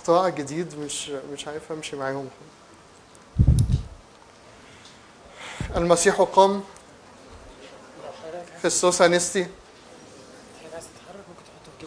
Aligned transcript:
اختراع 0.00 0.28
جديد 0.28 0.78
مش 0.78 1.08
مش 1.08 1.48
عارف 1.48 1.72
امشي 1.72 1.96
معاهم. 1.96 2.28
المسيح 5.76 6.20
قام 6.22 6.62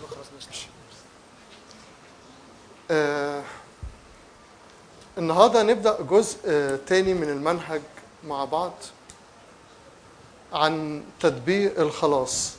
خلاص 0.10 0.28
مش 0.38 0.65
آه 2.91 3.44
النهارده 5.18 5.64
نبدأ 5.64 6.02
جزء 6.02 6.38
آه 6.46 6.80
تاني 6.88 7.14
من 7.14 7.30
المنهج 7.30 7.82
مع 8.24 8.46
بعض 8.46 8.74
عن 10.54 11.04
تدبير 11.20 11.82
الخلاص. 11.82 12.54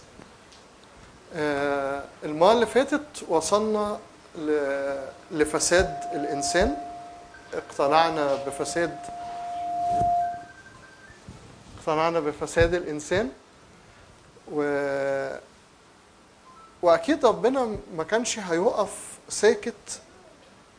آه 1.35 2.05
المرة 2.25 2.53
اللي 2.53 2.67
فاتت 2.67 3.07
وصلنا 3.29 3.99
لفساد 5.31 5.99
الإنسان. 6.13 6.77
اقتنعنا 7.55 8.35
بفساد 8.35 8.99
اقتنعنا 11.79 12.21
بفساد 12.21 12.75
الإنسان. 12.75 13.31
و 14.53 14.61
وأكيد 16.83 17.27
ربنا 17.27 17.77
ما 17.97 18.05
كانش 18.05 18.39
هيقف 18.39 19.19
ساكت 19.29 20.01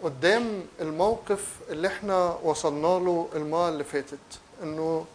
قدام 0.04 0.64
الموقف 0.82 1.46
اللي 1.70 1.88
إحنا 1.88 2.38
وصلنا 2.44 2.88
له 2.88 3.30
المرة 3.36 3.70
اللي 3.70 3.84
فاتت 3.84 4.20
إنه 4.64 5.06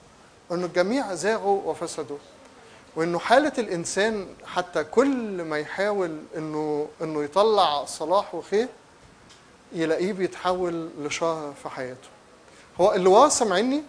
إنه 0.53 0.67
الجميع 0.67 1.15
زاغوا 1.15 1.63
وفسدوا. 1.71 2.19
وإنه 2.97 3.19
حالة 3.19 3.53
الإنسان 3.59 4.35
حتى 4.47 4.85
كل 4.85 5.43
ما 5.43 5.59
يحاول 5.59 6.19
إنه 6.37 6.89
إنه 7.03 7.23
يطلع 7.23 7.85
صلاح 7.85 8.35
وخير 8.35 8.69
يلاقيه 9.73 10.13
بيتحول 10.13 10.91
لشر 10.99 11.53
في 11.63 11.69
حياته. 11.69 12.09
هو 12.81 12.93
اللي 12.93 13.09
ورا 13.09 13.29
سامعيني 13.29 13.83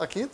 أكيد. 0.00 0.28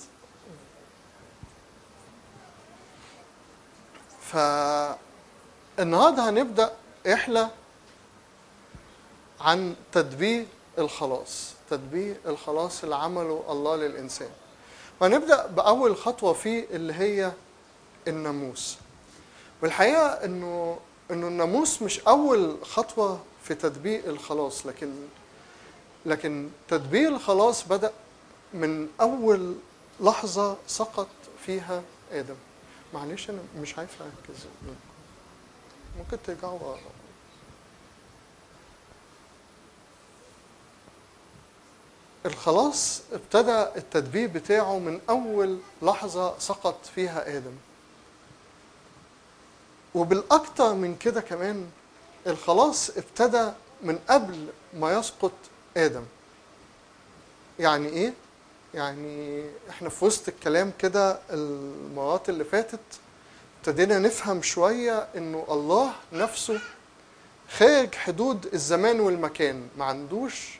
فالنهاردة 4.20 6.28
هنبدأ 6.28 6.72
رحله 7.06 7.50
عن 9.40 9.74
تدبير 9.92 10.46
الخلاص 10.78 11.52
تدبير 11.70 12.16
الخلاص 12.26 12.82
اللي 12.82 12.96
عمله 12.96 13.44
الله 13.48 13.76
للإنسان. 13.76 14.30
وهنبدأ 15.00 15.46
بأول 15.46 15.96
خطوة 15.96 16.32
فيه 16.32 16.66
اللي 16.70 16.94
هي 16.94 17.32
الناموس. 18.08 18.78
والحقيقة 19.62 20.06
إنه 20.06 20.78
إنه 21.10 21.28
الناموس 21.28 21.82
مش 21.82 22.00
أول 22.00 22.56
خطوة 22.64 23.20
في 23.44 23.54
تدبير 23.54 24.10
الخلاص 24.10 24.66
لكن 24.66 24.92
لكن 26.06 26.48
تدبير 26.68 27.08
الخلاص 27.08 27.68
بدأ 27.68 27.92
من 28.54 28.88
أول 29.00 29.54
لحظة 30.00 30.56
سقط 30.66 31.08
فيها 31.46 31.82
آدم. 32.12 32.34
معلش 32.94 33.30
أنا 33.30 33.38
مش 33.60 33.78
عارف 33.78 34.02
أركز. 34.02 34.40
ممكن 35.98 36.18
ترجعوا. 36.26 36.76
الخلاص 42.26 43.02
ابتدى 43.12 43.62
التدبير 43.76 44.28
بتاعه 44.28 44.78
من 44.78 45.00
أول 45.10 45.58
لحظة 45.82 46.38
سقط 46.38 46.86
فيها 46.94 47.36
آدم. 47.36 47.52
وبالأكتر 49.94 50.74
من 50.74 50.96
كده 50.96 51.20
كمان 51.20 51.66
الخلاص 52.26 52.90
ابتدى 52.90 53.50
من 53.82 53.98
قبل 54.08 54.46
ما 54.74 54.98
يسقط 54.98 55.32
آدم 55.76 56.04
يعني 57.58 57.88
إيه؟ 57.88 58.12
يعني 58.74 59.44
إحنا 59.70 59.88
في 59.88 60.04
وسط 60.04 60.28
الكلام 60.28 60.72
كده 60.78 61.18
المرات 61.30 62.28
اللي 62.28 62.44
فاتت 62.44 62.80
ابتدينا 63.58 63.98
نفهم 63.98 64.42
شوية 64.42 65.08
إنه 65.16 65.44
الله 65.48 65.92
نفسه 66.12 66.60
خارج 67.58 67.94
حدود 67.94 68.46
الزمان 68.54 69.00
والمكان 69.00 69.68
ما 69.78 69.84
عندوش 69.84 70.58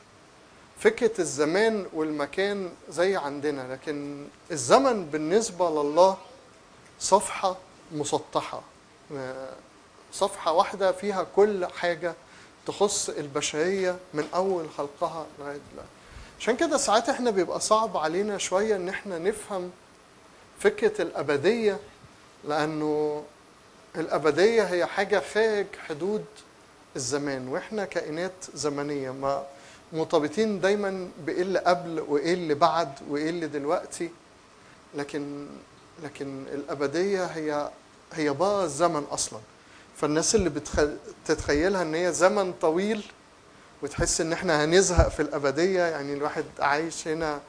فكرة 0.79 1.21
الزمان 1.21 1.85
والمكان 1.93 2.69
زي 2.89 3.15
عندنا 3.15 3.73
لكن 3.73 4.27
الزمن 4.51 5.05
بالنسبة 5.05 5.69
لله 5.69 6.17
صفحة 6.99 7.57
مسطحة 7.91 8.57
آه، 8.57 8.63
صفحة 10.13 10.51
واحدة 10.51 10.91
فيها 10.91 11.25
كل 11.35 11.65
حاجة 11.65 12.13
تخص 12.67 13.09
البشرية 13.09 13.97
من 14.13 14.27
أول 14.35 14.69
خلقها 14.77 15.25
لغاية 15.39 15.59
دلوقتي. 15.71 15.89
عشان 16.39 16.55
كده 16.55 16.77
ساعات 16.77 17.09
إحنا 17.09 17.31
بيبقى 17.31 17.59
صعب 17.59 17.97
علينا 17.97 18.37
شوية 18.37 18.75
إن 18.75 18.89
إحنا 18.89 19.19
نفهم 19.19 19.71
فكرة 20.59 21.01
الأبدية 21.01 21.77
لأنه 22.47 23.23
الأبدية 23.95 24.63
هي 24.63 24.85
حاجة 24.85 25.23
خارج 25.33 25.65
حدود 25.87 26.25
الزمان 26.95 27.47
وإحنا 27.47 27.85
كائنات 27.85 28.31
زمنية 28.53 29.11
ما 29.11 29.43
مرتبطين 29.93 30.59
دايما 30.61 31.09
بإيه 31.25 31.41
اللي 31.41 31.59
قبل 31.59 31.99
وإيه 32.07 32.33
اللي 32.33 32.53
بعد 32.53 32.89
وإيه 33.09 33.29
اللي 33.29 33.47
دلوقتي. 33.47 34.09
لكن 34.95 35.47
لكن 36.03 36.45
الأبدية 36.53 37.25
هي 37.25 37.69
هي 38.13 38.29
بقى 38.29 38.63
الزمن 38.65 39.03
أصلا. 39.11 39.39
فالناس 39.97 40.35
اللي 40.35 40.49
بتخ... 40.49 40.79
تتخيلها 41.25 41.81
إن 41.81 41.95
هي 41.95 42.13
زمن 42.13 42.53
طويل 42.61 43.05
وتحس 43.81 44.21
إن 44.21 44.33
إحنا 44.33 44.63
هنزهق 44.65 45.07
في 45.09 45.21
الأبدية 45.21 45.81
يعني 45.83 46.13
الواحد 46.13 46.45
عايش 46.59 47.07
هنا 47.07 47.39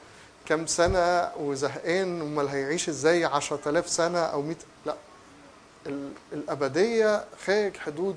كام 0.45 0.67
سنة 0.67 1.31
وزهقان 1.39 2.21
امال 2.21 2.47
هيعيش 2.47 2.89
إزاي 2.89 3.25
10000 3.25 3.89
سنة 3.89 4.19
أو 4.19 4.41
100 4.41 4.55
لأ. 4.85 4.95
ال... 5.87 6.11
الأبدية 6.33 7.25
خارج 7.45 7.77
حدود 7.77 8.15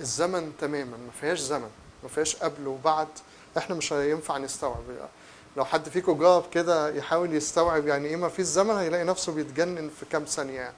الزمن 0.00 0.52
تماما 0.60 0.96
ما 0.96 1.10
فيهاش 1.20 1.38
زمن 1.38 1.70
ما 2.02 2.08
فيهاش 2.08 2.36
قبل 2.36 2.66
وبعد. 2.66 3.08
إحنا 3.58 3.74
مش 3.74 3.92
هينفع 3.92 4.38
نستوعب. 4.38 4.82
لو 5.56 5.64
حد 5.64 5.88
فيكم 5.88 6.12
جرب 6.18 6.44
كده 6.52 6.88
يحاول 6.94 7.34
يستوعب 7.34 7.86
يعني 7.86 8.08
إيه 8.08 8.16
ما 8.16 8.28
فيش 8.28 8.46
زمن 8.46 8.74
هيلاقي 8.76 9.04
نفسه 9.04 9.32
بيتجنن 9.32 9.90
في 10.00 10.06
كام 10.06 10.24
ثانية. 10.24 10.60
يعني. 10.60 10.74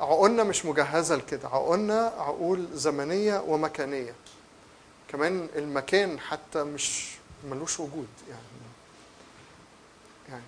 عقولنا 0.00 0.42
مش 0.44 0.64
مجهزة 0.64 1.16
لكده. 1.16 1.48
عقولنا 1.48 2.12
عقول 2.18 2.66
زمنية 2.72 3.40
ومكانية. 3.40 4.14
كمان 5.08 5.48
المكان 5.56 6.20
حتى 6.20 6.64
مش 6.64 7.14
ملوش 7.50 7.80
وجود. 7.80 8.08
يعني 8.28 8.42
يعني 10.28 10.42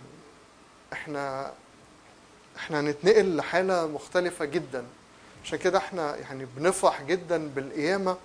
إحنا 0.92 1.53
إحنا 2.56 2.81
هنتنقل 2.81 3.37
لحالة 3.37 3.87
مختلفة 3.87 4.44
جدا. 4.44 4.84
عشان 5.44 5.58
كده 5.58 5.78
إحنا 5.78 6.16
يعني 6.16 6.47
بنفرح 6.56 7.03
جدا 7.03 7.48
بالقيامة. 7.48 8.16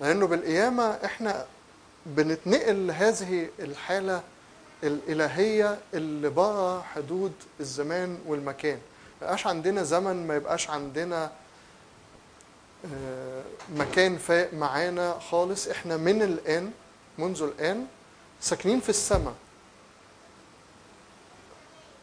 لأنه 0.00 0.26
بالقيامة 0.26 0.98
إحنا 1.04 1.46
بنتنقل 2.06 2.86
لهذه 2.86 3.48
الحالة 3.58 4.22
الإلهية 4.82 5.78
اللي 5.94 6.28
بره 6.28 6.82
حدود 6.82 7.32
الزمان 7.60 8.18
والمكان. 8.26 8.78
يبقاش 9.22 9.46
عندنا 9.46 9.82
زمن 9.82 10.26
ما 10.26 10.36
يبقاش 10.36 10.70
عندنا 10.70 11.30
آه، 12.94 13.42
مكان 13.74 14.18
فاق 14.18 14.54
معانا 14.54 15.18
خالص. 15.30 15.68
إحنا 15.68 15.96
من 15.96 16.22
الآن 16.22 16.70
منذ 17.18 17.42
الآن 17.42 17.86
ساكنين 18.40 18.80
في 18.80 18.88
السماء. 18.88 19.34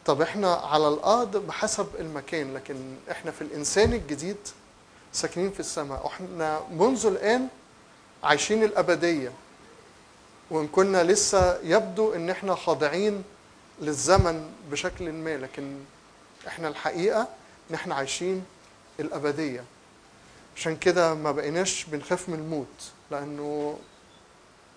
طب 0.06 0.22
إحنا 0.22 0.54
على 0.54 0.88
الأرض 0.88 1.36
بحسب 1.36 1.86
المكان 1.98 2.54
لكن 2.54 2.76
إحنا 3.10 3.30
في 3.30 3.40
الإنسان 3.42 3.92
الجديد 3.92 4.36
ساكنين 5.12 5.50
في 5.50 5.60
السماء. 5.60 6.04
وإحنا 6.04 6.60
منذ 6.70 7.06
الآن 7.06 7.48
عايشين 8.24 8.64
الأبدية. 8.64 9.32
وإن 10.50 10.68
كنا 10.68 11.04
لسه 11.04 11.58
يبدو 11.62 12.14
إن 12.14 12.30
إحنا 12.30 12.54
خاضعين 12.54 13.24
للزمن 13.80 14.50
بشكل 14.70 15.12
ما 15.12 15.36
لكن 15.36 15.76
إحنا 16.48 16.68
الحقيقة 16.68 17.28
ان 17.70 17.74
إحنا 17.74 17.94
عايشين 17.94 18.44
الأبدية. 19.00 19.64
عشان 20.56 20.76
كده 20.76 21.14
ما 21.14 21.32
بقيناش 21.32 21.84
بنخاف 21.84 22.28
من 22.28 22.34
الموت 22.34 22.90
لأنه 23.10 23.78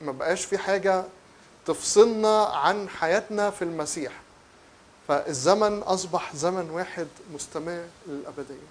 ما 0.01 0.11
بقاش 0.11 0.45
في 0.45 0.57
حاجة 0.57 1.03
تفصلنا 1.65 2.43
عن 2.43 2.89
حياتنا 2.89 3.49
في 3.49 3.61
المسيح. 3.61 4.11
فالزمن 5.07 5.79
أصبح 5.79 6.35
زمن 6.35 6.69
واحد 6.69 7.07
مستمر 7.33 7.85
للأبدية. 8.07 8.67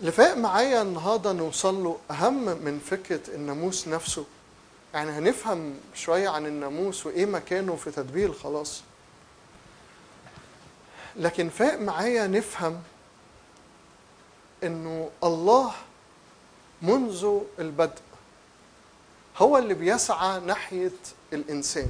اللي 0.00 0.12
فاق 0.12 0.36
معايا 0.36 0.82
النهارده 0.82 1.32
نوصل 1.32 1.84
له 1.84 1.98
أهم 2.10 2.44
من 2.44 2.80
فكرة 2.90 3.34
الناموس 3.34 3.88
نفسه. 3.88 4.24
يعني 4.94 5.10
هنفهم 5.10 5.74
شوية 5.94 6.28
عن 6.28 6.46
الناموس 6.46 7.06
وإيه 7.06 7.26
مكانه 7.26 7.76
في 7.76 7.90
تدبير 7.90 8.28
الخلاص. 8.28 8.82
لكن 11.18 11.48
فاق 11.48 11.78
معايا 11.78 12.26
نفهم 12.26 12.82
إنه 14.64 15.10
الله 15.24 15.72
منذ 16.82 17.40
البدء 17.58 18.00
هو 19.38 19.58
اللي 19.58 19.74
بيسعى 19.74 20.40
ناحية 20.40 20.90
الإنسان. 21.32 21.88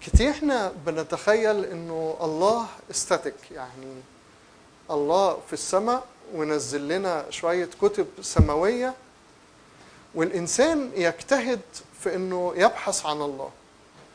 كتير 0.00 0.30
إحنا 0.30 0.72
بنتخيل 0.86 1.64
إنه 1.64 2.16
الله 2.20 2.66
استاتيك 2.90 3.34
يعني 3.50 3.94
الله 4.90 5.38
في 5.46 5.52
السماء 5.52 6.06
ونزل 6.34 6.88
لنا 6.88 7.26
شوية 7.30 7.68
كتب 7.82 8.06
سماوية 8.22 8.94
والإنسان 10.14 10.90
يجتهد 10.94 11.60
في 12.00 12.14
إنه 12.14 12.52
يبحث 12.56 13.06
عن 13.06 13.22
الله 13.22 13.50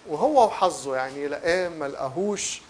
وهو 0.07 0.45
وحظه 0.45 0.95
يعني 0.95 1.27
لقاه 1.27 1.69
ما 1.69 1.87
لقاهوش. 1.87 2.61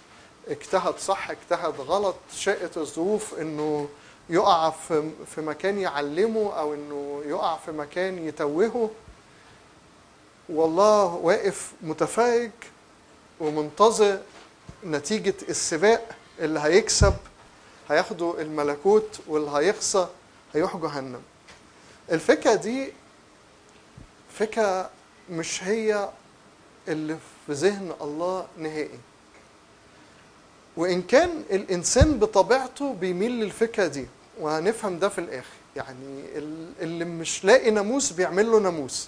اجتهد 0.47 0.97
صح 0.97 1.29
اجتهد 1.31 1.81
غلط 1.81 2.15
شاءت 2.35 2.77
الظروف 2.77 3.39
إنه 3.39 3.89
يقع 4.29 4.69
في 4.69 5.41
مكان 5.41 5.79
يعلمه 5.79 6.53
أو 6.59 6.73
إنه 6.73 7.23
يقع 7.25 7.57
في 7.57 7.71
مكان 7.71 8.27
يتوهه. 8.27 8.89
والله 10.49 11.05
واقف 11.05 11.71
متفرج 11.81 12.51
ومنتظر 13.39 14.19
نتيجة 14.85 15.33
السباق 15.49 16.09
اللي 16.39 16.59
هيكسب 16.59 17.13
هياخدوا 17.89 18.41
الملكوت 18.41 19.19
واللي 19.27 19.51
هيخسر 19.51 20.09
هيروح 20.53 20.77
جهنم. 20.77 21.21
الفكرة 22.11 22.55
دي 22.55 22.93
فكرة 24.33 24.89
مش 25.29 25.63
هي 25.63 26.09
اللي 26.87 27.17
في 27.47 27.53
ذهن 27.53 27.93
الله 28.01 28.47
نهائي. 28.57 28.99
وإن 30.81 31.01
كان 31.01 31.43
الإنسان 31.51 32.19
بطبيعته 32.19 32.93
بيميل 32.93 33.31
للفكرة 33.31 33.87
دي 33.87 34.07
وهنفهم 34.39 34.99
ده 34.99 35.09
في 35.09 35.17
الآخر. 35.21 35.47
يعني 35.75 36.21
ال- 36.35 36.71
اللي 36.81 37.05
مش 37.05 37.45
لاقي 37.45 37.71
ناموس 37.71 38.11
بيعمل 38.11 38.51
له 38.51 38.59
ناموس. 38.59 39.07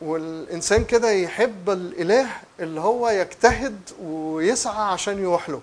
والإنسان 0.00 0.84
كده 0.84 1.10
يحب 1.10 1.70
الإله 1.70 2.30
اللي 2.60 2.80
هو 2.80 3.08
يجتهد 3.08 3.80
ويسعى 4.02 4.92
عشان 4.92 5.18
يروح 5.18 5.50
له. 5.50 5.60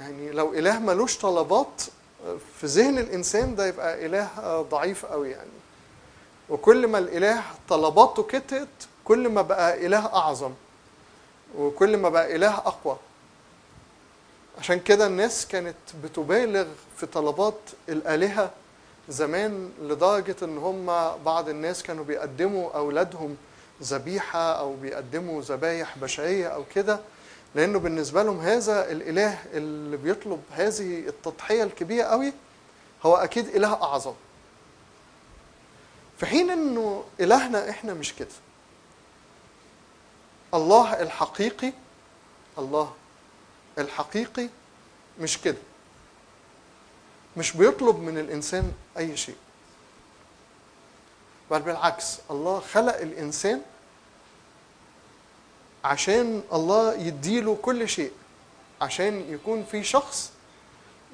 يعني 0.00 0.30
لو 0.30 0.54
إله 0.54 0.78
ملوش 0.78 1.18
طلبات 1.18 1.82
في 2.60 2.66
ذهن 2.66 2.98
الإنسان 2.98 3.54
ده 3.54 3.66
يبقى 3.66 4.06
إله 4.06 4.28
ضعيف 4.70 5.06
قوي 5.06 5.30
يعني. 5.30 5.50
وكل 6.48 6.86
ما 6.86 6.98
الإله 6.98 7.42
طلباته 7.68 8.22
كترت 8.22 8.68
كل 9.04 9.28
ما 9.28 9.42
بقى 9.42 9.86
إله 9.86 10.06
أعظم. 10.06 10.52
وكل 11.58 11.96
ما 11.96 12.08
بقى 12.08 12.36
إله 12.36 12.54
أقوى. 12.54 12.96
عشان 14.58 14.80
كده 14.80 15.06
الناس 15.06 15.46
كانت 15.46 15.76
بتبالغ 16.04 16.66
في 16.96 17.06
طلبات 17.06 17.58
الآلهة 17.88 18.50
زمان 19.08 19.70
لدرجة 19.82 20.36
إن 20.42 20.58
هم 20.58 20.86
بعض 21.24 21.48
الناس 21.48 21.82
كانوا 21.82 22.04
بيقدموا 22.04 22.70
أولادهم 22.76 23.36
ذبيحة 23.82 24.52
أو 24.52 24.76
بيقدموا 24.76 25.42
ذبايح 25.42 25.98
بشرية 25.98 26.46
أو 26.48 26.64
كده. 26.74 27.00
لأنه 27.54 27.78
بالنسبة 27.78 28.22
لهم 28.22 28.40
هذا 28.40 28.90
الإله 28.92 29.38
اللي 29.54 29.96
بيطلب 29.96 30.42
هذه 30.52 31.08
التضحية 31.08 31.62
الكبيرة 31.62 32.04
قوي 32.04 32.32
هو 33.02 33.16
أكيد 33.16 33.48
إله 33.48 33.72
أعظم. 33.82 34.14
في 36.18 36.26
حين 36.26 36.50
إنه 36.50 37.04
إلهنا 37.20 37.70
إحنا 37.70 37.94
مش 37.94 38.14
كده. 38.14 38.28
الله 40.56 41.02
الحقيقي 41.02 41.72
الله 42.58 42.92
الحقيقي 43.78 44.48
مش 45.20 45.40
كده. 45.40 45.56
مش 47.36 47.52
بيطلب 47.56 47.98
من 47.98 48.18
الإنسان 48.18 48.72
أي 48.98 49.16
شيء. 49.16 49.36
بل 51.50 51.62
بالعكس 51.62 52.18
الله 52.30 52.60
خلق 52.60 52.96
الإنسان 52.96 53.62
عشان 55.84 56.42
الله 56.52 56.94
يديله 56.94 57.58
كل 57.62 57.88
شيء 57.88 58.12
عشان 58.80 59.32
يكون 59.34 59.64
في 59.64 59.84
شخص 59.84 60.32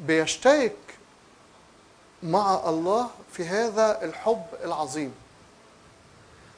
بيشترك 0.00 0.76
مع 2.22 2.68
الله 2.68 3.10
في 3.32 3.44
هذا 3.46 4.04
الحب 4.04 4.44
العظيم. 4.64 5.14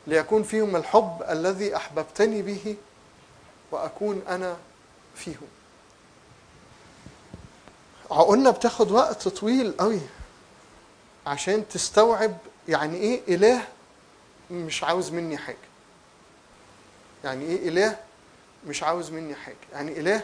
ليكون 0.06 0.42
فيهم 0.42 0.76
الحب 0.76 1.22
الذي 1.28 1.76
أحببتني 1.76 2.42
به 2.42 2.76
وأكون 3.70 4.22
أنا 4.28 4.56
فيهم. 5.14 5.46
عقولنا 8.10 8.50
بتاخد 8.50 8.90
وقت 8.90 9.28
طويل 9.28 9.72
قوي 9.76 10.00
عشان 11.26 11.68
تستوعب 11.68 12.36
يعني 12.68 12.96
إيه 12.96 13.20
إله 13.34 13.64
مش 14.50 14.84
عاوز 14.84 15.10
مني 15.10 15.36
حاجة. 15.38 15.56
يعني 17.24 17.44
إيه 17.44 17.68
إله 17.68 17.96
مش 18.66 18.82
عاوز 18.82 19.10
مني 19.10 19.34
حاجة. 19.34 19.56
يعني 19.72 20.00
إله 20.00 20.22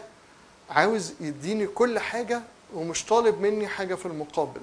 عاوز 0.69 1.13
يديني 1.19 1.67
كل 1.67 1.99
حاجة 1.99 2.41
ومش 2.73 3.05
طالب 3.05 3.41
مني 3.41 3.67
حاجة 3.67 3.95
في 3.95 4.05
المقابل. 4.05 4.61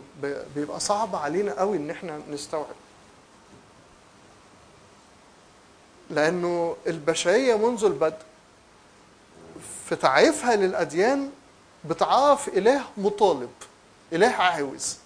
بيبقى 0.55 0.81
صعب 0.81 1.17
علينا 1.17 1.59
قوي 1.59 1.77
إن 1.77 1.91
إحنا 1.91 2.21
نستوعب. 2.31 2.75
لأنه 6.11 6.77
البشرية 6.87 7.55
منذ 7.69 7.85
البدء 7.85 8.19
في 9.89 9.97
تعريفها 9.97 10.57
للأديان 10.57 11.31
بتعرف 11.85 12.49
إله 12.49 12.83
مطالب 12.97 13.51
إله 14.13 14.27
عاوز 14.29 14.97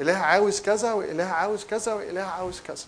إله 0.00 0.16
عاوز 0.16 0.60
كذا 0.60 0.92
وإله 0.92 1.24
عاوز 1.24 1.64
كذا 1.64 1.94
وإله 1.94 2.22
عاوز 2.22 2.60
كذا. 2.60 2.86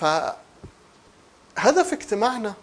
فهدف 0.00 1.92
اجتماعنا 1.92 2.54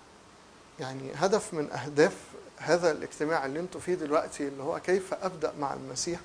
يعني 0.79 1.11
هدف 1.15 1.53
من 1.53 1.71
أهداف 1.71 2.13
هذا 2.57 2.91
الاجتماع 2.91 3.45
اللي 3.45 3.59
أنتوا 3.59 3.81
فيه 3.81 3.93
دلوقتي 3.95 4.47
اللي 4.47 4.63
هو 4.63 4.79
كيف 4.79 5.13
أبدأ 5.13 5.53
مع 5.59 5.73
المسيح 5.73 6.19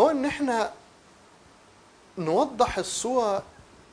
هو 0.00 0.10
إن 0.10 0.24
إحنا 0.24 0.72
نوضح 2.18 2.78
الصورة 2.78 3.42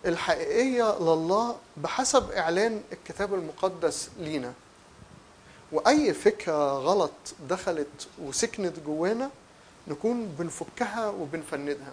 الحقيقية 0.06 0.98
لله 1.00 1.56
بحسب 1.78 2.32
إعلان 2.32 2.82
الكتاب 2.92 3.34
المقدس 3.34 4.10
لينا. 4.20 4.54
وأي 5.72 6.14
فكرة 6.14 6.74
غلط 6.78 7.12
دخلت 7.50 8.08
وسكنت 8.22 8.80
جوانا 8.80 9.30
نكون 9.88 10.26
بنفكها 10.26 11.10
وبنفندها. 11.10 11.92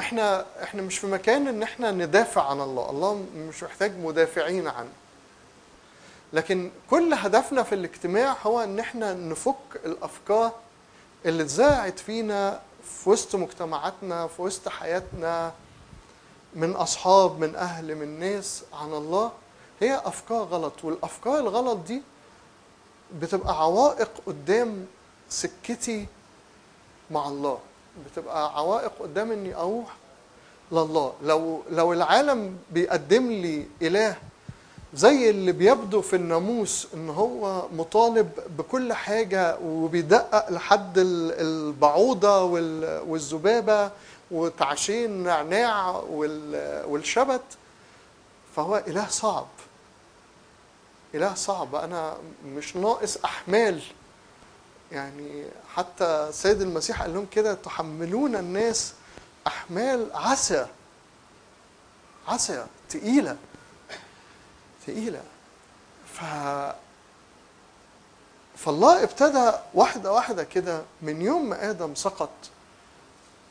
إحنا 0.00 0.46
إحنا 0.62 0.82
مش 0.82 0.98
في 0.98 1.06
مكان 1.06 1.48
إن 1.48 1.62
إحنا 1.62 1.90
ندافع 1.90 2.50
عن 2.50 2.60
الله. 2.60 2.90
الله 2.90 3.26
مش 3.36 3.62
محتاج 3.62 3.98
مدافعين 3.98 4.68
عنه. 4.68 4.90
لكن 6.32 6.70
كل 6.90 7.14
هدفنا 7.14 7.62
في 7.62 7.74
الاجتماع 7.74 8.36
هو 8.42 8.60
إن 8.60 8.78
إحنا 8.78 9.14
نفك 9.14 9.54
الأفكار 9.84 10.52
اللي 11.26 11.42
اتزرعت 11.42 11.98
فينا 11.98 12.60
في 12.84 13.10
وسط 13.10 13.36
مجتمعاتنا 13.36 14.26
في 14.26 14.42
وسط 14.42 14.68
حياتنا 14.68 15.52
من 16.54 16.72
أصحاب 16.72 17.38
من 17.40 17.56
أهل 17.56 17.94
من 17.94 18.18
ناس 18.20 18.62
عن 18.72 18.92
الله 18.92 19.32
هي 19.80 20.02
أفكار 20.04 20.42
غلط. 20.42 20.84
والأفكار 20.84 21.38
الغلط 21.38 21.78
دي 21.78 22.02
بتبقى 23.20 23.62
عوائق 23.62 24.10
قدام 24.26 24.86
سكتي 25.28 26.06
مع 27.10 27.28
الله. 27.28 27.58
بتبقى 28.06 28.56
عوائق 28.58 28.92
قدام 29.00 29.32
إني 29.32 29.54
أروح 29.54 29.96
لله. 30.72 31.12
لو 31.22 31.62
لو 31.70 31.92
العالم 31.92 32.58
بيقدم 32.70 33.30
لي 33.32 33.66
إله 33.82 34.16
زي 34.94 35.30
اللي 35.30 35.52
بيبدو 35.52 36.00
في 36.00 36.16
الناموس 36.16 36.88
إن 36.94 37.10
هو 37.10 37.68
مطالب 37.72 38.30
بكل 38.58 38.92
حاجة 38.92 39.58
وبيدقق 39.58 40.50
لحد 40.50 40.98
ال- 40.98 41.32
البعوضة 41.40 42.42
وال- 42.42 43.02
والذبابة 43.08 43.90
وتعشين 44.30 45.10
نعناع 45.22 45.90
وال- 45.90 46.84
والشبت 46.86 47.42
فهو 48.56 48.76
إله 48.86 49.08
صعب. 49.08 49.46
إله 51.14 51.34
صعب. 51.34 51.74
أنا 51.74 52.16
مش 52.46 52.76
ناقص 52.76 53.16
أحمال. 53.24 53.82
يعني 54.92 55.44
حتى 55.74 56.28
سيد 56.32 56.60
المسيح 56.62 57.02
قال 57.02 57.14
لهم 57.14 57.26
كده 57.32 57.54
تحملون 57.54 58.36
الناس 58.36 58.92
أحمال 59.46 60.10
عسى 60.14 60.66
عسى 62.28 62.66
تقيلة. 62.88 63.36
تقيله 64.86 65.22
ف 66.14 66.20
فالله 68.56 69.02
ابتدى 69.02 69.52
واحدة 69.74 70.12
واحدة 70.12 70.44
كده 70.44 70.82
من 71.02 71.22
يوم 71.22 71.48
ما 71.48 71.70
آدم 71.70 71.94
سقط 71.94 72.30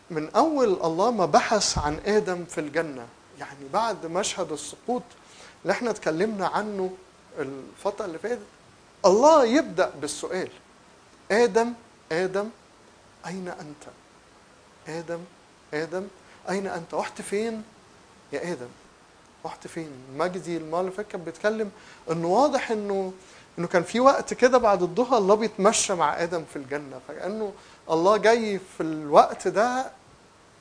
من 0.10 0.30
أول 0.36 0.68
الله 0.84 1.12
ما 1.12 1.26
بحث 1.26 1.78
عن 1.78 2.00
آدم 2.06 2.46
في 2.46 2.62
الجنة. 2.62 3.08
يعني 3.40 3.68
بعد 3.74 4.06
مشهد 4.06 4.52
السقوط 4.52 5.04
اللي 5.64 5.72
إحنا 5.74 5.90
اتكلمنا 5.90 6.48
عنه 6.48 6.92
الفترة 7.40 8.06
اللي 8.06 8.20
فاتت 8.20 8.42
الله 9.06 9.46
يبدأ 9.46 9.90
بالسؤال 10.02 10.50
آدم 11.32 11.74
آدم 12.12 12.50
أين 13.28 13.48
أنت؟ 13.48 13.84
آدم 14.88 15.20
آدم 15.74 16.08
أين 16.50 16.68
أنت؟ 16.68 16.94
رحت 16.94 17.22
فين 17.22 17.64
يا 18.34 18.52
آدم؟ 18.52 18.70
رحت 19.46 19.68
فين؟ 19.68 19.92
مجدي 20.18 20.58
المرة 20.58 20.80
اللي 20.82 20.92
فاتت 20.92 21.12
كان 21.12 21.24
بيتكلم 21.24 21.72
انه 22.12 22.28
واضح 22.28 22.72
انه 22.72 23.14
إنه 23.60 23.68
كان 23.68 23.84
في 23.84 24.00
وقت 24.00 24.34
كده 24.34 24.58
بعد 24.58 24.82
الظهر 24.82 25.18
الله 25.18 25.36
بيتمشى 25.36 25.94
مع 25.94 26.24
آدم 26.24 26.44
في 26.54 26.56
الجنة. 26.56 27.00
فكأنه 27.08 27.54
الله 27.90 28.18
جاي 28.18 28.60
في 28.78 28.84
الوقت 28.84 29.48
ده 29.48 29.92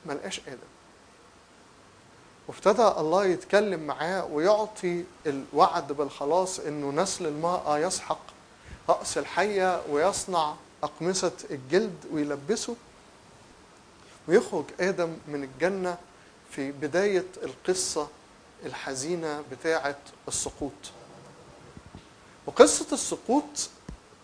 ما 0.05 0.13
لقاش 0.13 0.39
آدم. 0.47 0.57
وابتدى 2.47 2.87
الله 2.87 3.25
يتكلم 3.25 3.79
معاه 3.79 4.25
ويعطي 4.25 5.03
الوعد 5.25 5.91
بالخلاص 5.91 6.59
إنه 6.59 7.01
نسل 7.01 7.25
المرأة 7.25 7.77
يسحق 7.79 8.19
رأس 8.89 9.17
الحية 9.17 9.81
ويصنع 9.89 10.55
أقمصة 10.83 11.31
الجلد 11.51 12.05
ويلبسه 12.11 12.75
ويخرج 14.27 14.65
آدم 14.79 15.17
من 15.27 15.43
الجنة 15.43 15.97
في 16.51 16.71
بداية 16.71 17.25
القصة. 17.43 18.07
الحزينة 18.65 19.43
بتاعة 19.51 19.95
السقوط. 20.27 20.71
وقصة 22.47 22.85
السقوط 22.91 23.69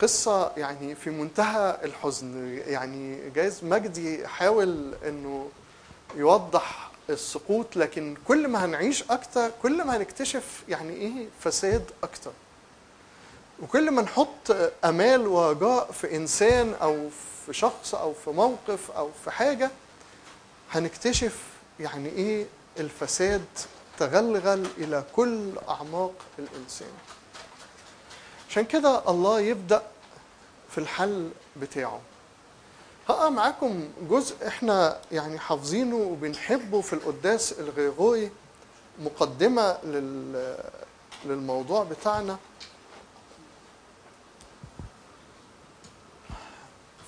قصة 0.02 0.52
يعني 0.58 0.96
في 0.96 1.10
منتهى 1.10 1.78
الحزن 1.84 2.58
يعني 2.68 3.30
جايز 3.30 3.64
مجدي 3.64 4.28
حاول 4.28 4.94
إنه 5.08 5.50
يوضح 6.16 6.92
السقوط 7.10 7.76
لكن 7.78 8.16
كل 8.28 8.48
ما 8.48 8.66
هنعيش 8.66 9.04
أكتر 9.10 9.52
كل 9.62 9.84
ما 9.84 9.98
هنكتشف 9.98 10.64
يعني 10.70 10.94
إيه 10.94 11.28
فساد 11.40 11.92
أكتر. 12.04 12.32
وكل 13.62 13.92
ما 13.92 14.02
نحط 14.02 14.52
أمال 14.86 15.28
ورجاء 15.28 15.92
في 15.92 16.16
إنسان 16.16 16.74
أو 16.82 17.10
في 17.46 17.54
شخص 17.54 17.96
أو 17.96 18.14
في 18.14 18.30
موقف 18.30 18.92
أو 18.92 19.10
في 19.24 19.32
حاجة 19.32 19.72
هنكتشف 20.72 21.40
يعني 21.80 22.10
إيه 22.10 22.46
الفساد 22.80 23.46
تغلغل 24.00 24.68
إلى 24.78 25.04
كل 25.16 25.50
أعماق 25.70 26.14
الإنسان. 26.40 26.92
عشان 28.50 28.66
كده 28.66 29.10
الله 29.10 29.40
يبدأ 29.40 29.84
في 30.70 30.78
الحل 30.78 31.30
بتاعه. 31.58 32.02
هقرا 33.10 33.30
معاكم 33.30 33.90
جزء 34.10 34.48
إحنا 34.48 35.00
يعني 35.12 35.40
حافظينه 35.40 35.96
وبنحبه 35.96 36.82
في 36.82 36.94
القداس 36.94 37.52
الغيغوري 37.60 38.32
مقدمة 39.00 39.78
لل 39.84 40.58
للموضوع 41.26 41.84
بتاعنا. 41.84 42.38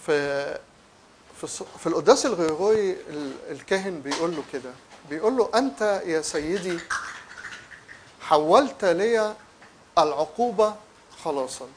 في 0.06 0.58
في 1.80 1.88
القداس 1.88 2.26
الغيغوري 2.26 2.92
ال- 2.92 3.52
الكاهن 3.52 4.02
بيقول 4.02 4.36
له 4.36 4.44
كده. 4.54 4.72
بيقول 5.10 5.38
له 5.38 5.50
أنت 5.56 5.82
يا 6.06 6.22
سيدي 6.22 6.80
حولت 8.22 8.86
لي 8.86 9.36
العقوبة 9.98 10.76
خلاصا. 11.24 11.68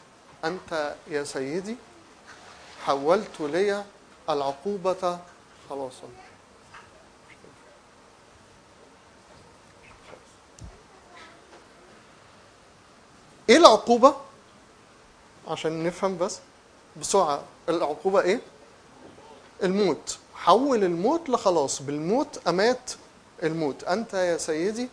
أنت 0.45 0.95
يا 1.09 1.25
سيدي 1.25 1.77
حولت 2.87 3.41
لي 3.41 3.85
العقوبة 4.31 5.19
خلاصا. 5.71 6.09
إيه 13.49 13.57
العقوبة؟ 13.57 14.17
عشان 15.49 15.85
نفهم 15.85 16.19
بس. 16.19 16.39
بسرعة 17.01 17.43
العقوبة 17.69 18.21
إيه؟ 18.21 18.41
الموت. 19.63 20.19
حول 20.35 20.85
الموت 20.85 21.29
لخلاص. 21.29 21.83
بالموت 21.83 22.49
أمات 22.49 22.91
الموت. 23.43 23.85
أنت 23.85 24.15
يا 24.15 24.37
سيدي 24.37 24.89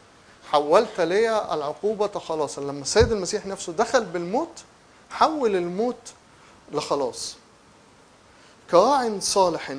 حولت 0.51 1.01
لي 1.01 1.53
العقوبة 1.53 2.19
خلاصا 2.19 2.61
لما 2.61 2.81
السيد 2.81 3.11
المسيح 3.11 3.45
نفسه 3.45 3.73
دخل 3.73 4.05
بالموت 4.05 4.63
حول 5.09 5.55
الموت 5.55 6.13
لخلاص. 6.71 7.35
كراع 8.71 9.19
صالح 9.19 9.75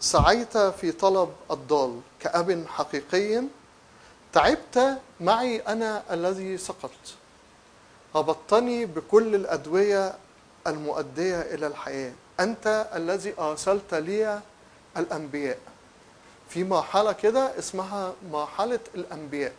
سعيت 0.00 0.58
في 0.58 0.92
طلب 0.92 1.32
الضال. 1.50 2.00
كأب 2.20 2.64
حقيقي 2.68 3.42
تعبت 4.32 4.98
معي 5.20 5.60
أنا 5.60 6.02
الذي 6.10 6.58
سقطت. 6.58 7.14
هبطتني 8.14 8.86
بكل 8.86 9.34
الأدوية 9.34 10.14
المؤدية 10.66 11.40
إلى 11.40 11.66
الحياة. 11.66 12.12
أنت 12.40 12.88
الذي 12.94 13.34
أرسلت 13.38 13.94
لي 13.94 14.40
الأنبياء. 14.96 15.58
في 16.48 16.64
مرحلة 16.64 17.12
كده 17.12 17.58
اسمها 17.58 18.12
مرحلة 18.32 18.80
الأنبياء. 18.94 19.52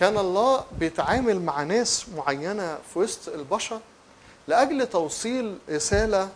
كان 0.00 0.18
الله 0.18 0.64
بيتعامل 0.78 1.40
مع 1.42 1.62
ناس 1.62 2.06
معينة 2.16 2.78
في 2.92 2.98
وسط 2.98 3.28
البشر 3.28 3.80
لأجل 4.48 4.86
توصيل 4.86 5.58
رسالة 5.70 6.28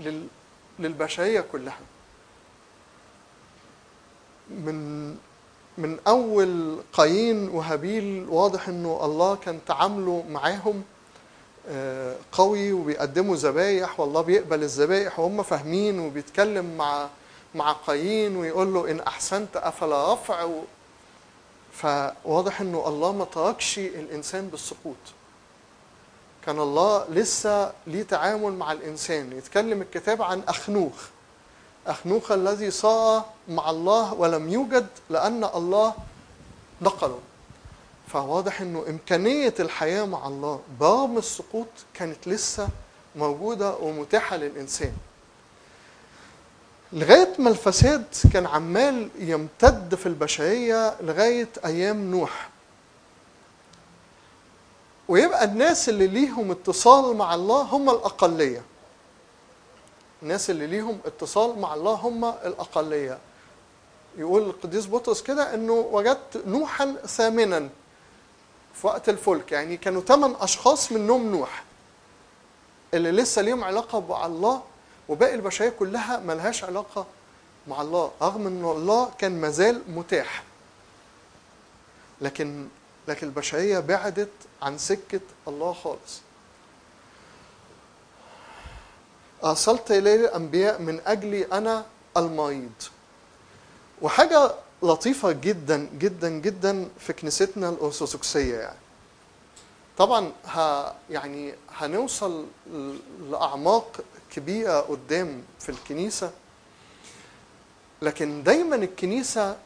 لل- 0.00 0.26
للبشرية 0.78 1.40
كلها. 1.40 1.78
من 4.50 5.08
من 5.78 5.98
أول 6.06 6.78
قايين 6.92 7.48
وهابيل 7.48 8.26
واضح 8.28 8.68
إنه 8.68 9.00
الله 9.04 9.36
كان 9.36 9.58
تعامله 9.66 10.24
معاهم 10.30 10.82
آه، 11.68 12.16
قوي 12.32 12.72
وبيقدموا 12.72 13.36
ذبايح 13.36 14.00
والله 14.00 14.20
بيقبل 14.20 14.62
الذبايح 14.62 15.20
وهم 15.20 15.42
فاهمين 15.42 15.98
وبيتكلم 15.98 16.76
مع 16.76 17.08
مع 17.54 17.72
قايين 17.72 18.36
ويقول 18.36 18.74
له 18.74 18.90
إن 18.90 19.00
أحسنت 19.00 19.56
أفلا 19.56 20.12
رفع. 20.14 20.48
فواضح 21.72 22.60
إنه 22.60 22.88
الله 22.88 23.12
ما 23.12 23.24
تركش 23.24 23.78
الإنسان 23.78 24.48
بالسقوط. 24.48 24.96
كان 26.46 26.60
الله 26.60 27.06
لسه 27.08 27.72
ليه 27.86 28.02
تعامل 28.02 28.52
مع 28.52 28.72
الإنسان. 28.72 29.32
يتكلم 29.32 29.82
الكتاب 29.82 30.22
عن 30.22 30.42
أخنوخ. 30.48 30.92
أخنوخ 31.86 32.32
الذي 32.32 32.70
صار 32.70 33.24
مع 33.48 33.70
الله 33.70 34.14
ولم 34.14 34.48
يوجد 34.48 34.86
لأن 35.10 35.44
الله 35.44 35.94
نقله. 36.82 37.18
فواضح 38.08 38.60
إنه 38.60 38.84
إمكانية 38.88 39.54
الحياة 39.60 40.04
مع 40.04 40.26
الله 40.26 40.60
برغم 40.80 41.18
السقوط 41.18 41.68
كانت 41.94 42.28
لسه 42.28 42.68
موجودة 43.16 43.76
ومتاحة 43.76 44.36
للإنسان. 44.36 44.92
لغاية 46.94 47.32
ما 47.38 47.50
الفساد 47.50 48.04
كان 48.32 48.46
عمال 48.46 49.08
يمتد 49.18 49.94
في 49.94 50.06
البشرية 50.06 50.96
لغاية 51.00 51.48
أيام 51.64 52.10
نوح. 52.10 52.48
ويبقى 55.08 55.44
الناس 55.44 55.88
اللي 55.88 56.06
ليهم 56.06 56.50
اتصال 56.50 57.16
مع 57.16 57.34
الله 57.34 57.62
هم 57.62 57.90
الأقلية. 57.90 58.62
الناس 60.22 60.50
اللي 60.50 60.66
ليهم 60.66 60.98
اتصال 61.06 61.58
مع 61.58 61.74
الله 61.74 61.92
هم 61.92 62.24
الأقلية. 62.24 63.18
يقول 64.18 64.42
القديس 64.42 64.86
بطرس 64.86 65.22
كده 65.22 65.54
إنه 65.54 65.72
وجدت 65.72 66.42
نوحا 66.46 66.94
ثامنا 67.06 67.68
في 68.74 68.86
وقت 68.86 69.08
الفلك 69.08 69.52
يعني 69.52 69.76
كانوا 69.76 70.02
ثمان 70.02 70.34
أشخاص 70.40 70.92
منهم 70.92 71.30
نوح 71.30 71.64
اللي 72.94 73.10
لسه 73.12 73.42
ليهم 73.42 73.64
علاقة 73.64 74.00
مع 74.00 74.26
الله 74.26 74.62
وباقي 75.08 75.34
البشرية 75.34 75.68
كلها 75.68 76.18
ملهاش 76.18 76.64
علاقة 76.64 77.06
مع 77.68 77.80
الله 77.82 78.10
رغم 78.22 78.46
إن 78.46 78.64
الله 78.64 79.10
كان 79.18 79.40
مازال 79.40 79.82
متاح. 79.88 80.42
لكن 82.20 82.66
لكن 83.08 83.26
البشرية 83.26 83.78
بعدت 83.78 84.30
عن 84.62 84.78
سكة 84.78 85.20
الله 85.48 85.72
خالص. 85.72 86.20
أرسلت 89.44 89.90
إلي 89.90 90.14
الأنبياء 90.14 90.82
من 90.82 91.00
اجلي 91.06 91.44
أنا 91.52 91.86
المريض. 92.16 92.72
وحاجة 94.02 94.54
لطيفة 94.82 95.32
جدا 95.32 95.88
جدا 95.98 96.28
جدا 96.28 96.88
في 96.98 97.12
كنيستنا 97.12 97.68
الأرثوذكسية 97.68 98.56
يعني. 98.58 98.78
طبعا 99.98 100.32
ه 100.46 100.92
يعني 101.10 101.54
هنوصل 101.76 102.46
لأعماق 103.30 104.00
كبيرة 104.34 104.80
قدام 104.80 105.42
في 105.60 105.68
الكنيسة. 105.68 106.30
لكن 108.02 108.42
دايما 108.42 108.76
الكنيسة 108.76 109.56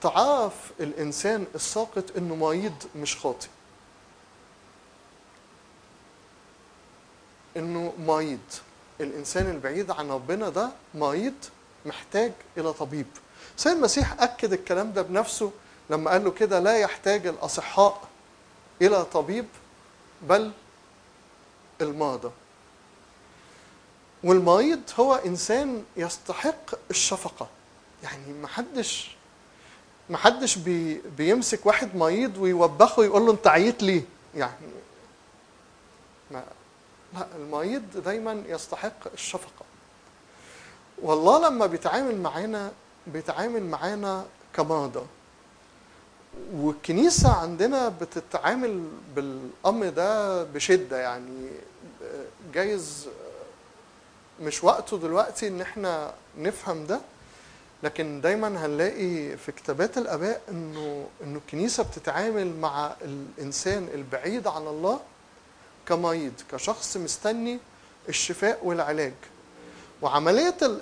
تعرف 0.00 0.54
الإنسان 0.80 1.46
الساقط 1.54 2.16
إنه 2.16 2.34
مريض 2.36 2.74
مش 2.96 3.16
خاطئ. 3.16 3.48
إنه 7.56 7.92
مريض. 7.98 8.38
الإنسان 9.00 9.50
البعيد 9.50 9.90
عن 9.90 10.10
ربنا 10.10 10.48
ده 10.48 10.70
مريض 10.94 11.34
محتاج 11.86 12.32
إلى 12.58 12.72
طبيب. 12.72 13.06
سيد 13.56 13.72
المسيح 13.72 14.22
أكد 14.22 14.52
الكلام 14.52 14.92
ده 14.92 15.02
بنفسه 15.02 15.50
لما 15.90 16.10
قال 16.10 16.24
له 16.24 16.30
كده 16.30 16.58
لا 16.60 16.78
يحتاج 16.78 17.26
الأصحاء 17.26 18.08
إلى 18.82 19.04
طبيب 19.04 19.46
بل 20.22 20.50
الماضي 21.80 22.30
والمريض 24.24 24.80
هو 24.98 25.14
إنسان 25.14 25.84
يستحق 25.96 26.74
الشفقة. 26.90 27.48
يعني 28.02 28.32
محدش 28.42 29.16
محدش 30.10 30.56
بي 30.58 31.02
بيمسك 31.16 31.66
واحد 31.66 31.96
مريض 31.96 32.38
ويوبخه 32.38 33.00
ويقول 33.00 33.22
له 33.26 33.32
انت 33.32 33.46
عييت 33.46 33.82
ليه؟ 33.82 34.02
يعني 34.36 34.66
ما 36.30 36.44
لا 37.14 37.26
المريض 37.36 37.82
دايما 38.04 38.42
يستحق 38.48 39.12
الشفقة. 39.14 39.64
والله 41.02 41.48
لما 41.48 41.66
بيتعامل 41.66 42.16
معانا 42.20 42.72
بيتعامل 43.06 43.62
معانا 43.62 44.26
كمرضى 44.54 45.06
والكنيسة 46.54 47.32
عندنا 47.32 47.88
بتتعامل 47.88 48.88
بالأمر 49.16 49.88
ده 49.88 50.42
بشدة 50.44 50.98
يعني 51.00 51.48
جايز 52.54 53.08
مش 54.40 54.64
وقته 54.64 54.98
دلوقتي 54.98 55.48
إن 55.48 55.60
إحنا 55.60 56.14
نفهم 56.38 56.86
ده 56.86 57.00
لكن 57.82 58.20
دايما 58.20 58.66
هنلاقي 58.66 59.36
في 59.36 59.52
كتابات 59.52 59.98
الآباء 59.98 60.42
إنه 60.50 61.06
إنه 61.22 61.38
الكنيسة 61.38 61.82
بتتعامل 61.82 62.56
مع 62.56 62.92
الإنسان 63.02 63.88
البعيد 63.94 64.46
عن 64.46 64.66
الله 64.66 65.00
كمريض 65.86 66.32
كشخص 66.52 66.96
مستني 66.96 67.58
الشفاء 68.08 68.60
والعلاج. 68.62 69.12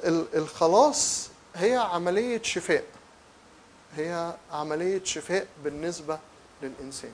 ال- 0.05 0.27
الخلاص 0.35 1.29
هي 1.57 1.77
عملية 1.77 2.43
شفاء. 2.43 2.85
هي 3.97 4.35
عملية 4.53 5.05
شفاء 5.05 5.47
بالنسبة 5.65 6.19
للإنسان. 6.63 7.11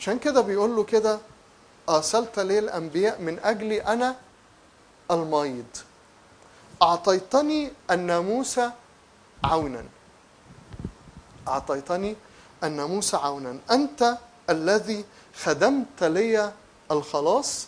عشان 0.00 0.18
كده 0.18 0.40
بيقول 0.40 0.76
له 0.76 0.84
كده 0.84 1.18
أرسلت 1.88 2.38
لي 2.38 2.58
الأنبياء 2.58 3.20
من 3.20 3.38
أجلي 3.38 3.82
أنا 3.82 4.16
المريض 5.10 5.66
أعطيتني 6.82 7.72
الناموس 7.90 8.60
عونا. 9.44 9.84
أعطيتني 11.48 12.16
الناموس 12.64 13.14
عونا. 13.14 13.58
أنت 13.70 14.18
الذي 14.50 15.04
خدمت 15.42 16.04
لي 16.04 16.52
الخلاص 16.90 17.66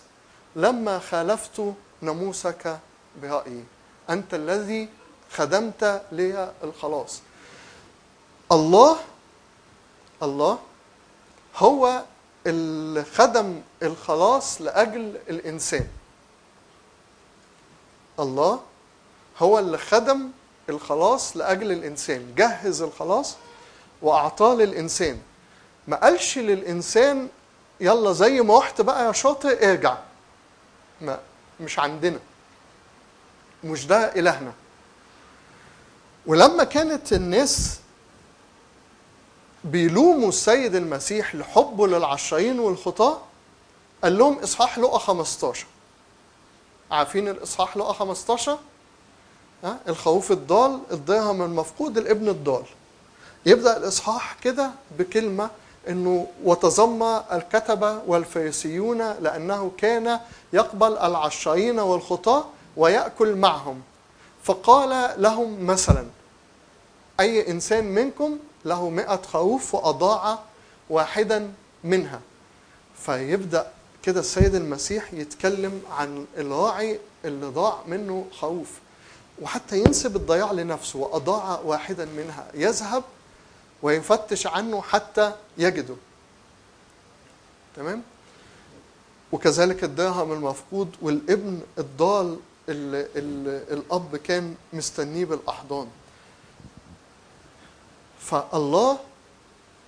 لما 0.57 0.99
خالفت 0.99 1.75
ناموسك 2.01 2.79
برأيي. 3.23 3.65
أنت 4.11 4.35
الذي 4.35 4.89
خدمت 5.33 6.03
لي 6.13 6.53
الخلاص. 6.65 7.21
الله 8.53 8.97
الله 10.23 10.59
هو 11.57 12.03
اللي 12.47 13.05
خدم 13.05 13.61
الخلاص 13.83 14.61
لأجل 14.61 15.19
الإنسان. 15.29 15.87
الله 18.23 18.61
هو 19.39 19.59
اللي 19.59 19.79
خدم 19.79 20.29
الخلاص 20.69 21.37
لأجل 21.37 21.73
الإنسان 21.73 22.35
جهز 22.37 22.83
الخلاص 22.83 23.37
وأعطاه 24.03 24.55
للإنسان. 24.55 25.19
ما 25.89 25.97
قالش 25.97 26.39
للإنسان 26.39 27.29
يلا 27.81 28.13
زي 28.13 28.41
ما 28.41 28.59
رحت 28.59 28.81
بقى 28.81 29.07
يا 29.07 29.13
شاطر 29.13 29.49
ارجع 29.71 29.99
ما 31.01 31.19
مش 31.61 31.79
عندنا. 31.79 32.19
مش 33.65 33.87
ده 33.87 33.97
إلهنا. 34.15 34.53
ولما 36.27 36.65
كانت 36.65 37.13
الناس 37.13 37.79
بيلوموا 39.65 40.29
السيد 40.29 40.75
المسيح 40.75 41.35
لحبه 41.35 41.87
للعشرين 41.87 42.59
والخطاة 42.61 43.19
قال 44.03 44.19
لهم 44.19 44.39
إصحاح 44.39 44.79
لقى 44.79 45.01
15 45.01 45.67
عارفين 46.93 47.29
الإصحاح 47.29 47.77
لقى 47.77 47.95
15 47.95 48.59
ها؟ 49.65 49.79
الخروف 49.89 50.33
الضال 50.33 50.81
الدرهم 50.93 51.43
المفقود 51.43 51.99
الابن 51.99 52.29
الضال. 52.29 52.65
يبدأ 53.47 53.77
الإصحاح 53.77 54.37
كده 54.43 54.71
بكلمة 54.99 55.51
إنه 55.89 56.27
وتذمر 56.45 57.25
الكتبة 57.33 57.99
والفريسيون 58.07 58.99
لأنه 58.99 59.71
كان 59.79 60.21
يقبل 60.53 60.99
العشرين 60.99 61.81
والخطاة 61.81 62.45
ويأكل 62.77 63.35
معهم. 63.37 63.83
فقال 64.45 65.23
لهم 65.23 65.67
مثلا 65.67 66.07
أي 67.21 67.51
إنسان 67.51 67.85
منكم 67.85 68.39
له 68.65 68.91
مئة 68.91 69.23
خروف 69.33 69.75
وأضاع 69.75 70.39
واحدا 70.91 71.53
منها. 71.85 72.21
فيبدأ 72.99 73.67
كده 74.03 74.21
السيد 74.21 74.55
المسيح 74.55 75.13
يتكلم 75.15 75.83
عن 75.91 76.27
الراعي 76.37 77.01
اللي 77.25 77.47
ضاع 77.47 77.83
منه 77.87 78.27
خروف 78.33 78.69
وحتى 79.43 79.79
ينسب 79.79 80.17
الضياع 80.17 80.53
لنفسه 80.53 80.99
وأضاع 80.99 81.61
واحدا 81.61 82.05
منها 82.05 82.49
يذهب 82.55 83.05
ويفتش 83.83 84.47
عنه 84.47 84.83
حتى 84.83 85.33
يجده. 85.59 85.95
تمام؟ 87.77 88.03
وكذلك 89.33 89.85
الدرهم 89.85 90.33
المفقود 90.33 90.97
والابن 91.03 91.61
الضال 91.79 92.39
اللي, 92.69 93.09
الأب 93.71 94.17
كان 94.17 94.55
مستنيه 94.73 95.25
بالأحضان. 95.25 95.89
فالله 98.21 98.99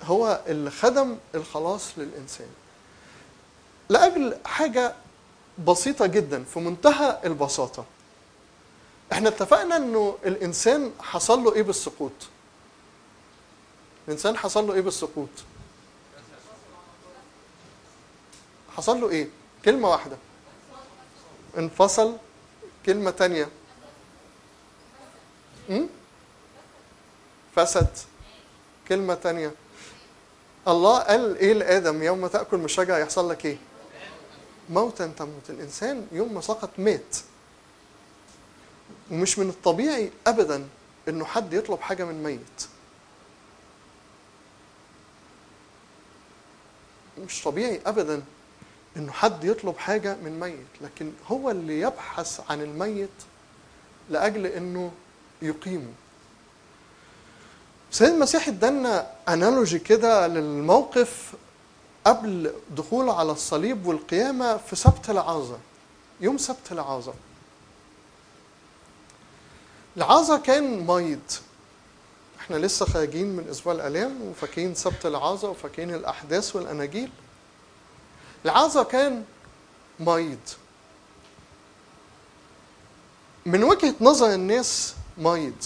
هو 0.02 0.40
اللي 0.46 0.70
خدم 0.70 1.16
الخلاص 1.34 1.90
للإنسان. 1.98 2.48
لأجل 3.94 4.36
حاجة 4.44 4.94
بسيطة 5.66 6.06
جدا 6.06 6.44
في 6.44 6.58
منتهى 6.60 7.18
البساطة. 7.24 7.84
إحنا 9.12 9.28
اتفقنا 9.28 9.76
إنه 9.76 10.18
الإنسان 10.24 10.92
حصل 11.00 11.44
له 11.44 11.54
إيه 11.54 11.62
بالسقوط؟ 11.62 12.12
الإنسان 14.08 14.36
حصل 14.36 14.66
له 14.66 14.74
إيه 14.74 14.80
بالسقوط؟ 14.80 15.28
حصل 18.76 19.00
له 19.00 19.10
إيه؟ 19.10 19.28
كلمة 19.64 19.90
واحدة. 19.90 20.16
انفصل 21.58 22.16
كلمة 22.86 23.10
تانية. 23.10 23.48
م? 25.70 25.82
فسد. 27.56 27.88
كلمة 28.88 29.14
تانية. 29.14 29.52
الله 30.68 30.98
قال 30.98 31.36
إيه 31.38 31.52
لآدم؟ 31.52 32.02
يوم 32.02 32.26
تأكل 32.26 32.56
من 32.56 32.64
الشجرة 32.64 32.96
يحصل 32.98 33.30
لك 33.30 33.46
إيه؟ 33.46 33.56
موتا 34.70 35.06
تموت. 35.06 35.50
الإنسان 35.50 36.06
يوم 36.12 36.34
ما 36.34 36.40
سقط 36.40 36.70
مات. 36.78 37.16
ومش 39.10 39.38
من 39.38 39.48
الطبيعي 39.48 40.10
ابدا 40.26 40.68
إنه 41.08 41.24
حد 41.24 41.52
يطلب 41.52 41.80
حاجة 41.80 42.04
من 42.04 42.22
ميت. 42.22 42.68
مش 47.26 47.42
طبيعي 47.42 47.80
ابدا 47.86 48.22
إنه 48.96 49.12
حد 49.12 49.44
يطلب 49.44 49.76
حاجة 49.76 50.16
من 50.24 50.40
ميت. 50.40 50.66
لكن 50.80 51.12
هو 51.26 51.50
اللي 51.50 51.80
يبحث 51.80 52.40
عن 52.50 52.62
الميت 52.62 53.08
لأجل 54.10 54.46
إنه 54.46 54.92
يقيمه. 55.42 55.92
سيد 57.90 58.08
المسيح 58.08 58.48
ادانا 58.48 59.10
انالوجي 59.28 59.78
كده 59.78 60.26
للموقف 60.26 61.34
قبل 62.04 62.52
دخوله 62.70 63.18
على 63.18 63.32
الصليب 63.32 63.86
والقيامة 63.86 64.56
في 64.56 64.76
سبت 64.76 65.10
العازة 65.10 65.58
يوم 66.20 66.38
سبت 66.38 66.72
العازة. 66.72 67.14
العازة 69.96 70.38
كان 70.38 70.86
مريض 70.86 71.20
إحنا 72.40 72.56
لسه 72.56 72.86
خارجين 72.86 73.26
من 73.36 73.48
أسبوع 73.48 73.72
الألام 73.72 74.22
وفاكرين 74.22 74.74
سبت 74.74 75.06
العازة 75.06 75.48
وفاكرين 75.48 75.94
الأحداث 75.94 76.56
والأناجيل. 76.56 77.10
العازة 78.44 78.82
كان 78.84 79.24
مريض 80.00 80.38
من 83.46 83.64
وجهة 83.64 83.94
نظر 84.00 84.34
الناس 84.34 84.94
مريض 85.18 85.64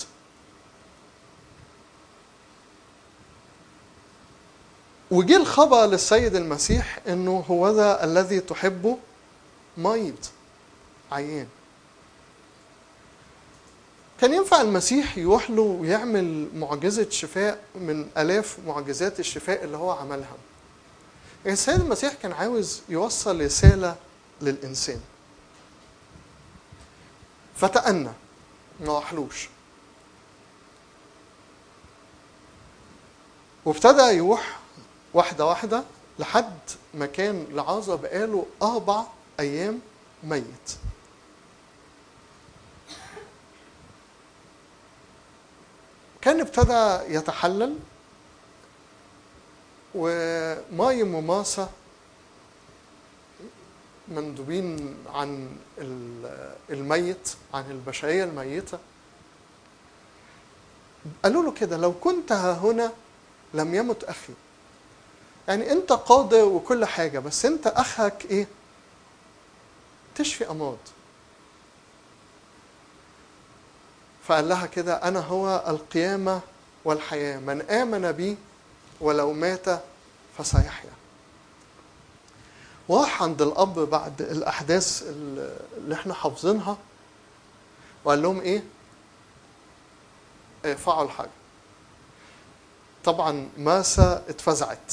وجه 5.10 5.36
الخبر 5.36 5.86
للسيد 5.86 6.36
المسيح 6.36 6.98
إنه 7.08 7.44
هو 7.50 7.70
ذا 7.70 8.04
الذي 8.04 8.40
تحبه 8.40 8.98
مريض 9.76 10.16
عيان. 11.12 11.48
كان 14.20 14.34
ينفع 14.34 14.60
المسيح 14.60 15.18
يروح 15.18 15.50
له 15.50 15.62
ويعمل 15.62 16.48
معجزة 16.54 17.10
شفاء 17.10 17.60
من 17.74 18.08
آلاف 18.18 18.58
معجزات 18.66 19.20
الشفاء 19.20 19.64
اللي 19.64 19.76
هو 19.76 19.90
عملها. 19.90 20.36
السيد 21.46 21.80
المسيح 21.80 22.14
كان 22.14 22.32
عاوز 22.32 22.82
يوصل 22.88 23.40
رسالة 23.40 23.96
للإنسان. 24.42 25.00
فتأنى 27.56 28.10
ما 28.80 28.92
راحلوش. 28.92 29.48
وابتدى 33.64 34.02
يروح 34.02 34.57
واحدة 35.14 35.46
واحدة 35.46 35.84
لحد 36.18 36.58
ما 36.94 37.06
كان 37.06 37.46
لعازة 37.50 37.94
بقاله 37.94 38.46
أربع 38.62 39.04
أيام 39.40 39.80
ميت. 40.24 40.76
كان 46.20 46.40
ابتدى 46.40 47.14
يتحلل 47.14 47.78
ومايم 49.94 51.14
وماسا 51.14 51.70
مندوبين 54.08 54.96
عن 55.14 55.56
ال- 55.78 56.54
الميت 56.70 57.34
عن 57.54 57.70
البشرية 57.70 58.24
الميتة 58.24 58.78
قالوا 61.24 61.42
له 61.42 61.52
كده 61.52 61.76
لو 61.76 61.92
كنت 61.92 62.32
ها 62.32 62.52
هنا 62.52 62.92
لم 63.54 63.74
يمت 63.74 64.04
أخي. 64.04 64.32
يعني 65.48 65.72
أنت 65.72 65.92
قادر 65.92 66.44
وكل 66.44 66.84
حاجة 66.84 67.18
بس 67.18 67.44
أنت 67.44 67.66
أخك 67.66 68.26
إيه؟ 68.30 68.46
تشفي 70.14 70.50
أمراض. 70.50 70.78
فقال 74.24 74.48
لها 74.48 74.66
كده 74.66 74.94
أنا 74.94 75.20
هو 75.20 75.64
القيامة 75.68 76.40
والحياة 76.84 77.38
من 77.38 77.62
آمن 77.62 78.12
بي 78.12 78.36
ولو 79.00 79.32
مات 79.32 79.66
فسيحيا. 80.38 80.90
وراح 82.88 83.22
عند 83.22 83.42
الأب 83.42 83.74
بعد 83.78 84.22
الأحداث 84.22 85.02
اللي 85.06 85.94
إحنا 85.94 86.14
حافظينها 86.14 86.76
وقال 88.04 88.22
لهم 88.22 88.40
إيه؟ 88.40 88.62
ارفعوا 90.64 91.04
الحاجة 91.04 91.30
طبعا 93.04 93.48
ماسا 93.58 94.24
اتفزعت. 94.28 94.92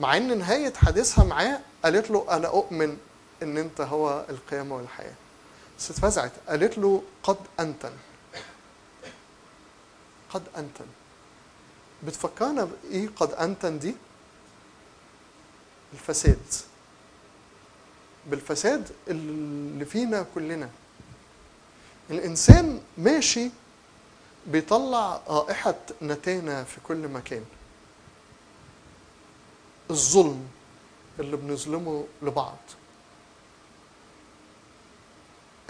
مع 0.00 0.16
إن 0.16 0.38
نهاية 0.38 0.72
حديثها 0.74 1.24
معاه 1.24 1.60
قالت 1.84 2.10
له 2.10 2.26
أنا 2.30 2.48
أؤمن 2.48 2.98
إن 3.42 3.58
أنت 3.58 3.80
هو 3.80 4.24
القيامة 4.30 4.76
والحياة. 4.76 5.14
بس 5.78 5.90
اتفزعت 5.90 6.32
قالت 6.48 6.78
له 6.78 7.02
قد 7.22 7.36
أنتن. 7.60 7.92
قد 10.30 10.42
أنتن. 10.56 10.86
بتفكرنا 12.06 12.64
بإيه 12.64 13.08
قد 13.16 13.32
أنتن 13.32 13.78
دي؟ 13.78 13.94
الفساد. 15.92 16.38
بالفساد 18.26 18.90
اللي 19.08 19.84
فينا 19.84 20.26
كلنا. 20.34 20.68
الإنسان 22.10 22.80
ماشي 22.98 23.50
بيطلع 24.46 25.20
رائحة 25.28 25.74
نتانة 26.02 26.64
في 26.64 26.80
كل 26.80 27.08
مكان. 27.08 27.44
الظلم 29.90 30.48
اللي 31.18 31.36
بنظلمه 31.36 32.06
لبعض. 32.22 32.58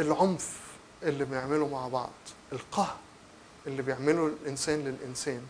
العنف 0.01 0.61
اللي 1.03 1.25
بنعمله 1.25 1.69
مع 1.69 1.89
بعض. 1.89 2.11
القهر 2.53 2.97
اللي 3.67 3.83
بيعمله 3.83 4.27
الإنسان 4.27 4.85
للإنسان. 4.85 5.47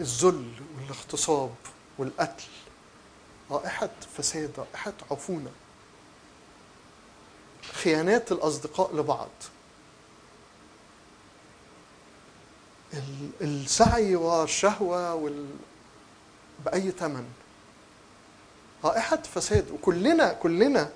الذل 0.00 0.52
والاغتصاب 0.78 1.54
والقتل. 1.98 2.44
رائحة 3.50 3.90
فساد 4.16 4.50
رائحة 4.58 4.92
عفونة. 5.10 5.50
خيانات 7.72 8.32
الأصدقاء 8.32 8.96
لبعض. 8.96 9.30
ال- 12.94 13.30
السعي 13.40 14.16
والشهوة 14.16 15.14
وال... 15.14 15.46
بأي 16.64 16.90
ثمن 16.90 17.24
رائحة 18.84 19.16
فساد 19.34 19.70
وكلنا 19.70 20.32
كلنا 20.32 20.90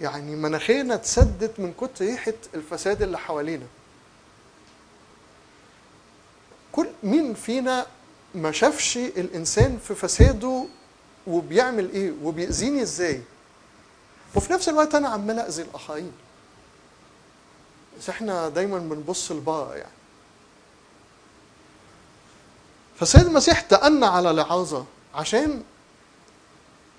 يعني 0.00 0.36
مناخيرنا 0.36 0.94
اتسدت 0.94 1.60
من 1.60 1.72
كتر 1.72 2.04
ريحة 2.04 2.32
الفساد 2.54 3.02
اللي 3.02 3.18
حوالينا. 3.18 3.66
كل 6.72 6.88
مين 7.02 7.34
فينا 7.34 7.86
ما 8.34 8.52
شافش 8.52 8.96
الإنسان 8.96 9.78
في 9.78 9.94
فساده 9.94 10.64
وبيعمل 11.26 11.90
إيه؟ 11.90 12.12
وبيأذيني 12.22 12.82
إزاي؟ 12.82 13.22
وفي 14.34 14.52
نفس 14.52 14.68
الوقت 14.68 14.94
أنا 14.94 15.08
عمال 15.08 15.38
أذي 15.38 15.62
الآخرين. 15.62 16.12
بس 17.98 18.08
إحنا 18.08 18.48
دايما 18.48 18.78
بنبص 18.78 19.32
لبره 19.32 19.74
يعني. 19.76 19.92
فسيد 23.00 23.26
المسيح 23.26 23.60
تأنى 23.60 24.06
على 24.06 24.32
لعازة 24.32 24.84
عشان 25.14 25.62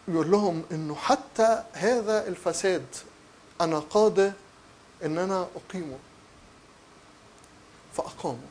يقول 0.07 0.31
لهم 0.31 0.63
إنه 0.71 0.95
حتى 0.95 1.63
هذا 1.73 2.27
الفساد 2.27 2.85
أنا 3.61 3.79
قادر 3.79 4.31
إن 5.03 5.17
أنا 5.17 5.47
أقيمه. 5.55 5.97
فأقامه. 7.93 8.47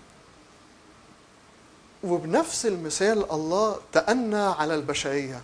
وبنفس 2.04 2.66
المثال 2.66 3.32
الله 3.32 3.80
تأنى 3.92 4.36
على 4.36 4.74
البشرية. 4.74 5.42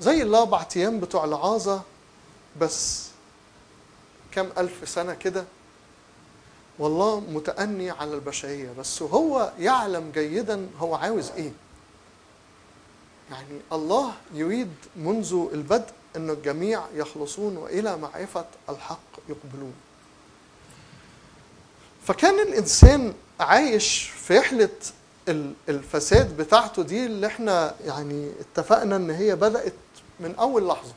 زي 0.00 0.22
الأربع 0.22 0.66
أيام 0.76 1.00
بتوع 1.00 1.24
لعازة 1.24 1.82
بس 2.60 3.08
كم 4.32 4.48
ألف 4.58 4.88
سنة 4.88 5.14
كده 5.14 5.44
والله 6.78 7.20
متأني 7.20 7.90
على 7.90 8.14
البشرية 8.14 8.68
بس 8.78 9.02
هو 9.02 9.52
يعلم 9.58 10.10
جيدا 10.14 10.68
هو 10.78 10.94
عاوز 10.94 11.30
إيه. 11.30 11.52
يعني 13.30 13.60
الله 13.72 14.12
يريد 14.34 14.70
منذ 14.96 15.48
البدء 15.52 15.86
أن 16.16 16.30
الجميع 16.30 16.82
يخلصون 16.94 17.56
وإلى 17.56 17.96
معرفة 17.96 18.44
الحق 18.68 18.98
يقبلون. 19.28 19.72
فكان 22.06 22.40
الإنسان 22.40 23.14
عايش 23.40 24.02
في 24.02 24.38
رحلة 24.38 24.68
ال- 25.28 25.54
الفساد 25.68 26.36
بتاعته 26.36 26.82
دي 26.82 27.06
اللي 27.06 27.26
إحنا 27.26 27.74
يعني 27.84 28.32
اتفقنا 28.40 28.96
إن 28.96 29.10
هي 29.10 29.36
بدأت 29.36 29.72
من 30.20 30.34
أول 30.34 30.68
لحظة. 30.68 30.92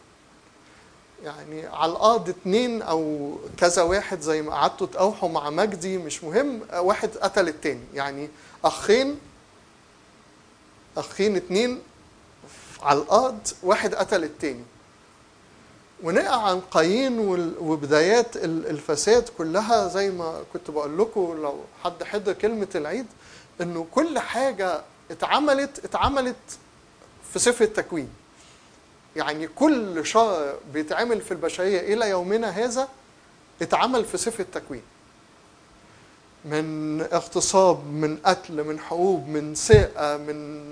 يعني 1.26 1.66
على 1.68 1.92
الأرض 1.92 2.30
اتنين 2.30 2.82
أو 2.82 3.32
كذا 3.58 3.82
واحد 3.82 4.22
زي 4.22 4.42
ما 4.42 4.52
قعدتوا 4.54 4.88
تقاوحوا 4.88 5.30
مع 5.30 5.50
مجدي 5.50 5.98
مش 5.98 6.24
مهم 6.24 6.62
واحد 6.74 7.10
قتل 7.18 7.48
التاني. 7.48 7.84
يعني 7.94 8.30
أخين 8.66 9.20
أخين 10.98 11.36
اتنين 11.36 11.82
على 12.82 13.00
الأرض 13.00 13.48
واحد 13.64 13.96
قتل 13.96 14.24
التاني. 14.24 14.64
ونقع 16.04 16.36
عن 16.42 16.60
قايين 16.60 17.20
وبدايات 17.60 18.38
ال- 18.38 18.68
الفساد 18.70 19.30
كلها 19.38 19.88
زي 19.88 20.12
ما 20.12 20.44
كنت 20.54 20.72
بقول 20.72 20.98
لكم 21.00 21.22
لو 21.42 21.60
حد 21.84 22.04
حضر 22.04 22.34
كلمة 22.34 22.68
العيد 22.76 23.06
إنه 23.62 23.88
كل 23.92 24.20
حاجة 24.20 24.82
اتعملت 25.12 25.86
اتعملت 25.86 26.36
في 27.34 27.40
سفر 27.40 27.64
التكوين 27.64 28.10
يعني 29.15 29.47
كل 29.47 30.06
شر 30.06 30.56
بيتعمل 30.73 31.21
في 31.21 31.32
البشرية 31.32 31.93
إلى 31.93 32.10
يومنا 32.10 32.49
هذا 32.49 32.88
اتعمل 33.62 34.06
في 34.06 34.17
سفر 34.17 34.39
التكوين 34.39 34.82
من 36.45 37.01
اغتصاب 37.01 37.86
من 37.88 38.17
قتل 38.25 38.63
من 38.63 38.80
حروب 38.80 39.28
من 39.28 39.56
سرقه 39.56 40.17
من 40.17 40.71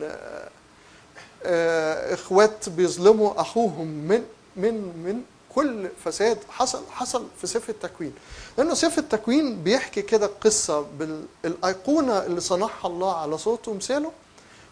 آه، 1.46 2.14
إخوات 2.14 2.70
بيظلموا 2.70 3.42
أخوهم 3.42 3.88
من 3.88 4.24
من 4.56 4.74
من 4.74 5.22
كل 5.56 5.88
فساد 6.06 6.38
حصل 6.50 6.84
حصل 6.92 7.28
في 7.42 7.48
سفر 7.48 7.70
التكوين 7.70 8.14
لأنه 8.58 8.74
سفر 8.74 9.02
التكوين 9.02 9.64
بيحكي 9.64 10.02
كده 10.02 10.30
قصة 10.42 10.86
بالأيقونة 11.00 12.26
اللي 12.26 12.42
صنعها 12.42 12.88
الله 12.88 13.16
على 13.16 13.38
صوته 13.38 13.72
ومثاله 13.72 14.12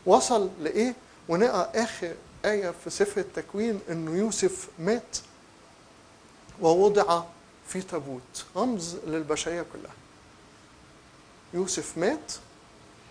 وصل 0.06 0.50
لإيه؟ 0.62 0.94
ونقرأ 1.30 1.72
آخر 1.76 2.14
آية 2.46 2.74
في 2.84 2.90
سفر 2.90 3.22
التكوين 3.22 3.80
انه 3.90 4.18
يوسف 4.18 4.68
مات 4.80 5.18
ووضع 6.62 7.24
في 7.68 7.82
تابوت. 7.82 8.46
رمز 8.56 8.96
للبشرية 9.08 9.66
كلها. 9.74 9.94
يوسف 11.54 11.98
مات 11.98 12.32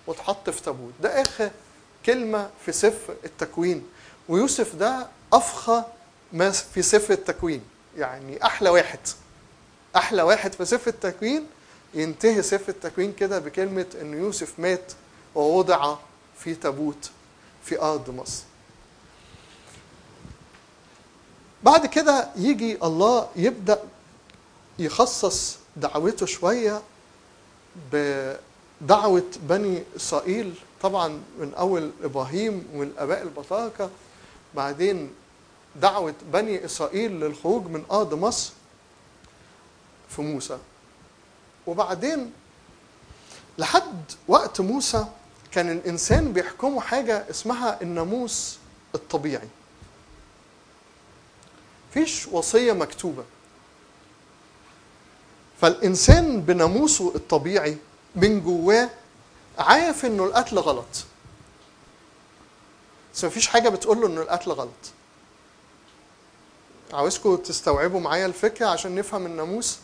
واتحط 0.06 0.50
في 0.50 0.62
تابوت. 0.62 0.92
ده 1.02 1.22
آخر 1.22 1.50
كلمة 2.06 2.50
في 2.66 2.72
سفر 2.72 3.14
التكوين. 3.24 3.86
ويوسف 4.28 4.74
ده 4.74 5.06
افخى 5.32 5.84
ما 6.32 6.50
في 6.50 6.82
سفر 6.82 7.12
التكوين. 7.14 7.62
يعني 7.96 8.44
أحلى 8.46 8.70
واحد. 8.70 8.98
أحلى 9.96 10.22
واحد 10.22 10.52
في 10.52 10.64
سفر 10.64 10.90
التكوين. 10.90 11.46
ينتهي 11.94 12.42
سفر 12.42 12.68
التكوين 12.68 13.12
كده 13.12 13.38
بكلمة 13.38 13.86
إن 14.00 14.14
يوسف 14.14 14.58
مات 14.58 14.92
ووضع 15.34 15.96
في 16.38 16.54
تابوت 16.54 17.10
في 17.64 17.82
أرض 17.82 18.10
مصر. 18.10 18.42
بعد 21.62 21.86
كده 21.86 22.28
يجي 22.36 22.78
الله 22.84 23.28
يبدأ 23.36 23.82
يخصص 24.78 25.56
دعوته 25.76 26.26
شوية 26.26 26.82
بدعوة 27.92 29.24
بني 29.42 29.82
إسرائيل 29.96 30.54
طبعا 30.82 31.08
من 31.38 31.54
أول 31.54 31.90
إبراهيم 32.02 32.68
والاباء 32.74 33.22
البطاركة 33.22 33.90
بعدين 34.54 35.10
دعوة 35.76 36.14
بني 36.32 36.64
إسرائيل 36.64 37.20
للخروج 37.20 37.66
من 37.66 37.84
أرض 37.90 38.14
مصر 38.14 38.52
في 40.08 40.22
موسى. 40.22 40.58
وبعدين 41.66 42.32
لحد 43.58 44.04
وقت 44.28 44.60
موسى 44.60 45.04
كان 45.52 45.70
الإنسان 45.70 46.32
بيحكمه 46.32 46.80
حاجة 46.80 47.30
اسمها 47.30 47.82
الناموس 47.82 48.58
الطبيعي. 48.94 49.48
فيش 51.94 52.26
وصية 52.28 52.72
مكتوبة 52.72 53.24
فالإنسان 55.60 56.40
بناموسه 56.40 57.12
الطبيعي 57.14 57.76
من 58.16 58.40
جواه 58.40 58.90
عارف 59.58 60.04
إنه 60.04 60.24
القتل 60.24 60.58
غلط 60.58 61.04
بس 63.14 63.24
مفيش 63.24 63.46
حاجة 63.46 63.68
بتقول 63.68 64.00
له 64.00 64.06
إنه 64.06 64.22
القتل 64.22 64.50
غلط 64.52 64.70
عاوزكم 66.92 67.36
تستوعبوا 67.36 68.00
معايا 68.00 68.26
الفكرة 68.26 68.66
عشان 68.66 68.94
نفهم 68.94 69.26
الناموس 69.26 69.78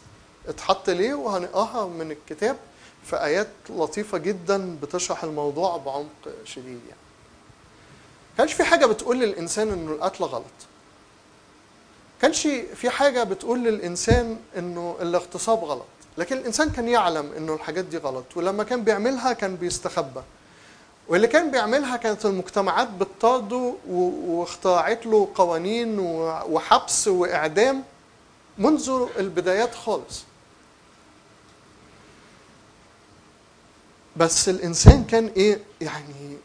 اتحط 0.49 0.91
ليه 0.91 1.15
وهنقراها 1.15 1.87
من 1.87 2.11
الكتاب 2.11 2.57
في 3.05 3.17
آيات 3.25 3.49
لطيفة 3.71 4.19
جدا 4.19 4.77
بتشرح 4.83 5.25
الموضوع 5.25 5.77
بعمق 5.77 6.29
شديد 6.45 6.81
يعني. 6.89 7.01
كانش 8.39 8.53
في 8.53 8.65
حاجة 8.65 8.87
بتقول 8.87 9.19
للإنسان 9.21 9.71
إنه 9.73 9.93
القتل 9.93 10.25
غلط. 10.25 10.45
كانش 12.23 12.49
في 12.75 12.91
حاجة 12.91 13.23
بتقول 13.25 13.59
للإنسان 13.65 14.37
إنه 14.59 14.97
الاغتصاب 15.01 15.65
غلط. 15.65 15.87
لكن 16.19 16.37
الإنسان 16.37 16.71
كان 16.71 16.89
يعلم 16.89 17.33
إنه 17.37 17.55
الحاجات 17.55 17.85
دي 17.85 17.97
غلط 17.99 18.25
ولما 18.37 18.65
كان 18.65 18.85
بيعملها 18.85 19.33
كان 19.33 19.57
بيستخبى. 19.57 20.21
واللي 21.09 21.27
كان 21.27 21.51
بيعملها 21.51 21.97
كانت 21.97 22.27
المجتمعات 22.27 22.89
بتطارده 22.89 23.75
واخترعت 23.89 25.07
له 25.07 25.29
قوانين 25.35 25.99
وحبس 26.49 27.09
وإعدام 27.09 27.83
منذ 28.59 29.07
البدايات 29.19 29.75
خالص. 29.75 30.25
بس 34.17 34.49
الإنسان 34.49 35.05
كان 35.05 35.27
إيه 35.37 35.61
يعني 35.81 36.37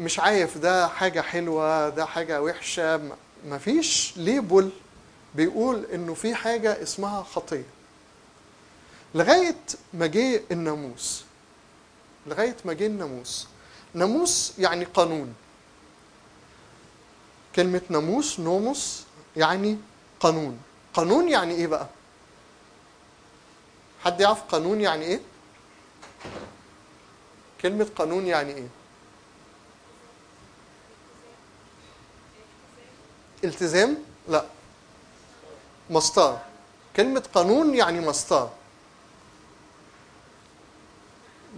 مش 0.00 0.18
عارف 0.20 0.58
ده 0.58 0.88
حاجة 0.88 1.20
حلوة 1.20 1.88
ده 1.88 2.04
حاجة 2.04 2.42
وحشة 2.42 2.96
م- 2.96 3.10
مفيش 3.48 4.12
ليبل 4.16 4.70
بيقول 5.34 5.84
إنه 5.84 6.14
في 6.14 6.34
حاجة 6.34 6.82
اسمها 6.82 7.22
خطية. 7.22 7.64
لغاية 9.14 9.56
ما 9.92 10.06
جه 10.06 10.42
الناموس 10.50 11.24
لغاية 12.26 12.56
ما 12.64 12.72
جه 12.72 12.86
الناموس. 12.86 13.46
ناموس 13.94 14.52
يعني 14.58 14.84
قانون. 14.84 15.34
كلمة 17.56 17.82
ناموس 17.88 18.40
نوموس 18.40 19.02
يعني 19.36 19.78
قانون. 20.20 20.60
قانون 20.94 21.28
يعني 21.28 21.54
إيه 21.54 21.66
بقى؟ 21.66 21.86
حد 24.04 24.20
يعرف 24.20 24.42
قانون 24.42 24.80
يعني 24.80 25.04
إيه؟ 25.04 25.20
كلمة 27.60 27.88
قانون 27.96 28.26
يعني 28.26 28.52
إيه؟ 28.54 28.68
التزام؟ 33.44 33.96
لا. 34.28 34.44
مسطرة 35.90 36.40
كلمة 36.96 37.22
قانون 37.34 37.74
يعني 37.74 38.00
مسطرة 38.00 38.50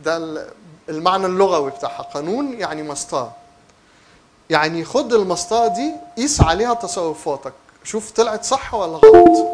ده 0.05 0.17
ال- 0.17 0.51
المعنى 0.89 1.27
اللغوي 1.27 1.71
بتاعها. 1.71 2.03
قانون 2.03 2.53
يعني 2.53 2.83
مسطرة 2.83 3.37
يعني 4.51 4.85
خد 4.85 5.13
المسطرة 5.13 5.69
دي 5.69 5.93
قيس 6.17 6.41
عليها 6.41 6.75
تصرفاتك. 6.75 7.53
شوف 7.85 8.11
طلعت 8.11 8.45
صح 8.45 8.75
ولا 8.75 8.93
غلط. 8.97 9.47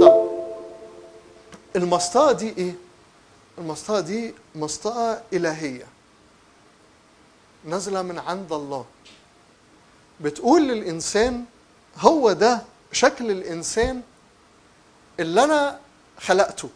طب 0.00 0.28
المسطرة 1.76 2.32
دي 2.32 2.54
إيه؟ 2.58 2.74
المسطرة 3.58 4.00
دي 4.00 4.34
مسطرة 4.54 5.22
إلهية. 5.32 5.86
نازلة 7.64 8.02
من 8.02 8.18
عند 8.18 8.52
الله. 8.52 8.84
بتقول 10.20 10.62
للإنسان 10.68 11.44
هو 11.98 12.32
ده 12.32 12.62
شكل 12.92 13.30
الإنسان 13.30 14.02
اللي 15.20 15.44
أنا 15.44 15.78
خلقته. 16.20 16.68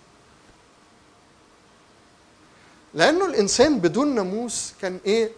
لأنه 2.95 3.27
الإنسان 3.27 3.79
بدون 3.79 4.15
ناموس 4.15 4.73
كان 4.83 5.01
إيه؟ 5.07 5.31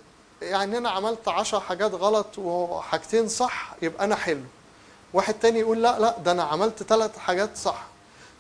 يعني 0.43 0.79
أنا 0.79 0.91
عملت 0.91 1.29
عشر 1.29 1.61
حاجات 1.61 1.95
غلط 1.95 2.39
وحاجتين 2.39 3.29
صح 3.29 3.75
يبقى 3.83 4.05
أنا 4.05 4.17
حلو. 4.17 4.41
واحد 5.13 5.35
تاني 5.35 5.59
يقول 5.61 5.83
لا 5.83 5.99
لا 5.99 6.19
ده 6.19 6.33
أنا 6.33 6.43
عملت 6.43 6.83
ثلاث 6.83 7.19
حاجات 7.19 7.57
صح. 7.57 7.87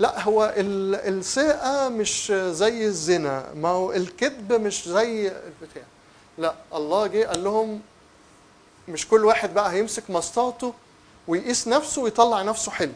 لا 0.01 0.22
هو 0.22 0.55
ال- 0.57 0.94
السرقة 1.18 1.88
مش 1.88 2.33
زي 2.33 2.87
الزنا 2.87 3.53
ما 3.55 3.68
هو 3.68 3.92
الكذب 3.92 4.53
مش 4.53 4.88
زي 4.88 5.29
البتاع. 5.29 5.83
لا 6.38 6.55
الله 6.75 7.07
جه 7.07 7.27
قال 7.27 7.44
لهم 7.44 7.81
مش 8.88 9.09
كل 9.09 9.25
واحد 9.25 9.55
بقى 9.55 9.72
هيمسك 9.72 10.11
مسطرته 10.11 10.75
ويقيس 11.29 11.69
نفسه 11.69 12.03
ويطلع 12.03 12.43
نفسه 12.43 12.73
حلو. 12.73 12.93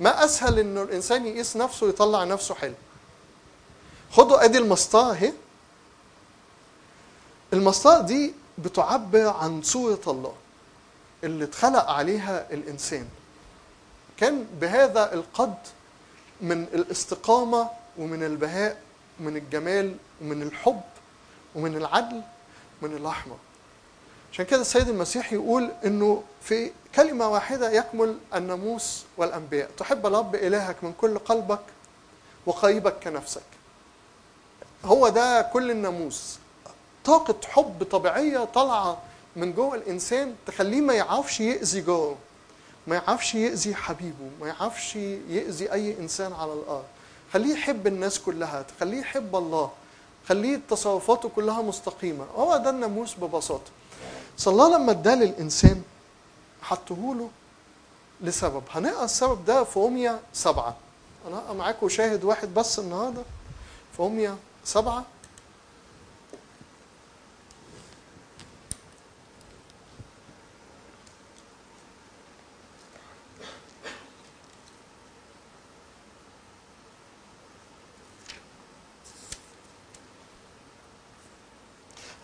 ما 0.00 0.24
أسهل 0.24 0.58
انه 0.58 0.82
الإنسان 0.82 1.26
يقيس 1.26 1.56
نفسه 1.56 1.86
ويطلع 1.86 2.24
نفسه 2.24 2.54
حلو. 2.54 2.74
خدوا 4.12 4.44
أدي 4.44 4.58
المسطره 4.58 5.12
أهي. 5.12 5.32
المسطره 7.52 8.00
دي 8.00 8.34
بتعبر 8.58 9.26
عن 9.28 9.62
صورة 9.62 10.00
الله 10.06 10.34
اللي 11.24 11.44
اتخلق 11.44 11.90
عليها 11.90 12.46
الإنسان. 12.52 13.08
كان 14.16 14.46
بهذا 14.60 15.14
القد 15.14 15.54
من 16.40 16.62
الاستقامة 16.62 17.68
ومن 17.98 18.24
البهاء 18.24 18.82
ومن 19.20 19.36
الجمال 19.36 19.96
ومن 20.22 20.42
الحب 20.42 20.80
ومن 21.54 21.76
العدل 21.76 22.22
ومن 22.82 22.96
الرحمة. 22.96 23.36
عشان 24.32 24.44
كده 24.44 24.60
السيد 24.60 24.88
المسيح 24.88 25.32
يقول 25.32 25.70
إنه 25.84 26.22
في 26.42 26.70
كلمة 26.94 27.28
واحدة 27.28 27.70
يكمل 27.70 28.16
الناموس 28.34 29.04
والأنبياء. 29.16 29.70
تحب 29.76 30.06
الرب 30.06 30.34
إلهك 30.34 30.84
من 30.84 30.92
كل 31.00 31.18
قلبك 31.18 31.60
وقريبك 32.46 32.94
كنفسك. 33.02 33.42
هو 34.84 35.08
ده 35.08 35.42
كل 35.42 35.70
الناموس. 35.70 36.38
طاقة 37.04 37.34
حب 37.48 37.84
طبيعية 37.90 38.44
طالعة 38.44 38.98
من 39.36 39.52
جوه 39.52 39.74
الإنسان 39.74 40.34
تخليه 40.46 40.80
ما 40.80 40.94
يعرفش 40.94 41.40
يأذي 41.40 41.80
جاره 41.80 42.16
ما 42.86 42.94
يعرفش 42.96 43.34
يأذي 43.34 43.74
حبيبه 43.74 44.30
ما 44.40 44.48
يعرفش 44.48 44.96
يأذي 44.96 45.72
أي 45.72 45.98
إنسان 45.98 46.32
على 46.32 46.52
الأرض. 46.52 46.84
خليه 47.32 47.52
يحب 47.52 47.86
الناس 47.86 48.18
كلها 48.18 48.62
تخليه 48.62 49.00
يحب 49.00 49.36
الله 49.36 49.70
خليه 50.28 50.60
تصرفاته 50.70 51.28
كلها 51.28 51.62
مستقيمة. 51.62 52.24
هو 52.36 52.56
ده 52.56 52.70
الناموس 52.70 53.14
ببساطة. 53.14 53.70
الله 54.46 54.76
لما 54.78 54.90
اداه 54.92 55.14
للإنسان 55.14 55.82
حطهوله 56.62 57.30
لسبب. 58.20 58.62
هنقرأ 58.70 59.04
السبب 59.04 59.44
ده 59.44 59.64
في 59.64 59.78
أمية 59.80 60.20
سبعة. 60.32 60.76
أنا 61.28 61.38
هقرا 61.38 61.52
معاكم 61.52 61.88
شاهد 61.88 62.24
واحد 62.24 62.54
بس 62.54 62.78
النهاردة. 62.78 63.22
في 63.96 64.02
أمية 64.02 64.36
سبعة. 64.64 65.04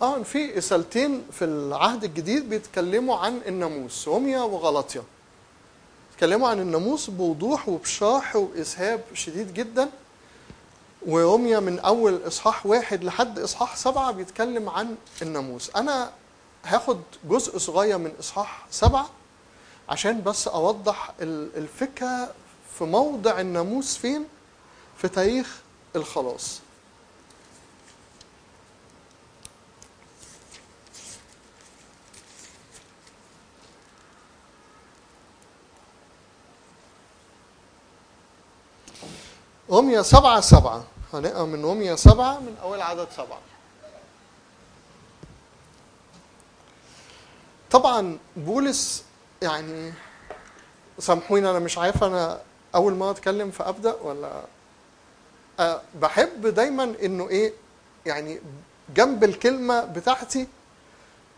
آه 0.03 0.23
في 0.23 0.51
رسالتين 0.51 1.23
في 1.33 1.45
العهد 1.45 2.05
الجديد 2.05 2.49
بيتكلموا 2.49 3.17
عن 3.17 3.41
الناموس 3.47 4.09
روميا 4.09 4.41
وغلطيا 4.41 5.03
بيتكلموا 6.11 6.49
عن 6.49 6.61
الناموس 6.61 7.11
بوضوح 7.11 7.69
وبشرح 7.69 8.37
وإسهاب 8.37 9.01
شديد 9.15 9.55
جدا. 9.55 9.89
وروميا 11.07 11.61
من 11.61 11.79
أول 11.79 12.21
إصحاح 12.27 12.67
واحد 12.67 13.05
لحد 13.05 13.39
إصحاح 13.39 13.77
سبعة 13.77 14.11
بيتكلم 14.11 14.69
عن 14.69 14.95
الناموس. 15.23 15.71
أنا 15.77 16.11
هاخد 16.65 17.01
جزء 17.25 17.59
صغير 17.59 17.99
من 17.99 18.13
إصحاح 18.21 18.67
سبعة 18.71 19.11
عشان 19.89 20.23
بس 20.23 20.49
أوضح 20.49 21.13
ال- 21.21 21.57
الفكرة 21.57 22.33
في 22.79 22.85
موضع 22.85 23.41
الناموس 23.41 23.97
فين؟ 23.97 24.25
في 24.97 25.09
تاريخ 25.09 25.59
الخلاص. 25.97 26.61
رمية 39.71 40.03
سبعة 40.03 40.41
سبعة. 40.41 40.85
هنقرأ 41.13 41.45
من 41.45 41.65
رمية 41.65 41.95
سبعة 41.95 42.39
من 42.41 42.57
أول 42.63 42.81
عدد 42.83 43.09
سبعة. 43.17 43.39
طبعا 47.71 48.19
بولس 48.37 49.05
يعني 49.43 49.93
سامحوني 50.99 51.51
أنا 51.51 51.59
مش 51.59 51.79
عارف 51.79 52.05
أنا 52.05 52.41
أول 52.75 52.95
ما 52.95 53.11
أتكلم 53.11 53.51
فأبدأ 53.51 53.95
ولا؟ 54.03 54.43
أه 55.61 55.81
بحب 55.95 56.47
دايما 56.47 56.95
إنه 57.03 57.29
إيه 57.29 57.53
يعني 58.07 58.41
جنب 58.95 59.25
الكلمة 59.25 59.85
بتاعتي 59.85 60.49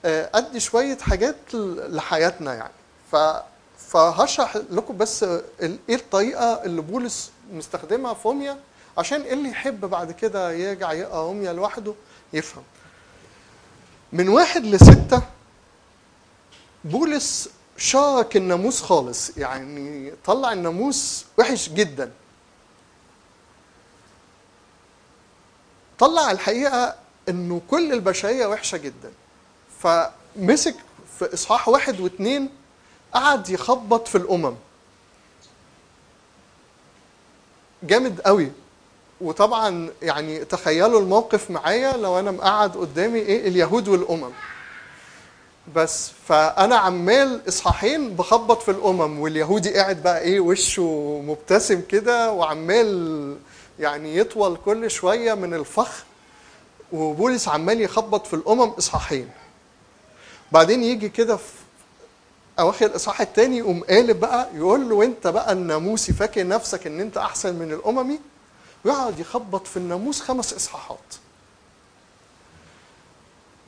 آه، 0.04 0.30
أدي 0.34 0.60
شوية 0.60 0.98
حاجات 0.98 1.36
لحياتنا 1.54 2.54
يعني. 2.54 2.72
ف 3.12 3.16
فهشرح 3.90 4.56
لكم 4.56 4.96
بس 4.96 5.22
إيه 5.22 5.78
الطريقة 5.94 6.64
اللي 6.64 6.80
بولس 6.82 7.30
مستخدمها 7.52 8.14
في 8.14 8.28
روميا 8.28 8.58
عشان 8.98 9.20
اللي 9.20 9.48
يحب 9.48 9.80
بعد 9.80 10.12
كده 10.12 10.52
يرجع 10.52 10.92
يقرأ 10.92 11.22
روميا 11.22 11.52
لوحده 11.52 11.94
يفهم. 12.32 12.64
من 14.12 14.28
واحد 14.28 14.64
لستة 14.64 15.22
بولس 16.84 17.48
شارك 17.76 18.36
الناموس 18.36 18.82
خالص 18.82 19.36
يعني 19.38 20.12
طلع 20.24 20.52
الناموس 20.52 21.24
وحش 21.38 21.68
جدا. 21.68 22.10
طلع 25.98 26.30
الحقيقة 26.30 26.94
إنه 27.28 27.60
كل 27.70 27.92
البشرية 27.92 28.46
وحشة 28.46 28.78
جدا. 28.78 29.12
فمسك 29.82 30.74
في 31.18 31.34
إصحاح 31.34 31.68
واحد 31.68 32.00
واثنين 32.00 32.59
قعد 33.14 33.48
يخبط 33.50 34.08
في 34.08 34.14
الأمم. 34.18 34.54
جامد 37.82 38.20
قوي. 38.20 38.52
وطبعا 39.20 39.90
يعني 40.02 40.44
تخيلوا 40.44 41.00
الموقف 41.00 41.50
معايا 41.50 41.96
لو 41.96 42.18
أنا 42.18 42.30
مقعد 42.30 42.76
قدامي 42.76 43.18
إيه 43.18 43.48
اليهود 43.48 43.88
والأمم. 43.88 44.30
بس 45.74 46.10
فأنا 46.28 46.76
عمال 46.76 47.40
إصحاحين 47.48 48.16
بخبط 48.16 48.62
في 48.62 48.70
الأمم 48.70 49.20
واليهودي 49.20 49.74
قاعد 49.74 50.02
بقى 50.02 50.20
إيه 50.20 50.40
وشه 50.40 51.22
مبتسم 51.26 51.82
كده 51.88 52.32
وعمال 52.32 53.36
يعني 53.78 54.16
يطول 54.16 54.56
كل 54.64 54.90
شوية 54.90 55.34
من 55.34 55.54
الفخ. 55.54 56.04
وبولس 56.92 57.48
عمال 57.48 57.80
يخبط 57.80 58.26
في 58.26 58.34
الأمم 58.34 58.70
إصحاحين. 58.70 59.30
بعدين 60.52 60.82
يجي 60.82 61.08
كده 61.08 61.36
في 61.36 61.59
أواخر 62.60 62.86
الاصحاح 62.86 63.20
الثاني 63.20 63.58
يقوم 63.58 63.84
قالب 63.84 64.20
بقى 64.20 64.48
يقول 64.54 64.88
له 64.88 65.04
أنت 65.04 65.26
بقى 65.26 65.52
الناموسي 65.52 66.12
فاكر 66.12 66.46
نفسك 66.46 66.86
إن 66.86 67.00
أنت 67.00 67.16
أحسن 67.16 67.54
من 67.54 67.72
الأممي؟ 67.72 68.20
ويقعد 68.84 69.18
يخبط 69.18 69.66
في 69.66 69.76
الناموس 69.76 70.20
خمس 70.20 70.52
إصحاحات. 70.52 70.98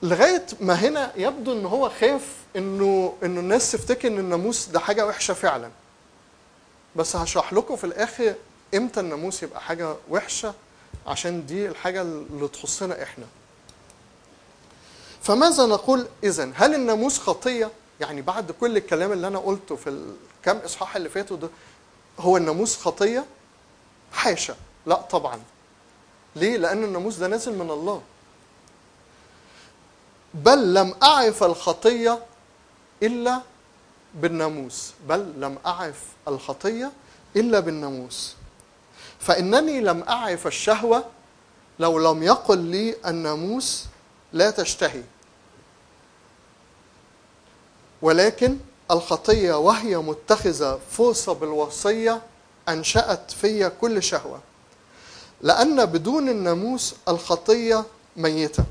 لغاية 0.03 0.47
ما 0.61 0.75
هنا 0.75 1.13
يبدو 1.17 1.53
إن 1.53 1.67
هو 1.67 1.89
خاف 2.01 2.27
إنه 2.57 3.15
إنه 3.23 3.41
الناس 3.41 3.73
تفتكر 3.73 4.09
إن 4.09 4.19
الناموس 4.19 4.67
ده 4.69 4.81
حاجة 4.81 5.07
وحشة 5.07 5.35
فعلا. 5.35 5.71
بس 6.97 7.17
هشرح 7.17 7.53
لكم 7.53 7.77
في 7.77 7.85
الآخر 7.85 8.35
إمتى 8.75 9.01
الناموس 9.01 9.43
يبقى 9.43 9.61
حاجة 9.61 9.95
وحشة 10.11 10.55
عشان 11.07 11.47
دي 11.47 11.67
الحاجة 11.69 12.03
اللي 12.03 12.49
تخصنا 12.49 13.03
إحنا. 13.03 13.25
فماذا 15.23 15.67
نقول 15.67 16.07
اذا 16.25 16.51
هل 16.55 16.75
الناموس 16.75 17.19
خطية؟ 17.19 17.71
يعني 18.03 18.23
بعد 18.23 18.51
كل 18.51 18.77
الكلام 18.77 19.13
اللي 19.13 19.27
أنا 19.27 19.39
قلته 19.39 19.77
في 19.77 19.91
الكام 19.91 20.57
إصحاح 20.57 20.97
اللي 20.97 21.09
فاتوا 21.09 21.37
ده 21.37 21.49
هو 22.19 22.37
الناموس 22.37 22.77
خطية؟ 22.77 23.25
حاشا. 24.13 24.57
لا 24.87 24.95
طبعا. 24.95 25.41
ليه؟ 26.37 26.57
لأن 26.57 26.85
الناموس 26.85 27.17
ده 27.17 27.29
نازل 27.29 27.59
من 27.59 27.71
الله. 27.71 28.03
بل 30.35 30.75
لم 30.75 30.95
أعرف 31.03 31.43
الخطية 31.43 32.19
إلا 33.03 33.41
بالناموس. 34.15 34.93
بل 35.09 35.33
لم 35.37 35.59
أعرف 35.67 36.01
الخطية 36.29 36.93
إلا 37.37 37.61
بالناموس. 37.61 38.35
فإنني 39.21 39.81
لم 39.81 40.03
أعرف 40.09 40.47
الشهوة 40.47 41.05
لو 41.79 41.99
لم 42.13 42.23
يقل 42.23 42.59
لي 42.59 42.97
الناموس 43.07 43.85
لا 44.33 44.51
تشتهي. 44.51 45.03
ولكن 48.03 48.57
الخطية 48.91 49.59
وهي 49.59 49.97
متخذة 49.97 50.81
فرصة 50.91 51.33
بالوصية 51.33 52.23
أنشأت 52.69 53.31
في 53.31 53.71
كل 53.81 54.03
شهوة 54.03 54.41
لأن 55.41 55.85
بدون 55.85 56.29
الناموس 56.29 56.95
الخطية 57.09 57.85
ميتة. 58.17 58.65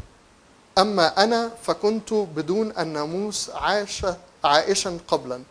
أما 0.78 1.24
أنا 1.24 1.52
فكنت 1.63 2.13
بدون 2.13 2.74
الناموس 2.80 3.50
عاش 3.50 4.06
عائشا 4.44 4.98
قبلا. 5.08 5.44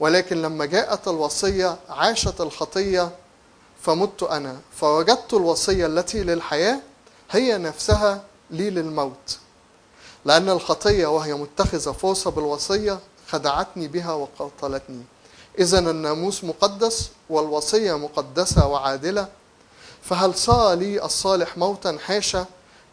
ولكن 0.00 0.42
لما 0.42 0.64
جاءت 0.64 1.08
الوصية 1.08 1.78
عاشت 1.88 2.40
الخطية 2.40 3.10
فمت 3.82 4.22
أنا. 4.22 4.56
فوجدت 4.76 5.34
الوصية 5.34 5.86
التي 5.86 6.22
للحياة 6.22 6.80
هي 7.30 7.58
نفسها 7.58 8.22
لي 8.50 8.70
للموت. 8.70 9.38
لأن 10.24 10.48
الخطية 10.48 11.06
وهي 11.06 11.34
متخذة 11.34 11.92
فرصة 11.92 12.30
بالوصية 12.30 12.98
خدعتني 13.28 13.88
بها 13.88 14.12
وقاتلتني. 14.12 15.02
إذا 15.58 15.78
الناموس 15.78 16.44
مقدس 16.44 17.10
والوصية 17.30 17.98
مقدسة 17.98 18.66
وعادلة. 18.66 19.28
فهل 20.02 20.34
صار 20.34 20.74
لي 20.78 21.04
الصالح 21.04 21.58
موتا 21.58 21.98
حاشا 22.06 22.46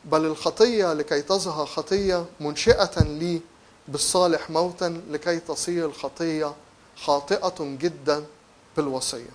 بل 0.05 0.25
الخطية 0.25 0.93
لكي 0.93 1.21
تظهر 1.21 1.65
خطية 1.65 2.25
منشئة 2.39 3.03
لي 3.03 3.41
بالصالح 3.87 4.49
موتا 4.49 5.01
لكي 5.09 5.39
تصير 5.39 5.85
الخطية 5.85 6.53
خاطئة 7.03 7.53
جدا 7.59 8.25
بالوصية. 8.77 9.29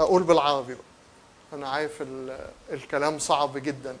أقول 0.00 0.22
بالعربي. 0.22 0.76
أنا 1.52 1.68
عارف 1.68 2.02
ال- 2.02 2.46
الكلام 2.72 3.18
صعب 3.18 3.58
جدا. 3.58 3.96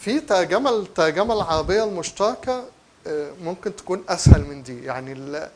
في 0.00 0.20
ترجمة 0.20 0.70
الترجمة 0.70 1.34
العربية 1.34 1.84
المشتركة 1.84 2.64
آه، 3.06 3.32
ممكن 3.42 3.76
تكون 3.76 4.04
أسهل 4.08 4.40
من 4.44 4.62
دي. 4.62 4.84
يعني 4.84 5.12
ال- 5.12 5.50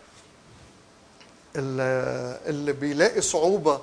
ال- 1.56 2.40
اللي 2.48 2.72
بيلاقي 2.72 3.20
صعوبة 3.20 3.80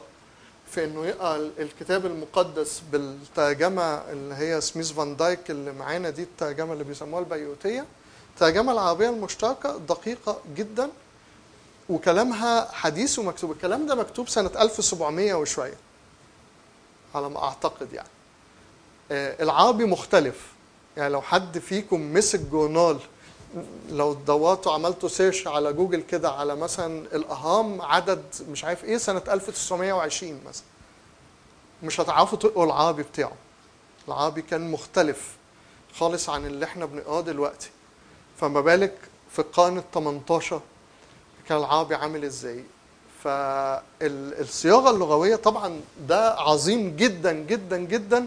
في 0.72 0.84
إنه 0.86 1.06
يقرأ 1.06 1.36
الكتاب 1.60 2.06
المقدس 2.06 2.82
بالترجمة 2.92 3.84
اللي 4.12 4.36
هي 4.36 4.62
سميث 4.62 4.92
فان 4.92 5.16
دايك 5.16 5.52
اللي 5.52 5.72
معانا 5.72 6.10
دي 6.10 6.24
الترجمة 6.24 6.74
اللي 6.74 6.84
بيسموها 6.84 7.22
البيوتية. 7.24 7.86
الترجمة 8.36 8.72
العربية 8.72 9.10
المشتركة 9.10 9.78
دقيقة 9.78 10.38
جدا 10.56 10.90
وكلامها 11.90 12.72
حديث 12.72 13.20
ومكتوب. 13.20 13.52
الكلام 13.52 13.88
ده 13.88 13.96
مكتوب 13.96 14.30
سنة 14.30 14.52
1700 14.62 15.34
وشوية 15.34 15.78
على 17.16 17.30
ما 17.30 17.44
أعتقد 17.44 17.94
يعني. 17.94 18.08
العربي 19.12 19.86
مختلف. 19.86 20.48
يعني 20.98 21.14
لو 21.14 21.22
حد 21.22 21.58
فيكم 21.60 22.14
مسك 22.14 22.40
جورنال 22.40 23.00
لو 23.92 24.14
دورتوا 24.14 24.74
عملتوا 24.74 25.10
سيرش 25.10 25.48
على 25.48 25.74
جوجل 25.74 26.02
كده 26.02 26.32
على 26.32 26.56
مثلا 26.56 27.06
الأهرام 27.16 27.82
عدد 27.82 28.24
مش 28.50 28.64
عارف 28.64 28.84
إيه 28.84 28.98
سنة 28.98 29.22
1920 29.30 30.42
مثلا 30.48 30.64
مش 31.84 32.00
هتعرفوا 32.02 32.38
تقروا 32.38 32.66
العربي 32.66 33.04
بتاعه. 33.04 33.32
العربي 34.08 34.42
كان 34.42 34.72
مختلف 34.72 35.36
خالص 36.00 36.30
عن 36.30 36.46
اللي 36.46 36.66
إحنا 36.66 36.86
بنقراه 36.86 37.22
دلوقتي. 37.22 37.70
فما 38.40 38.62
بالك 38.62 38.96
في 39.32 39.40
القرن 39.40 39.78
ال 39.78 39.92
18 39.94 40.62
كان 41.48 41.58
العربي 41.58 41.96
عامل 41.96 42.26
إزاي. 42.26 42.64
فالصياغه 43.24 44.90
اللغوية 44.90 45.36
طبعا 45.36 45.82
ده 46.08 46.34
عظيم 46.34 46.96
جدا 46.96 47.34
جدا 47.34 47.78
جدا. 47.78 48.26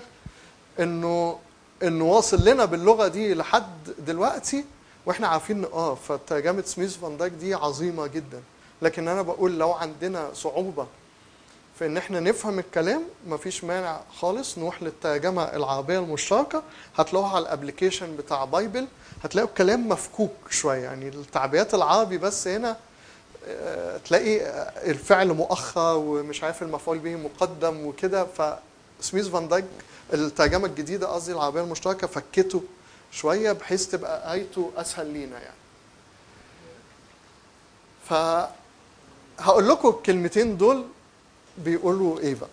إنه 0.80 1.38
إنه 1.82 2.04
واصل 2.04 2.48
لنا 2.48 2.64
باللغة 2.64 3.08
دي 3.08 3.34
لحد 3.34 3.90
دلوقتي 4.06 4.64
وإحنا 5.06 5.28
عارفين 5.28 5.60
نقراه 5.60 5.94
فترجمه 5.94 6.62
سميث 6.66 6.96
فان 6.96 7.16
دايك 7.16 7.32
دي 7.32 7.54
عظيمة 7.54 8.06
جدا. 8.06 8.42
لكن 8.82 9.08
أنا 9.08 9.22
بقول 9.22 9.58
لو 9.58 9.72
عندنا 9.72 10.30
صعوبة 10.34 10.86
في 11.78 11.86
إن 11.86 11.96
إحنا 11.96 12.20
نفهم 12.20 12.58
الكلام 12.58 13.02
مفيش 13.26 13.64
مانع 13.64 14.00
خالص 14.16 14.58
نروح 14.58 14.82
للترجمة 14.82 15.42
العربية 15.44 15.98
المشتركة 15.98 16.62
هتلاقوها 16.96 17.30
على 17.36 17.42
ال 17.42 17.48
application 17.48 18.16
بتاع 18.16 18.44
Bible 18.44 18.86
هتلاقوا 19.24 19.48
الكلام 19.48 19.88
مفكوك 19.88 20.30
شوية. 20.50 20.82
يعني 20.82 21.08
التعبيرات 21.08 21.74
العربي 21.74 22.18
بس 22.18 22.48
هنا 22.48 22.76
آه، 23.48 23.96
تلاقي 23.96 24.40
آه، 24.40 24.90
الفعل 24.90 25.28
مؤخر 25.32 25.96
ومش 25.96 26.42
عارف 26.44 26.62
المفعول 26.62 26.98
به 26.98 27.16
مقدم 27.16 27.86
وكده. 27.86 28.26
فسميث 29.00 29.28
فان 29.28 29.48
دايك 29.48 29.64
الترجمة 30.12 30.66
الجديدة 30.66 31.06
قصدي 31.06 31.32
العربية 31.32 31.60
المشتركة 31.60 32.06
فكته 32.06 32.62
شوية 33.12 33.52
بحيث 33.52 33.86
تبقى 33.86 34.32
آيته 34.32 34.72
أسهل 34.76 35.06
لينا 35.06 35.38
يعني. 35.40 35.56
ف 38.08 38.12
هقول 39.42 39.68
لكم 39.68 39.88
الكلمتين 39.88 40.56
دول 40.56 40.84
بيقولوا 41.58 42.18
إيه 42.18 42.34
بقى. 42.34 42.48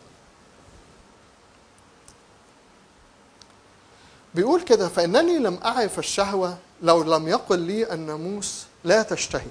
بيقول 4.35 4.61
كده 4.61 4.87
فإنني 4.89 5.37
لم 5.37 5.59
أعرف 5.65 5.99
الشهوة 5.99 6.57
لو 6.81 7.03
لم 7.03 7.27
يقل 7.27 7.59
لي 7.59 7.93
الناموس 7.93 8.65
لا 8.83 9.03
تشتهي. 9.03 9.47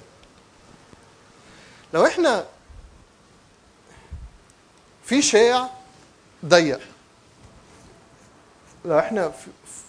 لو 1.95 2.07
إحنا 2.07 2.47
في 5.05 5.23
شارع 5.23 5.71
ضيق 6.47 6.81
لو 8.89 8.99
إحنا 8.99 9.33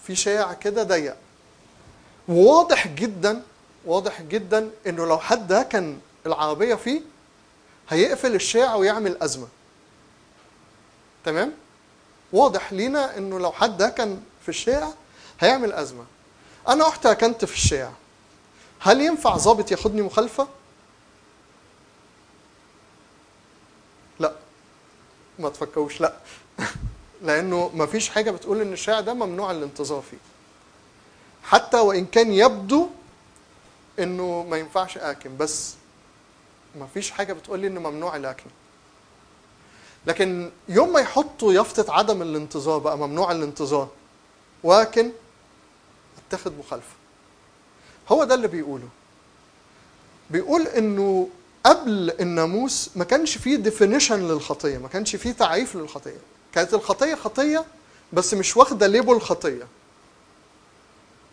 في- 0.05 0.15
شارع 0.15 0.53
كده 0.53 0.83
ضيق. 0.83 1.15
وواضح 2.27 2.87
جدا 2.87 3.41
واضح 3.85 4.21
جدا 4.21 4.69
إنه 4.87 5.05
لو 5.05 5.19
حد 5.19 5.53
ركن 5.53 5.97
العربية 6.25 6.75
فيه 6.75 7.01
هيقفل 7.89 8.35
الشارع 8.35 8.75
ويعمل 8.75 9.17
أزمة. 9.21 9.47
تمام؟ 11.25 11.51
واضح 12.33 12.73
لينا 12.73 13.17
إنه 13.17 13.39
لو 13.39 13.51
حد 13.51 13.81
ركن 13.81 14.19
في 14.43 14.49
الشارع 14.49 14.93
هيعمل 15.39 15.73
أزمة. 15.73 16.05
أنا 16.67 16.87
رحت 16.87 17.07
ركنت 17.07 17.45
في 17.45 17.53
الشارع 17.53 17.91
هل 18.79 19.01
ينفع 19.01 19.37
ظابط 19.37 19.71
ياخدني 19.71 20.01
مخالفة؟ 20.01 20.47
لا. 24.19 24.33
ما 25.39 25.49
تفكروش. 25.49 26.01
لا. 26.01 26.13
لأنه 27.22 27.72
ما 27.74 27.86
فيش 27.86 28.09
حاجة 28.09 28.32
بتقول 28.32 28.61
إن 28.61 28.74
الشارع 28.74 28.99
ده 28.99 29.13
ممنوع 29.13 29.51
الانتظار 29.51 30.01
فيه 30.11 30.17
حتى 31.43 31.78
وإن 31.78 32.05
كان 32.05 32.32
يبدو 32.34 32.89
إنه 33.99 34.43
ما 34.49 34.57
ينفعش 34.57 34.97
اكن 34.97 35.38
بس 35.38 35.74
ما 36.80 36.88
فيش 36.93 37.11
حاجة 37.11 37.34
بتقول 37.34 37.59
لي 37.59 37.67
ان 37.67 37.78
ممنوع 37.78 38.15
الأكل. 38.15 38.43
لكن 40.07 40.51
يوم 40.70 40.93
ما 40.93 40.99
يحطوا 40.99 41.53
يافطة 41.53 41.93
عدم 41.93 42.22
الانتظار 42.22 42.78
بقى 42.78 42.97
ممنوع 42.97 43.32
الانتظار 43.32 43.89
ولكن 44.63 45.11
اتخذ 46.28 46.53
مخالفة. 46.57 46.93
هو 48.09 48.24
ده 48.24 48.36
اللي 48.36 48.47
بيقوله. 48.47 48.88
بيقول 50.30 50.67
إنه 50.67 51.30
قبل 51.63 52.13
الناموس 52.20 52.89
ما 52.95 53.03
كانش 53.03 53.38
فيه 53.38 53.55
definition 53.55 54.27
للخطية 54.28 54.78
ما 54.78 54.88
كانش 54.88 55.15
فيه 55.15 55.32
تعريف 55.32 55.76
للخطية. 55.76 56.17
كانت 56.53 56.73
الخطية 56.73 57.15
خطية 57.15 57.65
بس 58.13 58.33
مش 58.33 58.57
واخدة 58.57 58.87
label 58.88 59.21
خطية. 59.21 59.67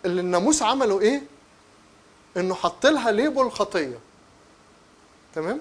اللي 0.05 0.21
الناموس 0.21 0.63
عمله 0.63 1.01
إيه؟ 1.01 1.23
إنه 2.37 2.55
حط 2.55 2.87
لها 2.87 3.11
label 3.11 3.51
خطية. 3.51 3.99
تمام؟ 5.35 5.61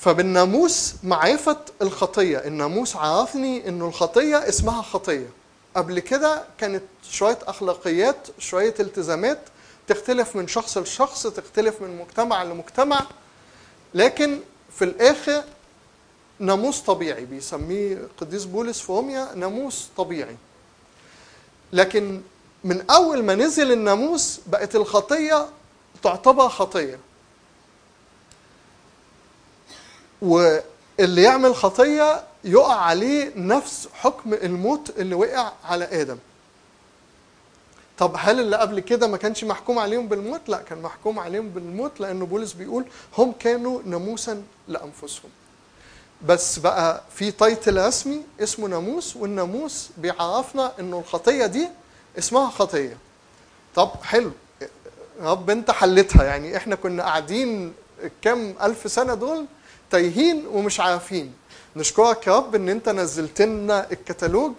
فبالناموس 0.00 0.94
معرفة 1.02 1.56
الخطية. 1.82 2.38
الناموس 2.38 2.96
عرفني 2.96 3.68
إنه 3.68 3.86
الخطية 3.88 4.48
اسمها 4.48 4.82
خطية. 4.82 5.28
قبل 5.76 6.00
كده 6.00 6.44
كانت 6.58 6.82
شوية 7.10 7.38
أخلاقيات 7.42 8.28
شوية 8.38 8.74
التزامات 8.80 9.40
تختلف 9.88 10.36
من 10.36 10.48
شخص 10.48 10.78
لشخص 10.78 11.26
تختلف 11.26 11.82
من 11.82 11.98
مجتمع 11.98 12.42
لمجتمع. 12.42 13.06
لكن 13.94 14.40
في 14.78 14.84
الآخر 14.84 15.44
ناموس 16.38 16.80
طبيعي 16.80 17.24
بيسميه 17.24 18.08
قديس 18.20 18.44
بولس 18.44 18.80
في 18.80 18.92
روميا 18.92 19.34
ناموس 19.34 19.88
طبيعي. 19.96 20.36
لكن 21.72 22.20
من 22.64 22.90
أول 22.90 23.22
ما 23.22 23.34
نزل 23.34 23.72
الناموس 23.72 24.40
بقت 24.46 24.76
الخطية 24.76 25.48
تعتبر 26.02 26.48
خطية. 26.48 26.98
واللي 30.22 31.22
يعمل 31.22 31.54
خطية 31.54 32.24
يقع 32.44 32.74
عليه 32.80 33.32
نفس 33.36 33.88
حكم 33.94 34.34
الموت 34.34 34.90
اللي 34.98 35.14
وقع 35.14 35.52
على 35.64 35.84
آدم. 35.84 36.18
طب 37.98 38.14
هل 38.18 38.40
اللي 38.40 38.56
قبل 38.56 38.80
كده 38.80 39.06
ما 39.06 39.16
كانش 39.16 39.44
محكوم 39.44 39.78
عليهم 39.78 40.08
بالموت؟ 40.08 40.40
لا 40.48 40.58
كان 40.62 40.82
محكوم 40.82 41.18
عليهم 41.18 41.48
بالموت 41.48 42.00
لأنه 42.00 42.26
بولس 42.26 42.52
بيقول 42.52 42.84
هم 43.18 43.32
كانوا 43.32 43.80
ناموسا 43.84 44.42
لأنفسهم. 44.68 45.30
بس 46.22 46.58
بقى 46.58 47.02
في 47.14 47.30
تايتل 47.30 47.86
رسمي 47.86 48.22
اسمه 48.40 48.68
ناموس 48.68 49.16
والناموس 49.16 49.88
بيعرفنا 49.96 50.72
إنه 50.80 50.98
الخطية 50.98 51.46
دي 51.46 51.68
اسمها 52.18 52.50
خطية. 52.50 52.96
طب 53.74 53.90
حلو. 54.02 54.30
رب 55.20 55.50
أنت 55.50 55.70
حلتها. 55.70 56.24
يعني 56.24 56.56
إحنا 56.56 56.74
كنا 56.76 57.02
قاعدين 57.02 57.74
كام 58.22 58.54
ألف 58.62 58.92
سنة 58.92 59.14
دول 59.14 59.46
تايهين 59.90 60.46
ومش 60.46 60.80
عارفين. 60.80 61.34
نشكرك 61.76 62.26
يا 62.26 62.36
رب 62.36 62.54
إن 62.54 62.68
أنت 62.68 62.88
نزلت 62.88 63.42
لنا 63.42 63.90
الكتالوج 63.92 64.52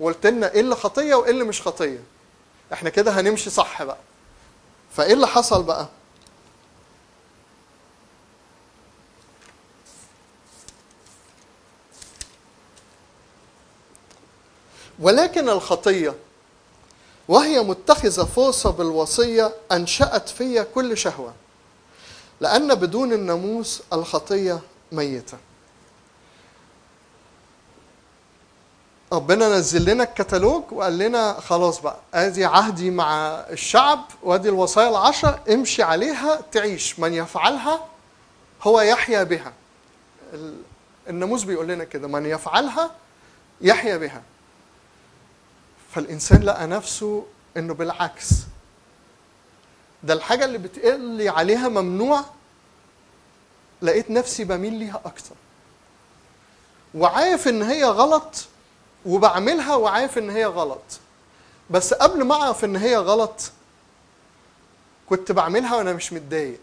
وقلت 0.00 0.26
لنا 0.26 0.52
إيه 0.52 0.60
اللي 0.60 0.74
خطية 0.76 1.14
وإيه 1.14 1.30
اللي 1.30 1.44
مش 1.44 1.62
خطية. 1.62 2.00
إحنا 2.72 2.90
كده 2.90 3.10
هنمشي 3.20 3.50
صح 3.50 3.82
بقى. 3.82 3.96
فإيه 4.96 5.12
اللي 5.12 5.26
حصل 5.26 5.62
بقى؟ 5.62 5.88
ولكن 15.04 15.48
الخطية 15.48 16.14
وهي 17.28 17.60
متخذة 17.60 18.24
فرصة 18.24 18.70
بالوصية 18.70 19.52
أنشأت 19.72 20.28
فيا 20.28 20.62
كل 20.74 20.96
شهوة 20.96 21.32
لأن 22.40 22.74
بدون 22.74 23.12
الناموس 23.12 23.82
الخطية 23.92 24.60
ميتة. 24.92 25.38
ربنا 29.12 29.48
نزل 29.58 29.84
لنا 29.90 30.04
الكتالوج 30.04 30.62
وقال 30.72 30.98
لنا 30.98 31.40
خلاص 31.40 31.80
بقى 31.80 31.96
آدي 32.14 32.44
عهدي 32.44 32.90
مع 32.90 33.28
الشعب 33.50 34.04
وآدي 34.22 34.48
الوصايا 34.48 34.88
العشر 34.88 35.38
امشي 35.50 35.82
عليها 35.82 36.40
تعيش 36.52 36.98
من 36.98 37.12
يفعلها 37.14 37.84
هو 38.62 38.80
يحيا 38.80 39.22
بها. 39.22 39.52
ال- 40.32 40.62
الناموس 41.08 41.42
بيقول 41.42 41.68
لنا 41.68 41.84
كده 41.84 42.08
من 42.08 42.26
يفعلها 42.26 42.90
يحيا 43.60 43.96
بها. 43.96 44.22
فالإنسان 45.94 46.42
لقى 46.42 46.66
نفسه 46.66 47.26
إنه 47.56 47.74
بالعكس. 47.74 48.30
ده 50.02 50.14
الحاجة 50.14 50.44
اللي 50.44 50.58
بتقول 50.58 51.00
لي 51.00 51.28
عليها 51.28 51.68
ممنوع 51.68 52.24
لقيت 53.82 54.10
نفسي 54.10 54.44
بميل 54.44 54.72
ليها 54.74 55.00
أكتر. 55.04 55.34
وعارف 56.94 57.48
إن 57.48 57.62
هي 57.62 57.84
غلط 57.84 58.46
وبعملها 59.06 59.74
وعارف 59.74 60.18
إن 60.18 60.30
هي 60.30 60.44
غلط. 60.44 60.82
بس 61.70 61.94
قبل 61.94 62.24
ما 62.24 62.34
أعرف 62.34 62.64
إن 62.64 62.76
هي 62.76 62.96
غلط 62.96 63.52
كنت 65.08 65.32
بعملها 65.32 65.76
وأنا 65.76 65.92
مش 65.92 66.12
متضايق. 66.12 66.60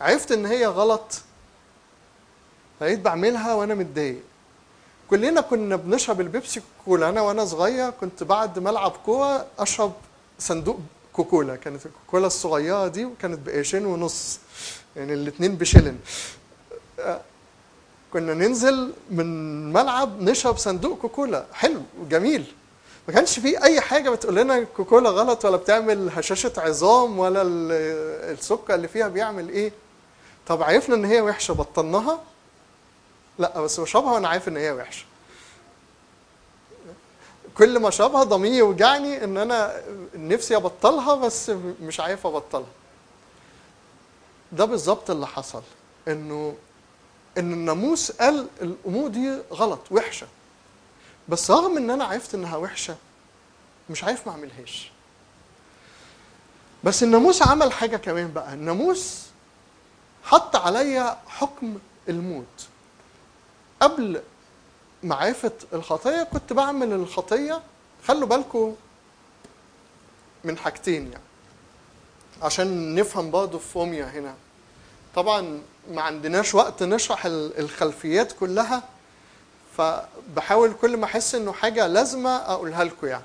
عرفت 0.00 0.32
إن 0.32 0.46
هي 0.46 0.66
غلط 0.66 1.22
بقيت 2.80 2.98
بعملها 3.00 3.54
وأنا 3.54 3.74
متضايق. 3.74 4.22
كلنا 5.10 5.40
كنا 5.40 5.76
بنشرب 5.76 6.20
البيبسي 6.20 6.62
كولا 6.84 7.08
أنا 7.08 7.20
وأنا 7.20 7.44
صغير 7.44 7.90
كنت 7.90 8.22
بعد 8.22 8.58
ما 8.58 8.70
ألعب 8.70 8.92
كورة 9.06 9.46
أشرب 9.58 9.92
صندوق 10.38 10.78
كوكولا. 11.12 11.56
كانت 11.56 11.86
الكوكولا 11.86 12.26
الصغيرة 12.26 12.88
دي 12.88 13.04
وكانت 13.04 13.38
بقرشين 13.46 13.86
ونص 13.86 14.38
يعني 14.96 15.12
الاتنين 15.14 15.56
بشلن 15.56 15.96
كنا 18.12 18.34
ننزل 18.34 18.92
من 19.10 19.26
ملعب 19.72 20.22
نشرب 20.22 20.56
صندوق 20.56 20.98
كوكولا. 20.98 21.46
حلو 21.52 21.80
وجميل 22.00 22.44
ما 23.08 23.14
كانش 23.14 23.38
فيه 23.38 23.62
أي 23.62 23.80
حاجة 23.80 24.10
بتقول 24.10 24.36
لنا 24.36 24.62
كوكولا 24.76 25.10
غلط 25.10 25.44
ولا 25.44 25.56
بتعمل 25.56 26.10
هشاشة 26.10 26.52
عظام 26.56 27.18
ولا 27.18 27.42
ال- 27.42 27.72
السكر 28.38 28.74
اللي 28.74 28.88
فيها 28.88 29.08
بيعمل 29.08 29.48
إيه. 29.48 29.72
طب 30.46 30.62
عرفنا 30.62 30.94
إن 30.94 31.04
هي 31.04 31.20
وحشة 31.20 31.54
بطلناها 31.54 32.20
لا 33.38 33.60
بس 33.60 33.80
بشربها 33.80 34.12
وأنا 34.12 34.28
عارف 34.28 34.48
إن 34.48 34.56
هي 34.56 34.72
وحشة. 34.72 35.04
كل 37.54 37.78
ما 37.78 37.88
اشربها 37.88 38.24
ضميري 38.24 38.56
يوجعني 38.56 39.24
إن 39.24 39.36
أنا 39.36 39.82
نفسي 40.14 40.56
أبطلها 40.56 41.14
بس 41.14 41.50
مش 41.82 42.00
عارف 42.00 42.26
أبطلها. 42.26 42.68
ده 44.52 44.64
بالظبط 44.64 45.10
اللي 45.10 45.26
حصل 45.26 45.62
إنه 46.08 46.56
إن 47.38 47.52
الناموس 47.52 48.12
قال 48.12 48.46
الأمور 48.62 49.08
دي 49.08 49.38
غلط 49.52 49.80
وحشة. 49.90 50.26
بس 51.28 51.50
رغم 51.50 51.76
إن 51.76 51.90
أنا 51.90 52.04
عرفت 52.04 52.34
إنها 52.34 52.56
وحشة 52.56 52.96
مش 53.90 54.04
عارف 54.04 54.26
ما 54.26 54.32
أعملهاش. 54.32 54.90
بس 56.84 57.02
الناموس 57.02 57.42
عمل 57.42 57.72
حاجة 57.72 57.96
كمان 57.96 58.32
بقى. 58.32 58.52
الناموس 58.54 59.26
حط 60.24 60.56
عليا 60.56 61.18
حكم 61.26 61.78
الموت. 62.08 62.66
قبل 63.80 64.20
معرفة 65.02 65.52
الخطية 65.72 66.22
كنت 66.22 66.52
بعمل 66.52 66.92
الخطية 66.92 67.62
خلوا 68.08 68.28
بالكم 68.28 68.74
من 70.44 70.58
حاجتين 70.58 71.02
يعني 71.12 71.24
عشان 72.42 72.94
نفهم 72.94 73.30
برضه 73.30 73.58
في 73.58 73.78
روميا 73.78 74.04
هنا. 74.04 74.34
طبعا 75.14 75.60
ما 75.90 76.02
عندناش 76.02 76.54
وقت 76.54 76.82
نشرح 76.82 77.26
ال- 77.26 77.58
الخلفيات 77.58 78.32
كلها 78.32 78.82
فبحاول 79.76 80.72
كل 80.72 80.96
ما 80.96 81.04
أحس 81.04 81.34
إنه 81.34 81.52
حاجة 81.52 81.86
لازمة 81.86 82.36
أقولها 82.36 82.84
لكم 82.84 83.06
يعني. 83.06 83.24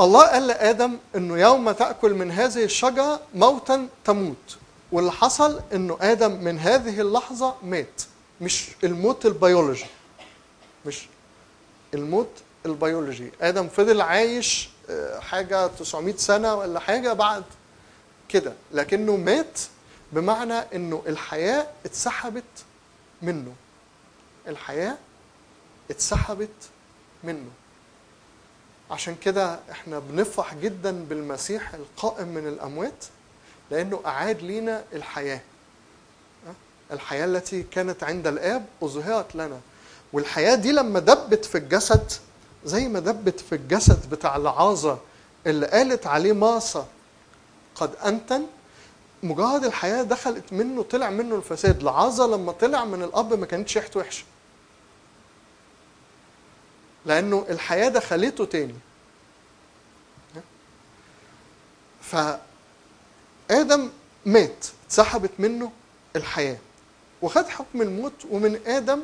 الله 0.00 0.26
قال 0.26 0.46
لآدم 0.46 0.96
إنه 1.16 1.38
يوم 1.38 1.70
تأكل 1.72 2.14
من 2.14 2.30
هذه 2.30 2.64
الشجرة 2.64 3.20
موتا 3.34 3.88
تموت 4.04 4.56
واللي 4.92 5.12
حصل 5.12 5.60
إنه 5.72 5.98
آدم 6.00 6.30
من 6.44 6.58
هذه 6.58 7.00
اللحظة 7.00 7.54
مات. 7.62 8.02
مش 8.40 8.68
الموت 8.84 9.26
البيولوجي 9.26 9.86
مش 10.86 11.06
الموت 11.94 12.30
البيولوجي. 12.66 13.30
آدم 13.40 13.68
فضل 13.68 14.00
عايش 14.00 14.68
آه، 14.90 15.20
حاجة 15.20 15.66
900 15.66 16.16
سنة 16.16 16.54
ولا 16.54 16.80
حاجة 16.80 17.12
بعد 17.12 17.44
كده 18.28 18.52
لكنه 18.72 19.16
مات 19.16 19.60
بمعنى 20.12 20.54
إنه 20.54 21.02
الحياة 21.06 21.66
اتسحبت 21.86 22.44
منه. 23.22 23.54
الحياة 24.48 24.96
اتسحبت 25.90 26.48
منه. 27.24 27.50
عشان 28.90 29.14
كده 29.22 29.60
إحنا 29.70 29.98
بنفرح 29.98 30.54
جدا 30.54 31.04
بالمسيح 31.04 31.74
القائم 31.74 32.28
من 32.28 32.46
الأموات 32.48 33.04
لأنه 33.70 34.00
أعاد 34.06 34.42
لينا 34.42 34.84
الحياة. 34.92 35.40
الحياة 36.92 37.24
التي 37.24 37.62
كانت 37.62 38.04
عند 38.04 38.26
الآب 38.26 38.66
أظهرت 38.82 39.34
لنا. 39.34 39.60
والحياة 40.12 40.54
دي 40.54 40.72
لما 40.72 40.98
دبت 41.00 41.44
في 41.44 41.58
الجسد 41.58 42.12
زي 42.64 42.88
ما 42.88 43.00
دبت 43.00 43.40
في 43.40 43.54
الجسد 43.54 44.10
بتاع 44.10 44.36
العازة 44.36 44.98
اللي 45.46 45.66
قالت 45.66 46.06
عليه 46.06 46.32
ماسة 46.32 46.86
قد 47.74 47.90
أنتن 48.04 48.46
مجرد 49.22 49.64
الحياة 49.64 50.02
دخلت 50.02 50.52
منه 50.52 50.82
طلع 50.82 51.10
منه 51.10 51.36
الفساد. 51.36 51.82
لعازة 51.82 52.26
لما 52.26 52.52
طلع 52.52 52.84
من 52.84 53.02
الأب 53.02 53.34
ما 53.34 53.46
كانتش 53.46 53.76
ريحته 53.78 54.00
وحشة. 54.00 54.24
لأنه 57.06 57.46
الحياة 57.50 57.88
دخلته 57.88 58.44
تاني. 58.44 58.74
فآدم 62.02 63.90
مات 64.26 64.66
اتسحبت 64.86 65.30
منه 65.38 65.72
الحياة. 66.16 66.58
وخد 67.22 67.46
حكم 67.48 67.82
الموت 67.82 68.12
ومن 68.30 68.60
آدم 68.66 69.00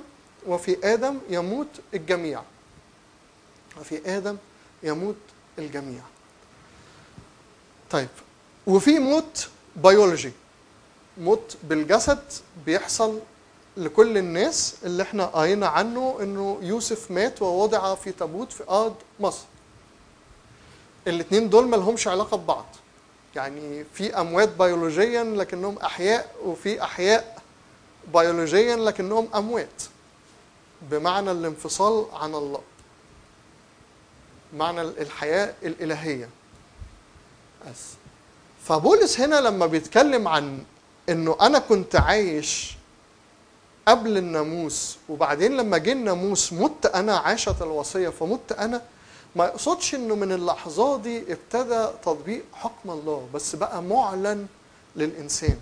وفي 0.47 0.77
آدم 0.95 1.19
يموت 1.31 1.69
الجميع. 1.95 2.43
وفي 3.81 4.17
آدم 4.17 4.37
يموت 4.83 5.17
الجميع. 5.59 6.03
طيب 7.91 8.09
وفي 8.67 8.99
موت 8.99 9.49
بيولوجي 9.77 10.33
موت 11.19 11.57
بالجسد 11.63 12.23
بيحصل 12.67 13.19
لكل 13.77 14.19
الناس 14.19 14.75
اللي 14.85 15.03
إحنا 15.03 15.25
قرينا 15.27 15.67
عنه 15.69 16.19
إنه 16.21 16.59
يوسف 16.63 17.11
مات 17.11 17.43
ووضع 17.43 17.95
في 17.95 18.13
تابوت 18.13 18.53
في 18.53 18.65
أرض 18.71 18.95
مصر. 19.21 19.45
الاثنين 21.07 21.51
دول 21.51 21.69
ما 21.69 21.77
لهمش 21.77 22.09
علاقة 22.09 22.37
ببعض. 22.37 22.67
يعني 23.37 23.85
في 23.95 24.21
أموات 24.21 24.49
بيولوجيا 24.49 25.25
لكنهم 25.25 25.79
أحياء 25.79 26.35
وفي 26.45 26.83
أحياء 26.83 27.34
بيولوجيا 28.13 28.77
لكنهم 28.77 29.29
أموات 29.35 29.83
بمعنى 30.83 31.31
الانفصال 31.31 32.07
عن 32.13 32.35
الله 32.35 32.61
معنى 34.57 34.81
الحياة 34.81 35.55
الإلهية. 35.63 36.29
بس. 37.67 37.81
فبولس 38.65 39.21
هنا 39.21 39.37
لما 39.41 39.67
بيتكلم 39.67 40.29
عن 40.29 40.65
إنه 41.09 41.37
أنا 41.41 41.59
كنت 41.59 41.97
عايش 41.97 42.77
قبل 43.89 44.19
الناموس 44.19 44.97
وبعدين 45.09 45.57
لما 45.57 45.79
جه 45.79 45.93
الناموس 45.93 46.53
مت 46.53 46.87
أنا 46.87 47.17
عاشت 47.19 47.63
الوصية 47.63 48.09
فمت 48.09 48.53
أنا 48.53 48.83
ما 49.37 49.45
يقصدش 49.45 49.95
إنه 49.95 50.15
من 50.15 50.33
اللحظة 50.33 50.97
دي 50.99 51.33
ابتدى 51.33 51.87
تطبيق 52.03 52.45
حكم 52.53 52.91
الله 52.91 53.29
بس 53.35 53.57
بقى 53.57 53.83
معلن 53.83 54.47
للإنسان. 54.97 55.57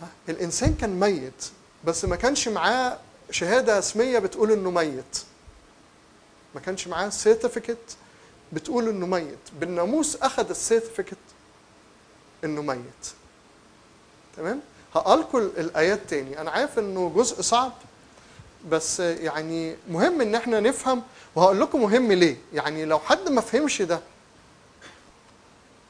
ها؟ 0.00 0.08
الإنسان 0.28 0.74
كان 0.74 1.00
ميت 1.00 1.44
بس 1.84 2.04
ما 2.04 2.16
كانش 2.16 2.48
معاه 2.48 2.98
شهادة 3.30 3.78
رسمية 3.78 4.18
بتقول 4.18 4.52
إنه 4.52 4.70
ميت. 4.70 5.18
ما 6.54 6.60
كانش 6.60 6.88
معاه 6.88 7.08
certificate 7.08 7.96
بتقول 8.52 8.88
إنه 8.88 9.06
ميت. 9.06 9.38
بالناموس 9.60 10.16
أخذ 10.16 10.50
ال 10.50 10.55
certificate 10.55 11.16
إنه 12.44 12.62
ميت. 12.62 13.06
تمام؟ 14.36 14.60
هقالكم 14.94 15.38
الآيات 15.38 16.00
تاني. 16.08 16.40
أنا 16.40 16.50
عارف 16.50 16.78
إنه 16.78 17.12
جزء 17.16 17.42
صعب 17.42 17.72
بس 18.70 19.00
يعني 19.00 19.76
مهم 19.90 20.20
إن 20.20 20.34
إحنا 20.34 20.60
نفهم. 20.60 21.02
وهقول 21.34 21.60
لكم 21.60 21.82
مهم 21.82 22.12
ليه. 22.12 22.36
يعني 22.54 22.84
لو 22.84 22.98
حد 22.98 23.28
ما 23.28 23.40
فهمش 23.40 23.82
ده 23.82 24.00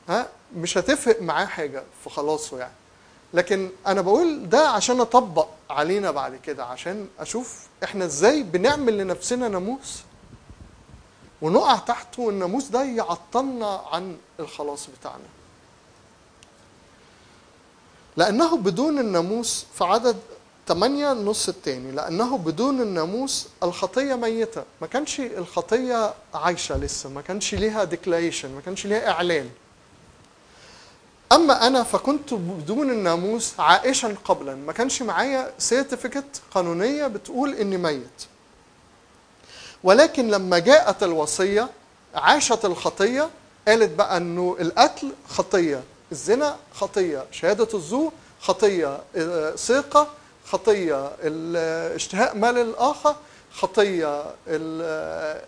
ها 0.09 0.29
مش 0.57 0.79
هتفرق 0.79 1.23
معاه 1.23 1.47
حاجة 1.47 1.83
في 2.05 2.11
خلاصه 2.11 2.59
يعني. 2.59 2.73
لكن 3.35 3.71
أنا 3.87 4.01
بقول 4.01 4.49
ده 4.49 4.69
عشان 4.69 5.01
أطبق 5.01 5.49
علينا 5.71 6.11
بعد 6.11 6.37
كده 6.37 6.65
عشان 6.65 7.09
أشوف 7.19 7.67
إحنا 7.85 8.05
إزاي 8.05 8.43
بنعمل 8.43 8.99
لنفسنا 8.99 9.49
ناموس 9.49 10.03
ونقع 11.43 11.77
تحته 11.77 12.23
والناموس 12.23 12.65
ده 12.69 12.83
يعطلنا 12.85 13.83
عن 13.93 14.17
الخلاص 14.41 14.87
بتاعنا. 15.01 15.25
لأنه 18.17 18.57
بدون 18.57 18.99
الناموس 18.99 19.67
في 19.75 19.85
عدد 19.85 20.17
8 20.69 21.13
النص 21.13 21.49
الثاني 21.49 21.93
لأنه 21.93 22.39
بدون 22.39 22.81
الناموس 22.81 23.49
الخطية 23.63 24.15
ميتة. 24.15 24.65
ما 24.81 24.87
كانش 24.87 25.21
الخطية 25.21 26.15
عايشة 26.35 26.77
لسه 26.79 27.09
ما 27.09 27.23
كانش 27.23 27.55
ليها 27.55 27.85
declaration 27.85 28.55
ما 28.55 28.61
كانش 28.61 28.87
ليها 28.87 29.11
إعلان. 29.11 29.51
أما 31.33 31.67
أنا 31.67 31.83
فكنت 31.83 32.35
بدون 32.35 32.91
الناموس 32.91 33.53
عائشا 33.61 34.15
قبلا. 34.25 34.55
ما 34.55 34.73
كانش 34.73 35.03
معايا 35.03 35.53
certificate 35.59 36.43
قانونية 36.51 37.07
بتقول 37.07 37.55
إني 37.55 37.77
ميت. 37.77 38.27
ولكن 39.85 40.29
لما 40.29 40.59
جاءت 40.59 41.03
الوصية 41.03 41.69
عاشت 42.15 42.65
الخطية 42.65 43.31
قالت 43.69 43.91
بقى 43.95 44.17
إنه 44.17 44.57
القتل 44.61 45.13
خطية 45.29 45.83
الزنا 46.13 46.57
خطية 46.75 47.25
شهادة 47.33 47.69
الزور 47.75 48.13
خطية 48.41 49.01
سرقة 49.57 50.09
خطية 50.47 51.11
ال- 51.23 51.95
اشتهاء 51.95 52.37
مال 52.37 52.59
الآخر 52.59 53.17
خطية 53.53 54.25
ال- 54.47 55.43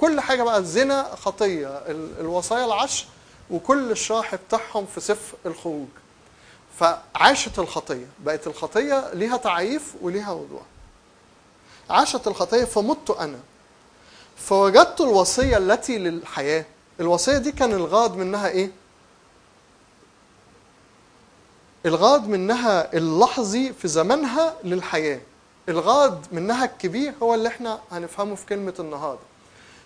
كل 0.00 0.20
حاجة 0.20 0.42
بقى 0.42 0.58
الزنا 0.58 1.02
خطية 1.16 1.68
ال- 1.68 2.20
الوصايا 2.20 2.64
العشر 2.64 3.04
وكل 3.50 3.90
الشرح 3.90 4.34
بتاعهم 4.34 4.86
في 4.86 5.00
سفر 5.00 5.36
الخروج. 5.46 5.86
فعاشت 6.78 7.58
الخطية. 7.58 8.06
بقت 8.18 8.46
الخطية 8.46 9.10
ليها 9.14 9.36
تعريف 9.36 9.94
وليها 10.02 10.32
وضوح 10.32 10.62
عاشت 11.90 12.26
الخطية 12.28 12.64
فمت 12.64 13.10
أنا. 13.10 13.38
فوجدت 14.36 15.00
الوصية 15.00 15.56
التي 15.56 15.98
للحياة. 15.98 16.64
الوصية 17.00 17.38
دي 17.38 17.52
كان 17.52 17.72
الغرض 17.72 18.16
منها 18.16 18.48
إيه؟ 18.48 18.70
الغرض 21.86 22.28
منها 22.28 22.92
اللحظي 22.94 23.72
في 23.72 23.88
زمنها 23.88 24.56
للحياة. 24.64 25.20
الغرض 25.68 26.26
منها 26.32 26.64
الكبير 26.64 27.14
هو 27.22 27.34
اللي 27.34 27.48
إحنا 27.48 27.80
هنفهمه 27.92 28.34
في 28.34 28.46
كلمة 28.46 28.74
النهاردة. 28.78 29.20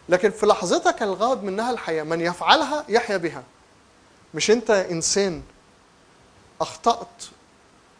لكن 0.09 0.30
في 0.30 0.46
لحظتك 0.46 1.03
الغرض 1.03 1.42
منها 1.42 1.70
الحياة 1.70 2.03
من 2.03 2.20
يفعلها 2.20 2.84
يحيا 2.88 3.16
بها. 3.16 3.42
مش 4.34 4.51
انت 4.51 4.70
انسان 4.70 5.42
أخطأت 6.61 7.24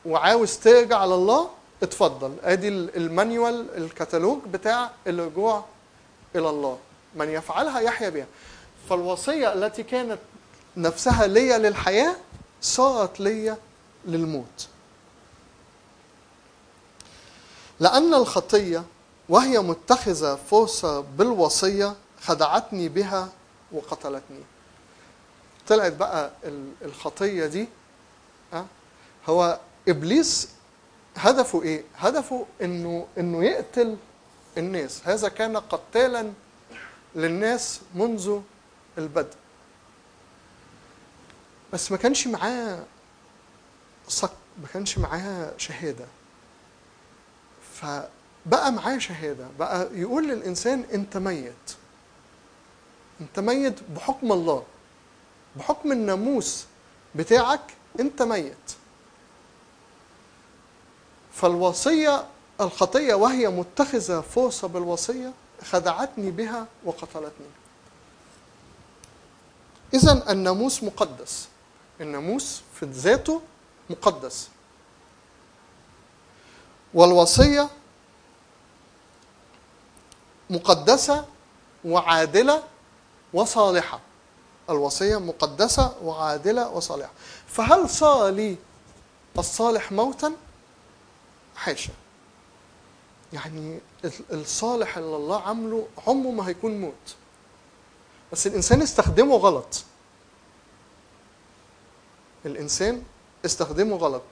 وعاوز 0.07 0.57
ترجع 0.59 1.05
لله؟ 1.05 1.51
اتفضل. 1.83 2.37
ادي 2.43 2.69
ال- 2.69 2.97
المانيوال 2.97 3.77
الكتالوج 3.77 4.39
بتاع 4.47 4.91
الرجوع 5.07 5.65
إلى 6.37 6.49
الله. 6.51 6.79
من 7.15 7.29
يفعلها 7.29 7.81
يحيا 7.81 8.09
بها. 8.09 8.27
فالوصية 8.91 9.53
التي 9.53 9.83
كانت 9.83 10.19
نفسها 10.77 11.27
ليا 11.27 11.59
للحياة 11.59 12.17
صارت 12.63 13.21
ليا 13.21 13.57
للموت. 14.05 14.69
لأن 17.81 18.15
الخطية 18.15 18.85
وهي 19.31 19.59
متخذة 19.59 20.35
فرصة 20.51 21.01
بالوصية 21.01 21.95
خدعتني 22.23 22.89
بها 22.89 23.29
وقتلتني 23.73 24.43
طلعت 25.69 25.93
بقى 25.93 26.31
ال- 26.45 26.73
الخطية 26.83 27.47
دي 27.47 27.69
ها 28.53 28.67
هو 29.29 29.61
إبليس 29.89 30.49
هدفه 31.17 31.63
إيه؟ 31.63 31.85
هدفه 31.97 32.47
إنه 32.63 33.07
إنه 33.19 33.45
يقتل 33.45 33.97
الناس، 34.59 35.01
هذا 35.05 35.29
كان 35.29 35.57
قتالا 35.57 36.33
للناس 37.15 37.81
منذ 37.95 38.41
البدء. 38.99 39.35
بس 41.73 41.91
ما 41.93 41.97
كانش 41.97 42.27
معاه 42.27 42.85
صك، 44.09 44.31
ما 44.63 44.69
كانش 44.73 44.99
معاه 44.99 45.53
شهادة. 45.59 46.07
بقى 48.47 48.73
معاه 48.73 48.99
شهادة 48.99 49.47
بقى 49.59 49.89
يقول 49.93 50.29
للإنسان 50.29 50.85
أنت 50.95 51.17
ميت. 51.17 51.77
أنت 53.21 53.41
ميت 53.41 53.81
بحكم 53.97 54.33
الله 54.33 54.65
بحكم 55.57 55.93
الناموس 55.93 56.65
بتاعك 57.15 57.75
أنت 58.01 58.23
ميت. 58.23 58.57
فالوصية 61.33 62.27
الخطية 62.61 63.15
وهي 63.15 63.49
متخذة 63.49 64.21
فرصة 64.21 64.69
بالوصية 64.69 65.33
خدعتني 65.65 66.31
بها 66.31 66.67
وقتلتني. 66.85 67.47
اذا 69.95 70.33
الناموس 70.33 70.83
مقدس. 70.83 71.49
الناموس 72.01 72.63
في 72.75 72.87
ذاته 72.87 73.43
مقدس. 73.91 74.49
والوصية 76.95 77.69
مقدسة 80.51 81.25
وعادلة 81.85 82.63
وصالحة. 83.33 84.01
الوصية 84.71 85.17
مقدسة 85.21 85.95
وعادلة 86.03 86.69
وصالحة. 86.69 87.11
فهل 87.49 87.91
صار 87.91 88.29
لي 88.29 88.57
الصالح 89.39 89.93
موتا؟ 89.93 90.33
حاشا. 91.57 91.93
يعني 93.33 93.79
ال- 94.05 94.13
الصالح 94.33 94.97
اللي 94.99 95.17
الله 95.17 95.41
عامله 95.43 95.87
عمره 96.07 96.31
ما 96.31 96.49
هيكون 96.49 96.81
موت. 96.81 97.15
بس 98.33 98.47
الإنسان 98.47 98.83
استخدمه 98.83 99.37
غلط. 99.37 99.85
الإنسان 102.47 103.03
استخدمه 103.45 103.97
غلط. 103.97 104.23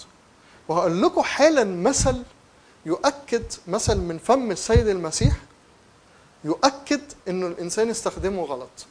وهقول 0.68 1.02
لكم 1.02 1.22
حالا 1.22 1.64
مثل 1.64 2.22
يؤكد 2.86 3.44
مثل 3.68 3.96
من 3.96 4.18
فم 4.18 4.50
السيد 4.50 4.88
المسيح 4.88 5.36
يؤكد 6.45 7.01
إنه 7.28 7.47
الإنسان 7.47 7.91
استخدمه 7.91 8.43
غلط. 8.45 8.86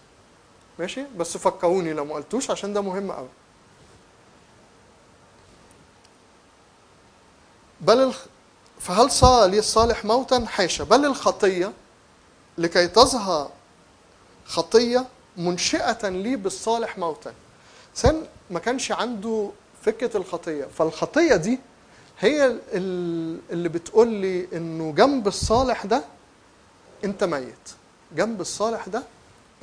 ماشي؟ 0.80 1.04
بس 1.18 1.38
فكروني 1.38 1.94
لو 1.94 2.06
ما 2.06 2.16
قلتوش 2.16 2.52
عشان 2.52 2.74
ده 2.74 2.82
مهم 2.82 3.12
قوي. 3.12 3.28
بل 7.82 8.00
الخ... 8.04 8.26
فهل 8.80 9.12
صار 9.12 9.50
لي 9.50 9.60
الصالح 9.60 10.06
موتا؟ 10.06 10.46
حاشا. 10.46 10.84
بل 10.84 11.06
الخطية 11.06 11.74
لكي 12.58 12.88
تظهر 12.88 13.50
خطية 14.46 15.06
منشئة 15.38 16.10
لي 16.10 16.36
بالصالح 16.36 16.98
موتا. 16.98 17.34
سن 17.94 18.24
ما 18.50 18.60
كانش 18.60 18.92
عنده 18.92 19.50
فكرة 19.84 20.18
الخطية. 20.18 20.66
فالخطية 20.78 21.36
دي 21.36 21.60
هي 22.20 22.46
ال- 22.74 23.40
اللي 23.52 23.70
بتقول 23.70 24.08
لي 24.08 24.48
إنه 24.54 24.92
جنب 24.92 25.28
الصالح 25.28 25.86
ده 25.86 26.04
انت 27.04 27.24
ميت. 27.24 27.70
جنب 28.12 28.42
الصالح 28.42 28.88
ده 28.88 29.04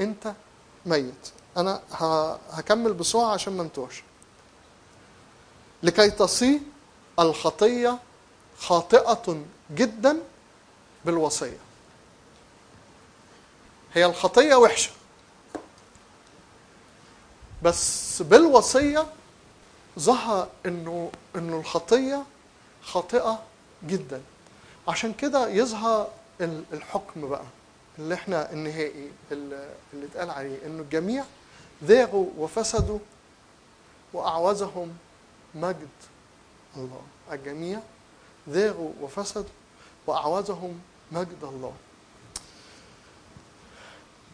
انت 0.00 0.32
ميت. 0.86 1.30
أنا 1.56 1.82
هكمل 2.50 2.92
بسرعة 2.92 3.32
عشان 3.32 3.56
ما 3.56 3.62
انتوش. 3.62 4.02
لكي 5.82 6.10
تصي 6.10 6.60
الخطية 7.18 7.98
خاطئة 8.58 9.44
جدا 9.70 10.16
بالوصية. 11.04 11.58
هي 13.94 14.06
الخطية 14.06 14.54
وحشة. 14.54 14.90
بس 17.62 18.22
بالوصية 18.22 19.06
ظهر 19.98 20.48
انه 20.66 21.10
انه 21.36 21.56
الخطية 21.60 22.24
خاطئة 22.82 23.42
جدا. 23.84 24.22
عشان 24.88 25.12
كده 25.12 25.48
يظهر 25.48 26.08
الحكم 26.40 27.28
بقى 27.28 27.44
اللي 27.98 28.14
إحنا 28.14 28.52
النهائي 28.52 29.10
اللي 29.32 29.74
اتقال 29.94 30.30
عليه 30.30 30.66
إنه 30.66 30.82
الجميع 30.82 31.24
ذاغوا 31.84 32.30
وفسدوا 32.38 32.98
وأعوزهم 34.12 34.96
مجد 35.54 35.88
الله. 36.76 37.02
الجميع 37.32 37.80
ذاغوا 38.48 38.92
وفسدوا 39.00 39.50
وأعوزهم 40.06 40.80
مجد 41.12 41.44
الله. 41.44 41.74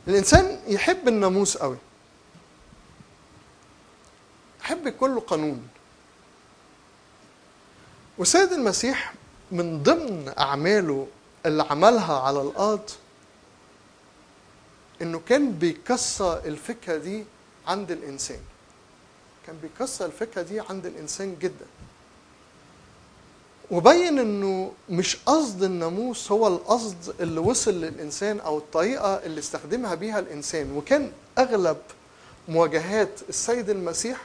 الإنسان 0.08 0.60
يحب 0.66 1.08
الناموس 1.08 1.56
قوي. 1.56 1.76
يحب 4.60 4.88
كل 4.88 5.20
قانون. 5.20 5.68
وسيد 8.18 8.52
المسيح 8.52 9.14
من 9.52 9.82
ضمن 9.82 10.32
أعماله 10.38 11.06
اللي 11.46 11.62
عملها 11.70 12.18
على 12.18 12.42
الأرض 12.42 12.90
إنه 15.02 15.20
كان 15.28 15.52
بيكسر 15.52 16.38
الفكرة 16.44 16.96
دي 16.96 17.24
عند 17.66 17.90
الإنسان. 17.90 18.40
كان 19.46 19.56
بيكسر 19.62 20.06
الفكرة 20.06 20.42
دي 20.42 20.60
عند 20.60 20.86
الإنسان 20.86 21.36
جدا. 21.40 21.66
وبين 23.70 24.18
إنه 24.18 24.72
مش 24.90 25.16
قصد 25.26 25.62
الناموس 25.62 26.32
هو 26.32 26.46
القصد 26.48 27.14
اللي 27.20 27.40
وصل 27.40 27.70
للإنسان 27.74 28.40
أو 28.40 28.58
الطريقة 28.58 29.14
اللي 29.14 29.40
استخدمها 29.40 29.94
بيها 29.94 30.18
الإنسان. 30.18 30.72
وكان 30.76 31.12
أغلب 31.38 31.76
مواجهات 32.48 33.10
السيد 33.28 33.70
المسيح 33.70 34.20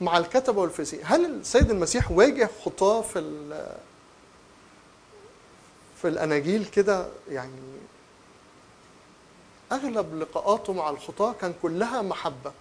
مع 0.00 0.18
الكتبة 0.18 0.60
والفريسيين 0.60 1.02
هل 1.04 1.24
السيد 1.24 1.70
المسيح 1.70 2.10
واجه 2.10 2.50
خطاه 2.64 3.02
في 3.02 3.18
في 6.02 6.08
الأناجيل 6.08 6.64
كده 6.64 7.08
يعني 7.28 7.60
أغلب 9.72 10.14
لقاءاته 10.14 10.72
مع 10.72 10.90
الخطاة 10.90 11.32
كان 11.32 11.54
كلها 11.62 12.02
محبة. 12.02 12.52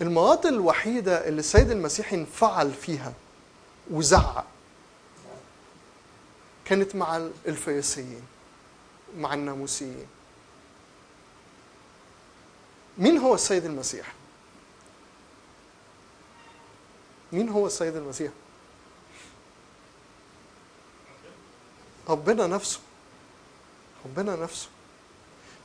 المرات 0.00 0.46
الوحيدة 0.46 1.28
اللي 1.28 1.38
السيد 1.40 1.70
المسيح 1.70 2.12
انفعل 2.12 2.72
فيها 2.72 3.12
وزعق 3.90 4.46
كانت 6.64 6.96
مع 6.96 7.16
الفريسيين 7.46 8.22
مع 9.16 9.34
الناموسيين. 9.34 10.06
مين 12.98 13.18
هو 13.18 13.34
السيد 13.34 13.64
المسيح؟ 13.64 14.12
مين 17.32 17.48
هو 17.48 17.66
السيد 17.66 17.96
المسيح؟ 17.96 18.32
ربنا 22.08 22.46
نفسه. 22.46 22.78
ربنا 24.06 24.36
نفسه. 24.36 24.68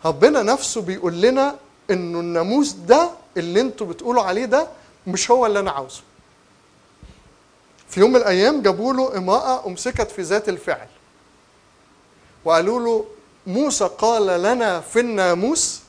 ربنا 0.05 0.43
نفسه 0.43 0.81
بيقول 0.81 1.21
لنا 1.21 1.55
إنه 1.91 2.19
الناموس 2.19 2.71
ده 2.71 3.09
اللي 3.37 3.61
أنتوا 3.61 3.87
بتقولوا 3.87 4.23
عليه 4.23 4.45
ده 4.45 4.67
مش 5.07 5.31
هو 5.31 5.45
اللي 5.45 5.59
أنا 5.59 5.71
عاوزه. 5.71 6.01
في 7.89 7.99
يوم 7.99 8.09
من 8.09 8.15
الأيام 8.15 8.61
جابوا 8.61 8.93
له 8.93 9.17
امرأة 9.17 9.67
أمسكت 9.67 10.11
في 10.11 10.21
ذات 10.21 10.49
الفعل. 10.49 10.87
وقالوا 12.45 12.79
له 12.79 13.05
موسى 13.47 13.89
قال 13.97 14.41
لنا 14.43 14.81
في 14.81 14.99
الناموس 14.99 15.79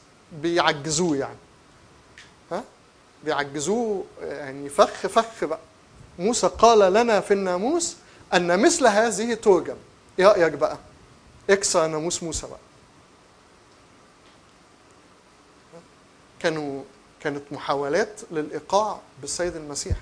بيعجزوه 0.43 1.17
يعني. 1.17 1.39
ها؟ 2.53 2.63
بيعجزوه 3.25 4.05
يعني 4.23 4.69
فخ 4.69 5.07
فخ 5.07 5.45
بقى. 5.45 5.59
موسى 6.19 6.47
قال 6.47 6.93
لنا 6.93 7.21
في 7.21 7.35
الناموس 7.35 7.97
أن 8.35 8.61
مثل 8.63 8.87
هذه 8.87 9.35
ترجم 9.35 9.77
إيه 10.19 10.27
رايك 10.27 10.53
بقى 10.53 10.79
اكسر 11.51 11.87
ناموس 11.87 12.23
موسى 12.23 12.47
بقى. 12.47 12.59
كانوا 16.41 16.83
كانت 17.21 17.43
محاولات 17.53 18.21
للإيقاع 18.31 19.01
بالسيد 19.21 19.57
المسيح. 19.57 19.97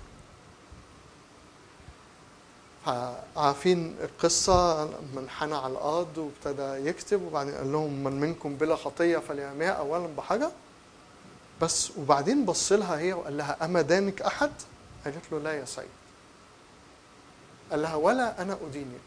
عارفين 3.37 3.97
القصة 4.03 4.85
لما 4.85 5.21
انحنى 5.21 5.55
على 5.57 5.73
الأرض 5.73 6.19
وابتدى 6.19 6.89
يكتب 6.89 7.23
وبعدين 7.23 7.55
قال 7.55 7.73
لهم 7.73 8.05
من 8.05 8.21
منكم 8.21 8.55
بلا 8.57 8.77
خطية 8.77 9.19
فليرميها 9.19 9.71
أولا 9.71 10.07
بحجر 10.07 10.51
بس 11.63 11.91
وبعدين 11.99 12.45
بص 12.45 12.73
لها 12.73 12.99
هي 12.99 13.13
وقال 13.13 13.37
لها 13.37 13.65
أما 13.65 13.83
دانك 13.83 14.23
أحد؟ 14.23 14.51
قالت 15.05 15.33
له 15.33 15.39
لا 15.39 15.53
يا 15.53 15.65
سيد. 15.65 15.89
قال 17.71 17.83
لها 17.83 17.95
ولا 17.95 18.43
أنا 18.43 18.59
أدينك. 18.67 19.01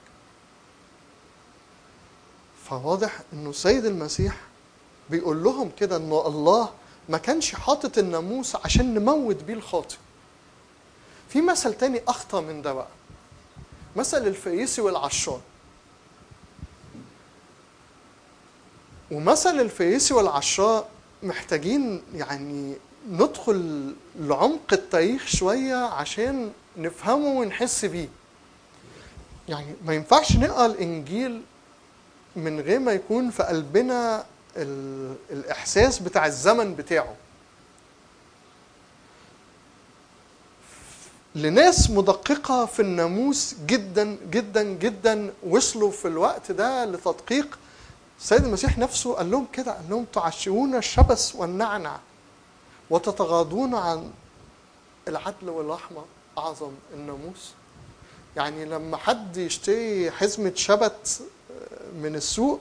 فواضح 2.70 3.20
إنه 3.34 3.52
سيد 3.52 3.86
المسيح 3.86 4.38
بيقول 5.10 5.44
لهم 5.44 5.72
كده 5.80 5.96
إنه 5.98 6.28
الله 6.28 6.70
ما 7.10 7.18
كانش 7.18 7.56
حاطط 7.56 7.98
الناموس 7.98 8.56
عشان 8.56 8.94
نموت 8.94 9.44
بيه 9.44 9.54
الخاطئ. 9.54 9.96
في 11.30 11.42
مثل 11.42 11.74
تاني 11.74 12.02
اخطر 12.08 12.42
من 12.42 12.62
ده 12.62 12.74
بقى. 12.74 12.88
مثل 13.96 14.28
الفريسي 14.28 14.82
والعشار 14.82 15.42
ومثل 19.12 19.60
الفريسي 19.60 20.14
والعشار 20.14 20.86
محتاجين 21.24 22.04
يعني 22.16 22.76
ندخل 23.10 23.94
لعمق 24.20 24.74
التاريخ 24.74 25.26
شوية 25.28 25.76
عشان 25.76 26.52
نفهمه 26.78 27.28
ونحس 27.40 27.86
بيه. 27.86 28.10
يعني 29.50 29.74
ما 29.86 29.94
ينفعش 29.94 30.36
نقرأ 30.36 30.66
الإنجيل 30.66 31.42
من 32.38 32.60
غير 32.60 32.80
ما 32.80 32.92
يكون 32.92 33.30
في 33.30 33.44
قلبنا 33.44 34.26
ال... 34.58 35.16
الإحساس 35.32 36.00
بتاع 36.00 36.26
الزمن 36.26 36.76
بتاعه. 36.76 37.16
لناس 41.36 41.90
مدققة 41.90 42.66
في 42.66 42.82
الناموس 42.82 43.56
جدا 43.66 44.18
جدا 44.32 44.64
جدا 44.64 45.34
وصلوا 45.48 45.92
في 45.92 46.08
الوقت 46.08 46.52
ده 46.52 46.86
لتدقيق. 46.86 47.60
السيد 48.20 48.46
المسيح 48.46 48.78
نفسه 48.78 49.14
قال 49.14 49.32
لهم 49.32 49.48
كده 49.54 49.72
قال 49.72 49.90
لهم 49.90 50.06
تعشقون 50.14 50.76
الشبس 50.76 51.36
والنعنع 51.36 52.00
وتتغاضون 52.90 53.76
عن 53.76 54.12
العدل 55.08 55.50
والرحمة 55.50 56.06
أعظم 56.38 56.72
الناموس. 56.94 57.52
يعني 58.36 58.66
لما 58.66 58.98
حد 58.98 59.38
يشتري 59.38 60.12
حزمة 60.12 60.52
شبت 60.56 61.22
من 62.04 62.16
السوق 62.16 62.60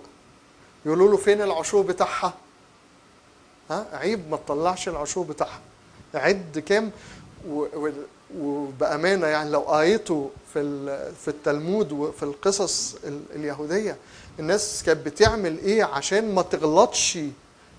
يقولوا 0.87 1.11
له 1.11 1.17
فين 1.17 1.43
العشور 1.43 1.83
بتاعها؟ 1.83 2.35
ها؟ 3.71 3.87
عيب 3.93 4.31
ما 4.31 4.37
تطلعش 4.37 4.89
العشور 4.89 5.25
بتاعها. 5.25 5.61
عد 6.15 6.59
كام؟ 6.69 6.91
وبأمانة 8.37 9.27
يعني 9.27 9.51
لو 9.51 9.61
قريته 9.61 10.31
في 10.53 10.63
في 11.23 11.29
التلمود 11.29 11.93
وفي 11.93 12.23
القصص 12.23 12.95
ال- 13.05 13.23
اليهودية 13.35 13.97
الناس 14.39 14.83
كانت 14.87 15.07
بتعمل 15.07 15.59
إيه 15.59 15.85
عشان 15.85 16.35
ما 16.35 16.43
تغلطش 16.43 17.19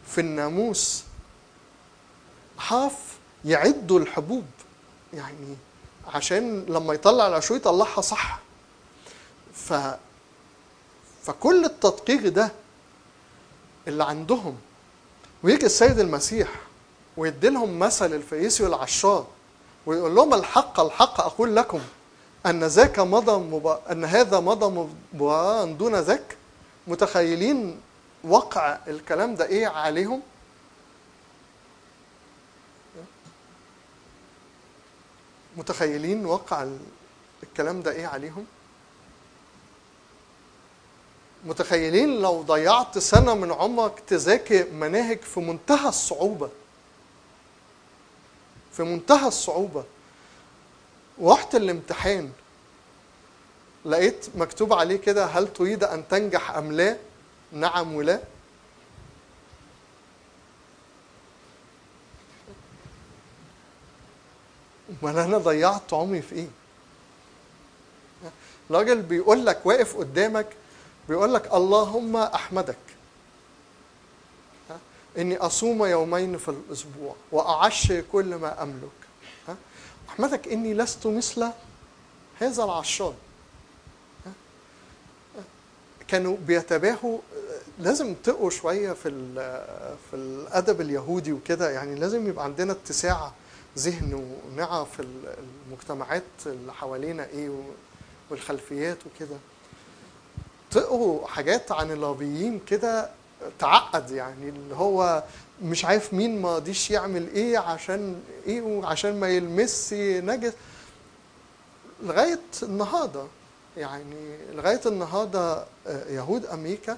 في 0.08 0.22
الناموس؟ 0.22 1.04
حرف 2.58 2.94
يعدوا 3.46 4.00
الحبوب. 4.00 4.46
يعني 5.14 5.56
عشان 6.14 6.66
لما 6.70 6.94
يطلع 6.94 7.28
العشور 7.28 7.58
يطلعها 7.58 8.02
صح. 8.02 8.40
ف 9.54 9.74
فكل 11.28 11.66
التدقيق 11.66 12.28
ده 12.28 12.52
اللي 13.88 14.04
عندهم 14.04 14.58
ويجي 15.44 15.66
السيد 15.66 16.00
المسيح 16.00 16.48
ويدي 17.18 17.50
لهم 17.50 17.80
مثل 17.80 18.14
الفريسي 18.14 18.64
والعشار 18.64 19.28
ويقول 19.86 20.16
لهم 20.16 20.34
الحق 20.34 20.80
الحق 20.80 21.22
أقول 21.22 21.56
لكم 21.56 21.80
أن 22.46 22.64
ذاك 22.64 23.00
مضى 23.00 23.32
مب... 23.58 23.68
أن 23.92 24.06
هذا 24.06 24.40
مضى 24.40 24.88
مباراه 25.14 25.66
دون 25.66 25.96
ذاك. 25.96 26.38
متخيلين 26.88 27.80
وقع 28.24 28.78
الكلام 28.88 29.36
ده 29.36 29.46
إيه 29.46 29.68
عليهم؟ 29.68 30.22
متخيلين 35.58 36.26
وقع 36.26 36.64
ال- 36.64 36.80
الكلام 37.44 37.82
ده 37.82 37.92
إيه 37.92 38.06
عليهم؟ 38.08 38.46
متخيلين 41.48 42.22
لو 42.22 42.42
ضيعت 42.42 42.98
سنة 42.98 43.34
من 43.34 43.52
عمرك 43.52 44.00
تذاكر 44.08 44.72
مناهج 44.72 45.22
في 45.22 45.40
منتهى 45.40 45.90
الصعوبة. 45.90 46.50
في 48.74 48.84
منتهى 48.84 49.28
الصعوبة. 49.28 49.84
ورحت 51.18 51.56
الامتحان 51.56 52.32
لقيت 53.86 54.26
مكتوب 54.36 54.74
عليه 54.74 54.96
كده 54.98 55.26
هل 55.26 55.54
تريد 55.54 55.84
أن 55.84 56.08
تنجح 56.08 56.52
أم 56.52 56.72
لا؟ 56.72 56.98
نعم 57.52 57.96
ولا. 57.96 58.20
أمال 65.04 65.18
أنا 65.18 65.38
ضيعت 65.38 65.94
عمري 65.94 66.22
في 66.22 66.36
إيه؟ 66.36 66.48
راجل 68.72 69.02
بيقول 69.02 69.46
لك 69.46 69.66
واقف 69.66 69.98
قدامك 69.98 70.48
بيقول 71.10 71.34
لك 71.34 71.54
اللهم 71.54 72.16
أحمدك؟ 72.18 72.78
إني 75.18 75.38
أصوم 75.38 75.86
يومين 75.86 76.38
في 76.38 76.50
الأسبوع 76.50 77.16
واعشر 77.32 78.04
كل 78.12 78.36
ما 78.36 78.64
أملك؟ 78.64 78.90
أحمدك 80.10 80.48
إني 80.48 80.74
لست 80.74 81.08
مثل 81.08 81.50
هذا 82.40 82.64
العشار؟ 82.64 83.14
كانوا 86.08 86.38
بيتباهوا 86.48 87.20
لازم 87.80 88.14
تقوا 88.14 88.50
شوية 88.50 88.94
في 88.94 89.10
في 90.12 90.16
الأدب 90.16 90.82
اليهودي 90.82 91.32
وكده 91.34 91.70
يعني 91.70 91.96
لازم 91.96 92.28
يبقى 92.28 92.46
عندنا 92.46 92.72
اتساع 92.72 93.32
ذهن 93.78 94.14
ونعرف 94.54 95.00
ال- 95.00 95.36
المجتمعات 95.68 96.24
اللي 96.46 96.74
حوالينا 96.74 97.26
إيه 97.26 97.50
والخلفيات 98.30 98.98
وكده 99.06 99.38
تقروا 100.72 101.28
حاجات 101.28 101.72
عن 101.72 101.92
اللابيين 101.92 102.60
كده 102.68 103.10
تعقد 103.60 104.12
يعني 104.12 104.50
اللي 104.50 104.76
هو 104.76 105.24
مش 105.64 105.86
عارف 105.86 106.14
مين 106.14 106.42
ما 106.42 106.56
رضيش 106.56 106.92
يعمل 106.92 107.28
إيه 107.34 107.58
عشان 107.58 108.22
إيه 108.48 108.62
وعشان 108.62 109.20
ما 109.20 109.28
يلمس 109.30 109.94
نجس. 109.94 110.54
لغاية 112.04 112.40
النهارده 112.64 113.24
يعني 113.78 114.38
لغاية 114.54 114.82
النهارده 114.86 115.66
يهود 116.10 116.46
أمريكا 116.46 116.98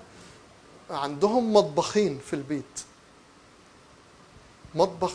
عندهم 0.89 1.53
مطبخين 1.53 2.19
في 2.25 2.33
البيت. 2.35 2.79
مطبخ 4.75 5.13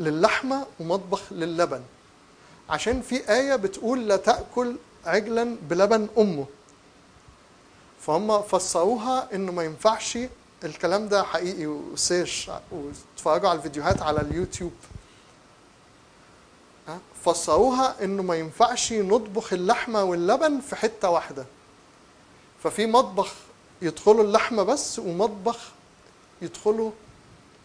للحمة 0.00 0.66
ومطبخ 0.80 1.32
للبن. 1.32 1.82
عشان 2.70 3.02
في 3.02 3.30
آية 3.32 3.56
بتقول 3.56 4.08
لا 4.08 4.16
تأكل 4.16 4.76
عجلا 5.06 5.56
بلبن 5.70 6.08
أمه. 6.18 6.46
فهم 8.06 8.42
فسروها 8.42 9.34
إنه 9.34 9.52
ما 9.52 9.62
ينفعش 9.64 10.18
الكلام 10.64 11.08
ده 11.08 11.22
حقيقي 11.22 11.66
وسيرش 11.66 12.50
واتفرجوا 12.70 13.48
على 13.48 13.56
الفيديوهات 13.56 14.02
على 14.02 14.20
اليوتيوب. 14.20 14.72
ها؟ 16.88 16.98
فسروها 17.24 18.04
إنه 18.04 18.22
ما 18.22 18.34
ينفعش 18.34 18.92
نطبخ 18.92 19.52
اللحمة 19.52 20.04
واللبن 20.04 20.60
في 20.60 20.76
حتة 20.76 21.10
واحدة. 21.10 21.46
ففي 22.62 22.86
مطبخ 22.86 23.32
يدخلوا 23.82 24.24
اللحمة 24.24 24.62
بس 24.62 24.98
ومطبخ 24.98 25.58
يدخلوا 26.42 26.90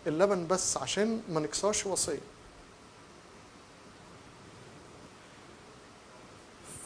اللبن 0.07 0.47
بس 0.47 0.77
عشان 0.77 1.21
ما 1.29 1.39
نكسرش 1.39 1.85
وصية. 1.85 2.19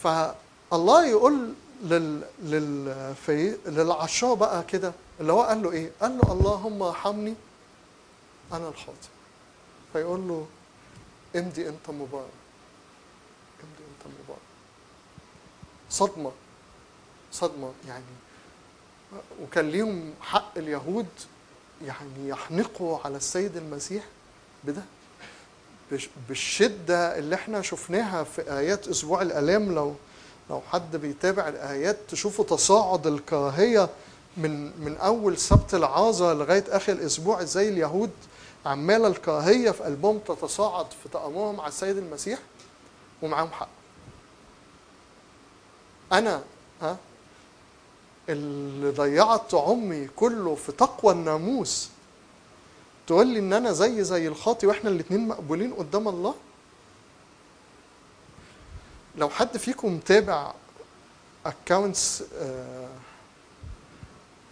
فالله 0.03 1.05
يقول 1.05 1.53
لل 1.83 2.21
لل 2.43 3.15
في 3.25 3.57
للعشاء 3.65 4.35
بقى 4.35 4.63
كده 4.63 4.93
اللي 5.19 5.33
هو 5.33 5.41
قال 5.41 5.63
له 5.63 5.71
إيه؟ 5.71 5.91
قال 6.01 6.17
له 6.17 6.31
اللهم 6.33 6.81
ارحمني 6.83 7.33
أنا 8.53 8.67
الخاطئ 8.67 9.07
فيقول 9.93 10.27
له 10.27 10.47
امضي 11.35 11.67
أنت 11.69 11.89
مبارك 11.89 12.31
امضي 13.63 13.83
أنت 13.97 14.13
مبارك. 14.23 14.41
صدمة 15.89 16.31
صدمة 17.31 17.71
يعني. 17.87 18.03
وكان 19.43 19.69
ليهم 19.69 20.13
حق 20.21 20.57
اليهود 20.57 21.07
يعني 21.85 22.27
يحنقوا 22.29 22.99
على 23.05 23.17
السيد 23.17 23.57
المسيح 23.57 24.03
بده. 24.63 24.81
بالشدة 26.29 27.17
اللي 27.17 27.35
إحنا 27.35 27.61
شفناها 27.61 28.23
في 28.23 28.57
آيات 28.57 28.87
أسبوع 28.87 29.21
الألام 29.21 29.71
لو 29.75 29.95
لو 30.51 30.61
حد 30.71 30.95
بيتابع 30.95 31.47
الآيات 31.47 31.97
تشوفوا 32.09 32.45
تصاعد 32.45 33.07
الكراهية 33.07 33.89
من 34.37 34.83
من 34.83 34.97
أول 34.97 35.37
سبت 35.37 35.73
العازه 35.73 36.33
لغاية 36.33 36.63
آخر 36.69 36.93
الأسبوع 36.93 37.41
إزاي 37.41 37.69
اليهود 37.69 38.09
عمالة 38.65 39.07
الكراهية 39.07 39.71
في 39.71 39.83
قلبهم 39.83 40.19
تتصاعد 40.19 40.85
في 41.03 41.09
تأمرهم 41.09 41.61
على 41.61 41.67
السيد 41.67 41.97
المسيح 41.97 42.39
ومعاهم 43.21 43.51
حق. 43.51 43.67
أنا 46.11 46.43
ها 46.81 46.97
اللي 48.29 48.89
ضيعت 48.89 49.53
عمري 49.53 50.07
كله 50.15 50.55
في 50.55 50.71
تقوى 50.71 51.13
الناموس 51.13 51.89
تقول 53.07 53.27
لي 53.27 53.39
إن 53.39 53.53
أنا 53.53 53.71
زي 53.71 54.03
زي 54.03 54.27
الخاطي 54.27 54.67
وإحنا 54.67 54.89
الاثنين 54.89 55.27
مقبولين 55.27 55.73
قدام 55.73 56.07
الله 56.07 56.35
لو 59.17 59.29
حد 59.29 59.57
فيكم 59.57 59.93
متابع 59.95 60.53
اكونتس 61.45 62.23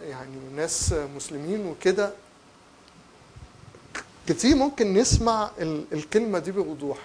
يعني 0.02 0.36
ناس 0.56 0.92
مسلمين 0.92 1.66
وكده 1.66 2.12
كتير 4.28 4.56
ممكن 4.56 4.94
نسمع 4.94 5.50
ال- 5.58 5.84
الكلمة 5.92 6.38
دي 6.38 6.52
بوضوح. 6.52 6.98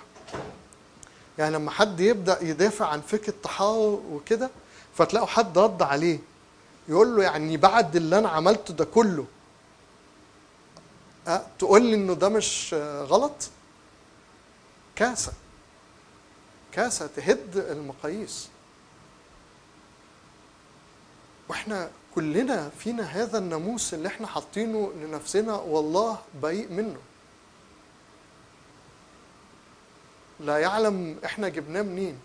يعني 1.38 1.56
لما 1.56 1.72
حد 1.72 2.00
يبدأ 2.00 2.38
يدافع 2.44 2.88
عن 2.88 3.02
فكرة 3.02 3.30
التحرر 3.30 4.02
وكده 4.12 4.50
فتلاقوا 4.98 5.28
حد 5.28 5.58
رد 5.58 5.82
عليه 5.82 6.20
يقول 6.90 7.16
له 7.16 7.24
يعني 7.24 7.58
بعد 7.58 7.96
اللي 7.96 8.18
أنا 8.20 8.30
عملته 8.30 8.74
ده 8.74 8.86
كله 8.86 9.26
أه 11.28 11.42
تقول 11.60 11.82
لي 11.86 11.96
إنه 11.96 12.14
ده 12.14 12.30
مش 12.30 12.74
آه، 12.74 13.04
غلط؟ 13.04 13.50
كاسة. 14.96 15.34
كاسة 16.76 17.08
تهد 17.08 17.58
المقاييس. 17.58 18.50
وإحنا 21.50 21.90
كلنا 22.16 22.70
فينا 22.80 23.04
هذا 23.04 23.38
الناموس 23.38 23.94
اللي 23.94 24.08
إحنا 24.08 24.28
حاطينه 24.28 24.92
لنفسنا 25.02 25.56
والله 25.56 26.20
بريء 26.42 26.72
منه. 26.72 27.00
لا 30.40 30.58
يعلم 30.58 31.20
إحنا 31.26 31.50
جبناه 31.50 31.82
منين. 31.82 32.20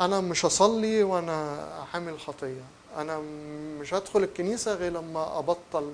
أنا 0.00 0.20
مش 0.20 0.44
هصلي 0.44 1.02
وأنا 1.02 1.66
حامل 1.92 2.20
خطية. 2.20 2.64
أنا 2.96 3.18
مش 3.80 3.94
هدخل 3.94 4.22
الكنيسة 4.22 4.74
غير 4.74 4.92
لما 4.92 5.38
أبطل 5.38 5.92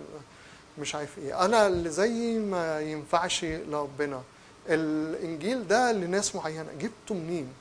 مش 0.79 0.95
عارف 0.95 1.19
إيه. 1.19 1.45
أنا 1.45 1.67
اللي 1.67 1.91
زيي 1.91 2.39
ما 2.39 2.81
ينفعش 2.81 3.45
لربنا. 3.45 4.23
الإنجيل 4.71 5.69
ده 5.69 5.93
لناس 5.93 6.35
معينة. 6.35 6.73
جبته 6.81 7.15
منين؟ 7.15 7.53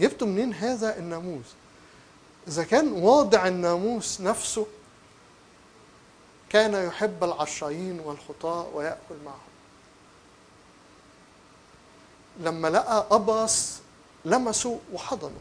جبته 0.00 0.26
منين 0.26 0.54
هذا 0.54 0.98
الناموس؟ 0.98 1.44
إذا 2.48 2.64
كان 2.64 2.92
واضع 2.92 3.46
الناموس 3.46 4.20
نفسه 4.20 4.66
كان 6.50 6.86
يحب 6.86 7.24
العشارين 7.24 8.00
والخطاة 8.00 8.66
ويأكل 8.74 9.14
معهم. 9.24 9.38
لما 12.40 12.68
لقى 12.68 13.06
أبرص 13.10 13.78
لمسه 14.24 14.78
وحضنه. 14.92 15.40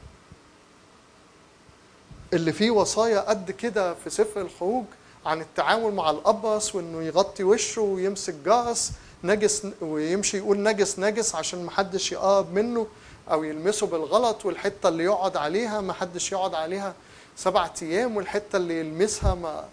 اللي 2.33 2.53
فيه 2.53 2.71
وصايا 2.71 3.19
قد 3.19 3.51
كده 3.51 3.93
في 3.93 4.09
سفر 4.09 4.41
الخروج 4.41 4.85
عن 5.25 5.41
التعامل 5.41 5.93
مع 5.93 6.09
الأبرص 6.09 6.75
وإنه 6.75 7.03
يغطي 7.03 7.43
وشه 7.43 7.81
ويمسك 7.81 8.33
جرس 8.33 8.91
نجس 9.23 9.67
ويمشي 9.81 10.37
يقول 10.37 10.63
نجس 10.63 10.99
نجس 10.99 11.35
عشان 11.35 11.65
محدش 11.65 12.11
يقرب 12.11 12.53
منه 12.53 12.87
أو 13.31 13.43
يلمسه 13.43 13.87
بالغلط 13.87 14.45
والحتة 14.45 14.89
اللي 14.89 15.03
يقعد 15.03 15.37
عليها 15.37 15.81
محدش 15.81 16.31
يقعد 16.31 16.53
عليها 16.53 16.93
سبعة 17.35 17.73
أيام 17.81 18.17
والحتة 18.17 18.57
اللي 18.57 18.79
يلمسها 18.79 19.35
ما 19.35 19.69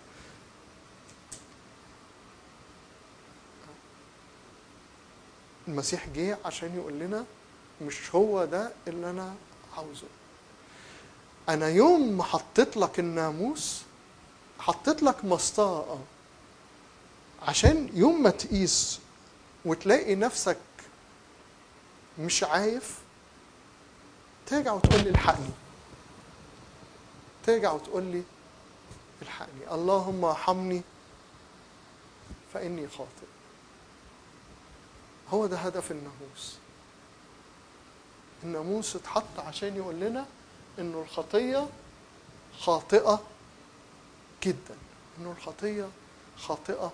المسيح 5.69 6.09
جه 6.09 6.39
عشان 6.45 6.77
يقول 6.77 6.93
لنا 6.93 7.25
مش 7.83 8.15
هو 8.15 8.45
ده 8.45 8.73
اللي 8.89 9.11
أنا 9.11 9.35
عاوزه. 9.77 10.07
أنا 11.49 11.69
يوم 11.69 12.17
ما 12.17 12.23
حطيت 12.25 12.77
لك 12.77 12.99
الناموس 12.99 13.83
حطيت 14.59 15.03
لك 15.03 15.25
مسطرة 15.25 15.99
عشان 17.43 17.89
يوم 17.95 18.23
ما 18.23 18.31
تقيس 18.31 18.99
وتلاقي 19.65 20.15
نفسك 20.15 20.59
مش 22.19 22.45
عارف 22.45 22.99
ترجع 24.47 24.73
وتقول 24.73 25.05
لي 25.05 25.11
الحقني. 25.11 25.51
ترجع 27.47 27.73
وتقول 27.73 28.03
لي 28.03 28.23
الحقني. 29.23 29.71
اللهم 29.75 30.25
ارحمني 30.25 30.83
فإني 32.55 32.89
خاطئ. 32.89 33.27
هو 35.31 35.47
ده 35.47 35.57
هدف 35.57 35.91
الناموس. 35.91 36.57
الناموس 38.43 38.97
اتحط 38.97 39.39
عشان 39.39 39.77
يقول 39.77 39.95
لنا 39.95 40.27
إنه 40.79 41.01
الخطية 41.03 41.69
خاطئة 42.59 43.23
جدا. 44.43 44.77
إنه 45.19 45.35
الخطية 45.39 45.89
خاطئة 46.39 46.93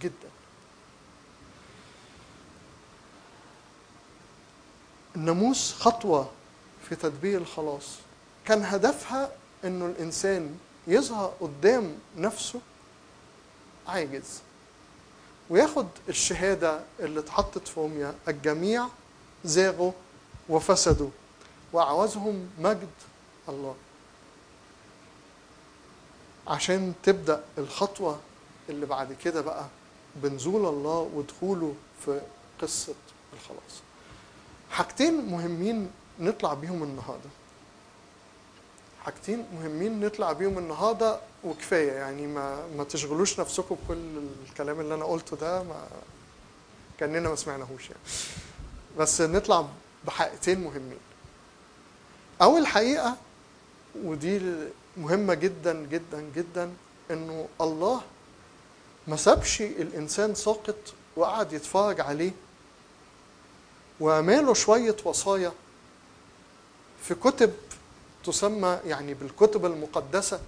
جدا. 0.00 0.30
الناموس 5.16 5.72
خطوة 5.72 6.30
في 6.88 6.96
تدبير 6.96 7.40
الخلاص. 7.40 7.88
كان 8.44 8.64
هدفها 8.64 9.32
إنه 9.64 9.86
الإنسان 9.86 10.58
يظهر 10.86 11.32
قدام 11.40 11.94
نفسه 12.16 12.60
عاجز 13.88 14.40
وياخد 15.50 15.86
الشهادة 16.08 16.80
اللي 17.00 17.20
اتحطت 17.20 17.68
في 17.68 17.80
روميا 17.80 18.14
الجميع 18.28 18.86
زاغوا 19.44 19.92
وفسدوا 20.48 21.10
وعوزهم 21.72 22.50
مجد 22.58 22.88
الله. 23.48 23.74
عشان 26.48 26.94
تبدأ 27.02 27.44
الخطوة 27.58 28.18
اللي 28.68 28.86
بعد 28.86 29.12
كده 29.12 29.40
بقى 29.40 29.66
بنزول 30.16 30.66
الله 30.66 31.10
ودخوله 31.14 31.74
في 32.04 32.20
قصة 32.62 32.94
الخلاص. 33.32 33.82
حاجتين 34.70 35.24
مهمين 35.30 35.90
نطلع 36.20 36.54
بيهم 36.54 36.82
النهارده. 36.82 37.28
حاجتين 39.04 39.46
مهمين 39.54 40.00
نطلع 40.00 40.32
بيهم 40.32 40.58
النهارده 40.58 41.20
وكفاية 41.44 41.92
يعني 41.92 42.26
ما 42.26 42.66
ما 42.76 42.84
تشغلوش 42.84 43.40
نفسكم 43.40 43.74
بكل 43.84 43.98
الكلام 44.48 44.80
اللي 44.80 44.94
أنا 44.94 45.04
قلته 45.04 45.36
ده 45.36 45.62
ما 45.62 45.86
كأننا 46.98 47.28
ما 47.28 47.36
سمعناهوش 47.36 47.82
يعني. 47.90 48.02
بس 48.98 49.20
نطلع 49.20 49.66
بحقيقتين 50.06 50.60
مهمين. 50.60 50.98
أول 52.42 52.66
حقيقة 52.66 53.16
ودي 54.04 54.40
مهمة 54.96 55.34
جدا 55.34 55.86
جدا 55.86 56.20
جدا 56.36 56.70
إنه 57.10 57.48
الله 57.60 58.00
ما 59.08 59.16
سابش 59.16 59.60
الإنسان 59.62 60.34
ساقط 60.34 60.76
وقعد 61.16 61.52
يتفرج 61.52 62.00
عليه 62.00 62.30
وعمله 64.00 64.54
شوية 64.54 64.96
وصايا 65.04 65.52
في 67.02 67.14
كتب 67.14 67.52
تسمى 68.24 68.78
يعني 68.86 69.14
بالكتب 69.14 69.66
المقدسة 69.66 70.40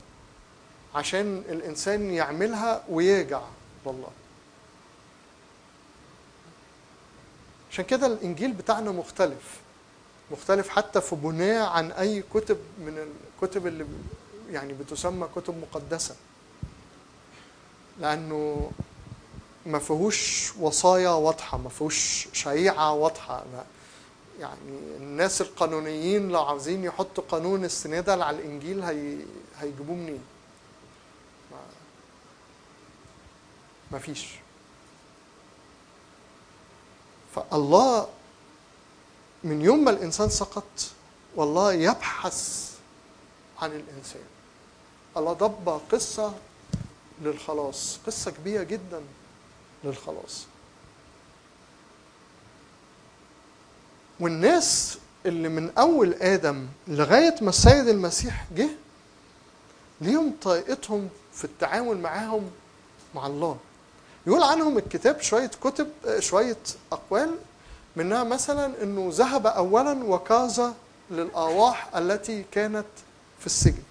عشان 0.94 1.42
الإنسان 1.48 2.10
يعملها 2.10 2.84
ويرجع 2.88 3.40
لله. 3.86 4.10
عشان 7.70 7.84
كده 7.84 8.06
الإنجيل 8.06 8.52
بتاعنا 8.52 8.90
مختلف 8.90 9.60
مختلف 10.30 10.68
حتى 10.68 11.00
في 11.00 11.16
بناء 11.16 11.68
عن 11.68 11.92
أي 11.92 12.22
كتب 12.34 12.58
من 12.78 13.08
الكتب 13.42 13.66
اللي 13.66 13.86
يعني 14.50 14.72
بتسمى 14.72 15.28
كتب 15.36 15.54
مقدسة. 15.62 16.16
لأنه 18.00 18.70
ما 19.66 19.78
فيهوش 19.78 20.52
وصايا 20.60 21.10
واضحة 21.10 21.58
ما 21.58 21.68
فيهوش 21.68 22.28
شريعة 22.32 22.92
واضحة. 22.92 23.44
ما 23.52 23.64
يعني 24.40 24.78
الناس 24.96 25.40
القانونيين 25.40 26.28
لو 26.28 26.42
عاوزين 26.42 26.84
يحطوا 26.84 27.24
قانون 27.28 27.64
استنادا 27.64 28.24
على 28.24 28.36
الإنجيل 28.36 28.82
هي 28.82 29.16
هيجيبوه 29.58 29.96
منين؟ 29.96 30.22
ما, 31.52 31.58
ما 33.90 33.98
فيش. 33.98 34.28
فالله 37.34 38.08
من 39.44 39.62
يوم 39.62 39.84
ما 39.84 39.90
الإنسان 39.90 40.28
سقط 40.28 40.64
والله 41.36 41.72
يبحث 41.72 42.70
عن 43.62 43.70
الإنسان. 43.70 44.22
الله 45.16 45.32
ضب 45.32 45.80
قصة 45.92 46.34
للخلاص 47.22 47.98
قصة 48.06 48.30
كبيرة 48.30 48.62
جدا. 48.62 49.02
للخلاص. 49.84 50.46
والناس 54.20 54.98
اللي 55.26 55.48
من 55.48 55.70
أول 55.78 56.14
آدم 56.14 56.66
لغاية 56.88 57.34
ما 57.40 57.48
السيد 57.48 57.88
المسيح 57.88 58.46
جه 58.56 58.68
ليهم 60.00 60.34
طريقتهم 60.42 61.08
في 61.34 61.44
التعامل 61.44 61.98
معاهم 61.98 62.50
مع 63.14 63.26
الله. 63.26 63.58
يقول 64.26 64.42
عنهم 64.42 64.78
الكتاب 64.78 65.20
شوية 65.20 65.50
كتب 65.62 65.88
شوية 66.18 66.58
أقوال 66.92 67.34
منها 67.96 68.24
مثلا 68.24 68.82
إنه 68.82 69.10
ذهب 69.12 69.46
اولا 69.46 70.04
وكاز 70.04 70.62
للأرواح 71.10 71.96
التي 71.96 72.44
كانت 72.52 72.86
في 73.40 73.46
السجن. 73.46 73.82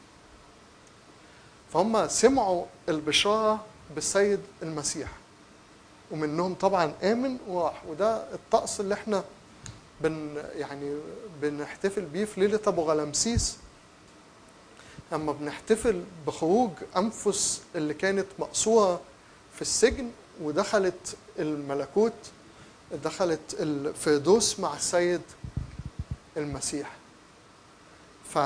فهم 1.73 2.07
سمعوا 2.07 2.65
البشارة 2.89 3.65
بالسيد 3.95 4.39
المسيح. 4.63 5.20
ومنهم 6.11 6.53
طبعا 6.53 6.93
آمن 7.03 7.37
وراح. 7.47 7.83
وده 7.87 8.33
الطقس 8.33 8.79
اللي 8.79 8.93
إحنا 8.93 9.23
بن 10.01 10.43
يعني 10.55 10.95
بنحتفل 11.41 12.01
بيه 12.05 12.25
في 12.25 12.39
ليلة 12.39 12.59
أبو 12.67 12.81
غلمسيس 12.81 13.57
أما 15.13 15.31
بنحتفل 15.31 16.03
بخروج 16.27 16.71
أنفس 16.97 17.61
اللي 17.75 17.93
كانت 17.93 18.25
مقصورة 18.39 19.01
في 19.55 19.61
السجن 19.61 20.11
ودخلت 20.41 21.15
الملكوت 21.39 22.13
دخلت 23.03 23.55
الفردوس 23.59 24.59
مع 24.59 24.75
السيد 24.75 25.21
المسيح. 26.37 26.91
ف 28.29 28.37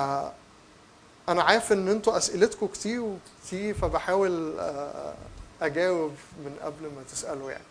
أنا 1.30 1.43
عارف 1.43 1.72
إن 1.74 1.88
أنتوا 1.88 2.18
أسئلتكم 2.18 2.68
كتير 2.68 3.01
وكتير 3.01 3.74
فبحاول 3.74 4.53
أجاوب 5.62 6.12
من 6.38 6.58
قبل 6.62 6.84
ما 6.84 7.03
تسألوا 7.12 7.51
يعني. 7.51 7.64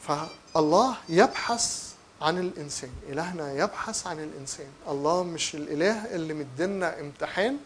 فالله 0.00 0.96
يبحث 1.08 1.92
عن 2.22 2.38
الإنسان 2.38 2.90
إلهنا 3.08 3.52
يبحث 3.52 4.06
عن 4.06 4.18
الإنسان. 4.20 4.66
الله 4.88 5.22
مش 5.22 5.54
الإله 5.54 6.14
اللي 6.14 6.34
مدينا 6.34 7.00
امتحان 7.00 7.58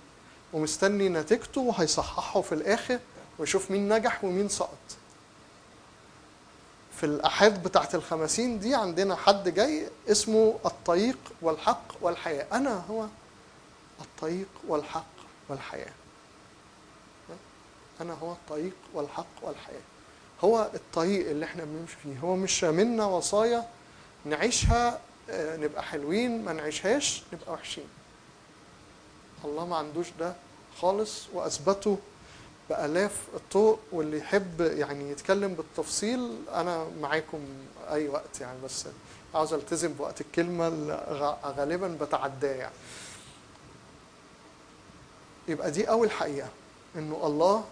ومستني 0.53 1.09
نتيجته 1.09 1.61
وهيصححه 1.61 2.41
في 2.41 2.53
الآخر 2.55 2.99
ويشوف 3.39 3.71
مين 3.71 3.93
نجح 3.93 4.25
ومين 4.25 4.49
سقط. 4.49 4.79
في 6.97 7.07
الأحاد 7.07 7.63
بتاعت 7.63 7.95
الخمسين 7.95 8.59
دي 8.59 8.75
عندنا 8.75 9.17
حد 9.17 9.49
جاي 9.49 9.89
اسمه 10.11 10.59
الطريق 10.67 11.19
والحق 11.43 11.85
والحياة. 12.01 12.47
أنا 12.53 12.85
هو 12.91 13.07
الطريق 14.01 14.49
والحق 14.69 15.07
والحياة. 15.49 15.93
أنا 18.01 18.13
هو 18.15 18.33
الطريق 18.33 18.73
والحق 18.95 19.27
والحياة. 19.43 19.81
هو 20.45 20.71
الطريق 20.75 21.31
اللي 21.31 21.45
إحنا 21.45 21.65
بنمشي 21.65 21.97
فيه. 22.03 22.19
هو 22.19 22.37
مش 22.37 22.65
منا 22.65 23.05
وصايا 23.07 23.69
نعيشها 24.25 25.01
آه، 25.31 25.57
نبقى 25.57 25.83
حلوين 25.83 26.45
ما 26.45 26.53
نعيشهاش 26.53 27.23
نبقى 27.33 27.53
وحشين. 27.53 27.89
الله 29.45 29.67
ما 29.67 29.77
عندوش 29.77 30.07
ده 30.21 30.35
خالص 30.81 31.23
وأثبته 31.33 31.99
بآلاف 32.71 33.21
الطرق 33.35 33.79
واللي 33.93 34.19
يحب 34.19 34.61
يعني 34.61 35.11
يتكلم 35.11 35.55
بالتفصيل 35.55 36.37
أنا 36.55 36.87
معاكم 37.01 37.39
أي 37.91 38.09
وقت 38.09 38.41
يعني. 38.41 38.59
بس 38.65 38.87
عاوز 39.35 39.53
ألتزم 39.53 39.93
بوقت 39.93 40.21
الكلمة 40.21 40.69
اللي 40.69 41.39
غالبا 41.45 41.89
بتعداه 42.01 42.55
يعني. 42.55 42.75
يبقى 45.49 45.71
دي 45.71 45.91
أول 45.91 46.11
حقيقة 46.11 46.49
إنه 46.97 47.21
الله 47.27 47.65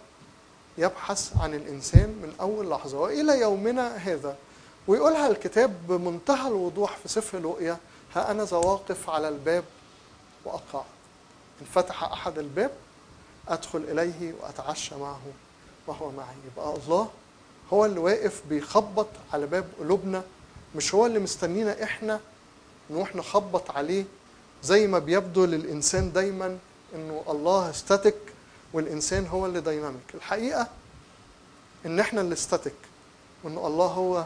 يبحث 0.79 1.37
عن 1.41 1.55
الإنسان 1.55 2.09
من 2.09 2.35
أول 2.41 2.71
لحظة 2.71 2.99
وإلى 3.01 3.41
يومنا 3.41 3.97
هذا. 3.97 4.37
ويقولها 4.87 5.29
الكتاب 5.29 5.87
بمنتهى 5.89 6.49
الوضوح 6.49 6.97
في 6.97 7.09
سفر 7.09 7.39
لؤيا 7.39 7.77
ها 8.15 8.31
أنا 8.31 8.45
ذا 8.45 8.57
واقف 8.57 9.11
على 9.11 9.29
الباب 9.29 9.65
وأقع. 10.45 10.83
إن 11.61 11.67
فتح 11.75 12.05
أحد 12.05 12.39
الباب 12.39 12.71
أدخل 13.49 13.79
إليه 13.79 14.33
وأتعشى 14.43 14.95
معه 14.95 15.21
وهو 15.87 16.11
معي. 16.11 16.35
يبقى 16.53 16.77
الله 16.77 17.09
هو 17.73 17.85
اللي 17.85 18.01
واقف 18.01 18.43
بيخبط 18.49 19.07
على 19.33 19.47
باب 19.47 19.65
قلوبنا. 19.81 20.23
مش 20.75 20.95
هو 20.95 21.07
اللي 21.07 21.19
مستنينا 21.19 21.83
إحنا 21.83 22.21
نروح 22.91 23.17
نخبط 23.17 23.71
عليه 23.71 24.05
زي 24.63 24.87
ما 24.87 24.99
بيبدو 24.99 25.45
للإنسان 25.45 26.13
دايما 26.13 26.59
إنه 26.95 27.23
الله 27.29 27.73
static 27.73 28.15
والإنسان 28.73 29.27
هو 29.27 29.47
اللي 29.47 29.61
dynamic 29.61 30.15
الحقيقة 30.15 30.69
إن 31.87 32.01
إحنا 32.01 32.21
اللي 32.21 32.37
static 32.37 32.75
وإن 33.45 33.59
الله 33.59 33.87
هو 33.87 34.25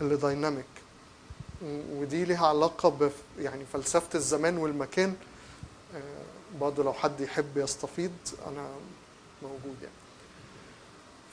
اللي 0.00 0.16
dynamic 0.16 0.64
ودي 1.62 2.24
ليها 2.24 2.46
علاقة 2.46 2.88
ب 2.88 3.10
يعني 3.38 3.64
فلسفة 3.72 4.08
الزمان 4.14 4.56
والمكان. 4.58 5.16
آه، 5.94 6.00
برضه 6.60 6.84
لو 6.84 6.92
حد 6.92 7.20
يحب 7.20 7.56
يستفيض 7.56 8.12
أنا 8.46 8.68
موجود 9.42 9.76
يعني. 9.82 9.94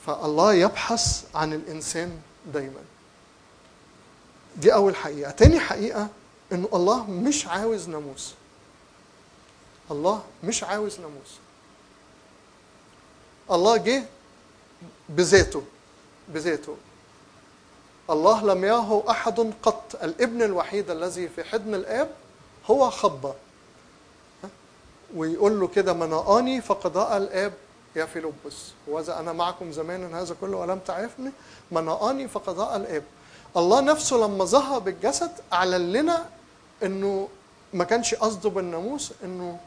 فالله 0.05 0.53
يبحث 0.53 1.25
عن 1.35 1.53
الإنسان 1.53 2.19
دايما. 2.53 2.79
دي 4.57 4.73
أول 4.73 4.95
حقيقة. 4.95 5.31
تاني 5.31 5.59
حقيقة 5.59 6.07
إنه 6.51 6.69
الله 6.73 7.11
مش 7.11 7.47
عاوز 7.47 7.89
ناموس. 7.89 8.33
الله 9.91 10.23
مش 10.43 10.63
عاوز 10.63 10.99
ناموس. 10.99 11.37
الله 13.51 13.77
جه 13.77 14.03
بذاته 15.09 15.63
بذاته 16.29 16.75
الله 18.09 18.45
لم 18.45 18.65
يره 18.65 19.03
أحد 19.09 19.53
قط 19.63 19.95
الابن 20.03 20.41
الوحيد 20.41 20.89
الذي 20.89 21.29
في 21.29 21.43
حضن 21.43 21.75
الآب 21.75 22.09
هو 22.71 22.89
خبّة 22.89 23.33
ويقول 25.15 25.59
له 25.59 25.67
كده 25.67 25.93
من 25.93 26.13
رآني 26.13 26.61
فقد 26.61 26.97
رأى 26.97 27.17
الآب 27.17 27.53
يا 27.95 28.05
فيلبس 28.05 28.71
وإذا 28.87 29.19
أنا 29.19 29.33
معكم 29.33 29.71
زمانا 29.71 30.21
هذا 30.21 30.35
كله 30.41 30.57
ولم 30.57 30.79
تعرفني 30.79 31.31
من 31.71 31.89
رآني 31.89 32.27
فقد 32.27 32.59
رأى 32.59 32.75
الآب 32.75 33.03
الله 33.57 33.81
نفسه 33.81 34.15
لما 34.17 34.45
ظهر 34.45 34.79
بالجسد 34.79 35.31
أعلن 35.53 35.91
لنا 35.91 36.25
إنه 36.83 37.27
ما 37.73 37.83
كانش 37.83 38.15
قصده 38.15 38.49
بالناموس 38.49 39.11
إنه 39.23 39.59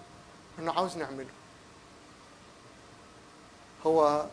إنه 0.59 0.73
عاوز 0.73 0.97
نعمله 0.97 1.27
هو 3.87 4.27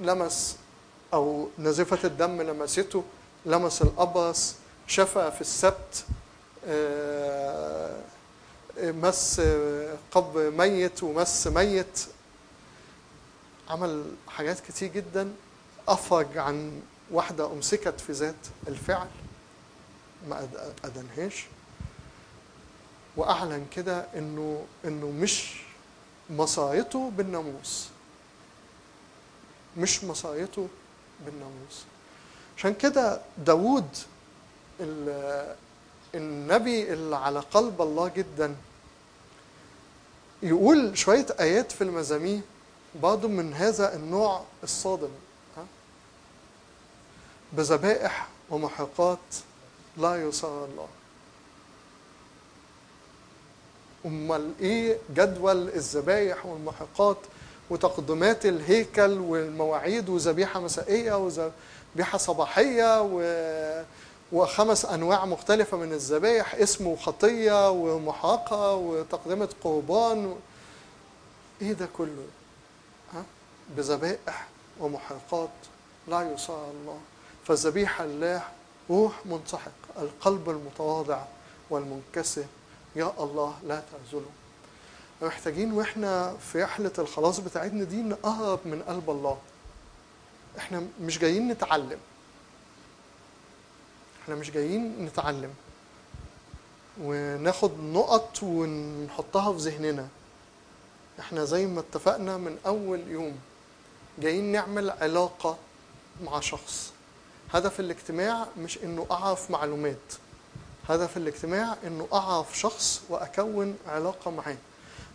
لمس 0.00 0.56
أو 1.14 1.48
نزفة 1.58 1.98
الدم 2.06 2.42
لمسته 2.42 3.04
لمس 3.46 3.82
الأبرص 3.82 4.54
شفى 4.86 5.30
في 5.34 5.40
السبت 5.40 6.04
آه، 6.66 8.00
مس 8.78 9.40
قب 10.12 10.36
ميت 10.38 11.02
ومس 11.02 11.46
ميت. 11.46 12.00
عمل 13.70 14.04
حاجات 14.28 14.60
كتير 14.60 14.88
جدا 14.92 15.32
أفرج 15.88 16.38
عن 16.38 16.82
واحدة 17.10 17.46
أمسكت 17.52 18.00
في 18.00 18.12
ذات 18.12 18.34
الفعل. 18.68 19.06
ما 20.28 20.40
أد- 20.48 20.84
أدنهاش. 20.86 21.46
وأعلن 23.16 23.66
كده 23.76 24.06
إنه 24.16 24.64
إنه 24.84 25.06
مش 25.06 25.62
مصايته 26.30 27.10
بالناموس. 27.10 27.88
مش 29.76 30.04
مصايته 30.04 30.68
بالناموس. 31.26 31.84
عشان 32.58 32.74
كده 32.74 33.20
داوود 33.38 33.88
ال- 34.80 35.56
النبي 36.14 36.92
اللي 36.92 37.16
على 37.16 37.40
قلب 37.40 37.82
الله 37.82 38.08
جدا 38.08 38.54
يقول 40.42 40.98
شوية 40.98 41.26
آيات 41.40 41.72
في 41.72 41.84
المزامير 41.84 42.40
برضه 43.02 43.28
من 43.28 43.54
هذا 43.54 43.94
النوع 43.96 44.44
الصادم؟ 44.62 45.10
بذبائح 47.52 48.28
ومحرقات 48.50 49.18
لا 49.96 50.28
يسار 50.28 50.64
الله. 50.64 50.88
امال 54.06 54.52
إيه 54.60 54.98
جدول 55.14 55.68
الذبايح 55.68 56.46
والمحرقات 56.46 57.16
وتقدمات 57.70 58.46
الهيكل 58.46 59.18
والمواعيد 59.18 60.08
وذبيحة 60.08 60.60
مسائية 60.60 61.12
وذبيحة 61.26 62.18
صباحية 62.18 63.02
و 63.02 63.22
وخمس 64.32 64.84
أنواع 64.84 65.24
مختلفة 65.24 65.76
من 65.76 65.92
الذبايح 65.92 66.54
اسمه 66.54 66.96
خطيه 66.96 67.70
ومحرقه 67.70 68.74
وتقدمه 68.74 69.48
قربان 69.64 70.26
و... 70.26 70.36
إيه 71.62 71.72
ده 71.72 71.88
كله؟ 71.96 72.26
ها؟ 73.14 73.22
بذبائح 73.76 74.46
ومحرقات 74.80 75.48
لا 76.08 76.32
يصار 76.34 76.70
الله. 76.70 76.98
فالذبيحة 77.44 78.04
لله 78.04 78.42
روح 78.90 79.26
منسحق 79.26 79.70
القلب 79.98 80.50
المتواضع 80.50 81.22
والمنكسر. 81.70 82.44
يا 82.98 83.12
الله 83.18 83.54
لا 83.66 83.82
تعزله 83.92 84.30
محتاجين 85.22 85.72
وإحنا 85.72 86.36
في 86.36 86.62
رحله 86.62 86.92
الخلاص 86.98 87.40
بتاعتنا 87.40 87.84
دي 87.84 88.02
نقرب 88.02 88.60
من 88.64 88.82
قلب 88.82 89.10
الله. 89.10 89.38
إحنا 90.58 90.86
مش 91.00 91.18
جايين 91.18 91.48
نتعلم. 91.48 91.98
إحنا 94.22 94.34
مش 94.34 94.50
جايين 94.50 95.04
نتعلم. 95.04 95.54
وناخد 97.02 97.80
نقط 97.80 98.42
ونحطها 98.42 99.52
في 99.52 99.58
ذهننا. 99.58 100.08
إحنا 101.20 101.44
زي 101.44 101.66
ما 101.66 101.80
اتفقنا 101.80 102.36
من 102.36 102.58
أول 102.66 103.08
يوم 103.08 103.38
جايين 104.18 104.52
نعمل 104.52 104.90
علاقة 104.90 105.56
مع 106.24 106.40
شخص. 106.40 106.92
هدف 107.52 107.80
الاجتماع 107.80 108.46
مش 108.58 108.78
إنه 108.78 109.06
أعرف 109.10 109.50
معلومات. 109.50 110.14
هدف 110.88 111.16
الاجتماع 111.16 111.76
إنه 111.86 112.08
أعرف 112.12 112.58
شخص 112.58 113.02
وأكون 113.08 113.76
علاقة 113.86 114.30
معاه. 114.30 114.56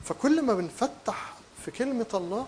فكل 0.03 0.41
ما 0.41 0.53
بنفتح 0.53 1.33
في 1.65 1.71
كلمة 1.71 2.05
الله 2.13 2.45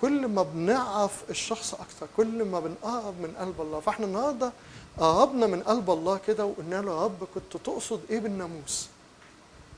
كل 0.00 0.28
ما 0.28 0.42
بنعرف 0.42 1.24
الشخص 1.30 1.74
أكتر 1.74 2.06
كل 2.16 2.44
ما 2.44 2.60
بنقرب 2.60 3.20
من 3.20 3.34
قلب 3.38 3.60
الله. 3.60 3.80
فإحنا 3.80 4.06
النهارده 4.06 4.52
قربنا 4.98 5.46
من 5.46 5.62
قلب 5.62 5.90
الله 5.90 6.20
كده 6.26 6.44
وقلنا 6.44 6.74
له 6.82 6.92
يا 6.92 7.04
رب 7.04 7.24
كنت 7.34 7.56
تقصد 7.64 8.00
إيه 8.10 8.18
بالناموس؟ 8.20 8.86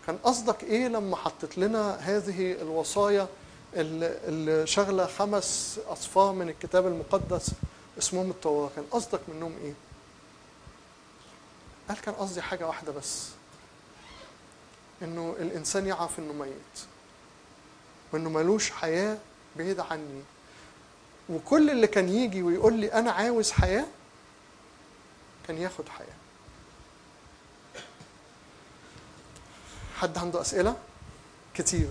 كان 0.06 0.16
قصدك 0.24 0.62
إيه 0.64 0.88
لما 0.88 1.16
حطيت 1.16 1.58
لنا 1.58 1.94
هذه 2.00 2.52
الوصايا 2.52 3.28
اللي 3.74 4.66
شغلة 4.66 5.06
خمس 5.06 5.80
أصفار 5.88 6.32
من 6.32 6.48
الكتاب 6.48 6.86
المقدس 6.86 7.50
اسمهم 7.98 8.30
التوراة؟ 8.30 8.70
كان 8.76 8.84
قصدك 8.90 9.20
منهم 9.28 9.52
إيه؟ 9.64 9.72
قال 11.92 12.00
كان 12.00 12.14
قصدي 12.14 12.42
حاجة 12.42 12.66
واحدة 12.66 12.92
بس. 12.92 13.28
إنه 15.02 15.36
الإنسان 15.38 15.86
يعرف 15.86 16.18
إنه 16.18 16.32
ميت. 16.32 16.86
وإنه 18.12 18.30
ملوش 18.30 18.70
حياة 18.70 19.18
بعيد 19.56 19.80
عني. 19.80 20.22
وكل 21.28 21.70
اللي 21.70 21.86
كان 21.86 22.08
يجي 22.08 22.42
ويقول 22.42 22.74
لي 22.74 22.92
أنا 22.92 23.10
عاوز 23.12 23.50
حياة 23.50 23.86
كان 25.48 25.58
ياخد 25.58 25.88
حياة. 25.88 26.16
حد 29.96 30.18
عنده 30.18 30.40
أسئلة؟ 30.40 30.76
كتير. 31.54 31.88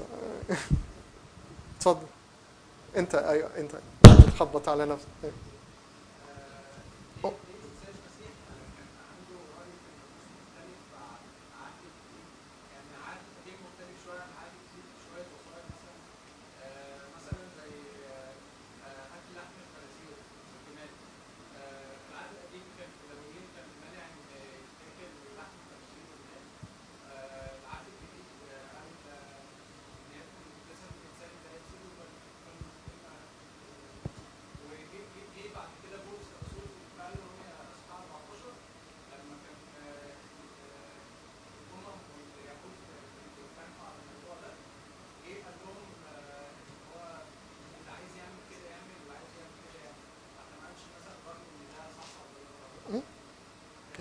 اتفضل. 1.78 2.08
أنت 2.98 3.16
أيوه 3.16 3.50
أنت. 3.58 3.72
تخبط 4.28 4.70
على 4.70 4.86
نفسك. 4.86 5.08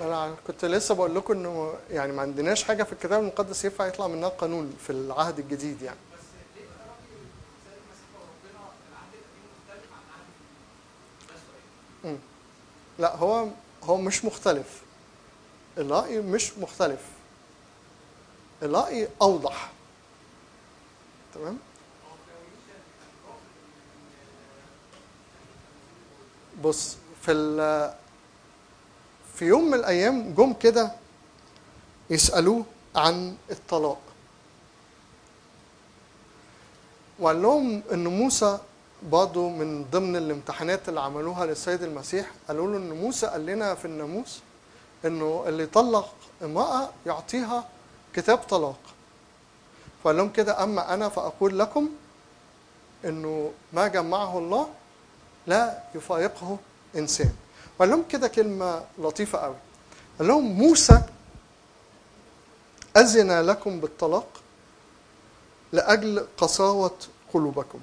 أنا 0.01 0.37
كنت 0.47 0.65
لسه 0.65 0.95
بقول 0.95 1.15
لكم 1.15 1.33
إنه 1.33 1.75
يعني 1.91 2.13
ما 2.13 2.23
عندناش 2.23 2.65
حاجة 2.65 2.83
في 2.83 2.93
الكتاب 2.93 3.21
المقدس 3.21 3.65
ينفع 3.65 3.87
يطلع 3.87 4.07
منها 4.07 4.29
قانون 4.29 4.77
في 4.87 4.91
العهد 4.91 5.39
الجديد 5.39 5.83
يعني. 5.83 5.99
لا 12.99 13.17
هو 13.17 13.49
هو 13.83 13.97
مش 13.97 14.25
مختلف. 14.25 14.83
الرأي 15.79 16.21
مش 16.21 16.59
مختلف. 16.59 17.01
الرأي 18.63 19.09
أوضح. 19.23 19.71
تمام؟ 21.35 21.59
بص 26.63 26.97
في 27.23 27.33
في 29.41 29.47
يوم 29.47 29.65
من 29.65 29.75
الأيام 29.75 30.35
جم 30.35 30.53
كده 30.53 30.93
يسألوه 32.11 32.65
عن 32.97 33.37
الطلاق. 33.51 33.99
وقال 37.19 37.43
لهم 37.43 37.83
إن 37.93 38.07
موسى 38.07 38.59
برضه 39.03 39.49
من 39.49 39.85
ضمن 39.85 40.17
الامتحانات 40.17 40.89
اللي 40.89 41.01
عملوها 41.01 41.47
للسيد 41.47 41.83
المسيح 41.83 42.31
قالوا 42.49 42.71
له 42.71 42.77
إن 42.77 42.91
موسى 42.91 43.27
قال 43.27 43.47
لنا 43.47 43.75
في 43.75 43.85
الناموس 43.85 44.41
إنه 45.05 45.45
اللي 45.47 45.63
يطلق 45.63 46.15
امرأة 46.43 46.91
يعطيها 47.07 47.69
كتاب 48.15 48.39
طلاق. 48.39 48.81
فقال 50.05 50.17
لهم 50.17 50.31
كده 50.31 50.63
أما 50.63 50.95
أنا 50.95 51.09
فأقول 51.09 51.59
لكم 51.59 51.89
إنه 53.05 53.53
ما 53.73 53.89
جمعه 53.89 54.39
الله 54.39 54.69
لا 55.47 55.83
يفارقه 55.95 56.59
إنسان. 56.97 57.33
وقال 57.81 57.91
لهم 57.91 58.05
كده 58.09 58.29
كلمة 58.29 58.85
لطيفة 58.99 59.39
قوي. 59.39 59.57
قال 60.19 60.29
لهم 60.29 60.45
موسى 60.45 61.03
أذن 62.97 63.41
لكم 63.41 63.81
بالطلاق 63.81 64.27
لأجل 65.73 66.27
قساوة 66.37 66.97
قلوبكم. 67.35 67.81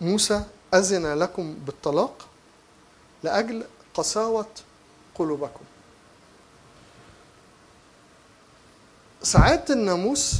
موسى 0.00 0.42
أذن 0.74 1.18
لكم 1.18 1.54
بالطلاق 1.54 2.26
لأجل 3.22 3.64
قساوة 3.94 4.46
قلوبكم. 5.14 5.64
ساعات 9.22 9.70
الناموس 9.70 10.34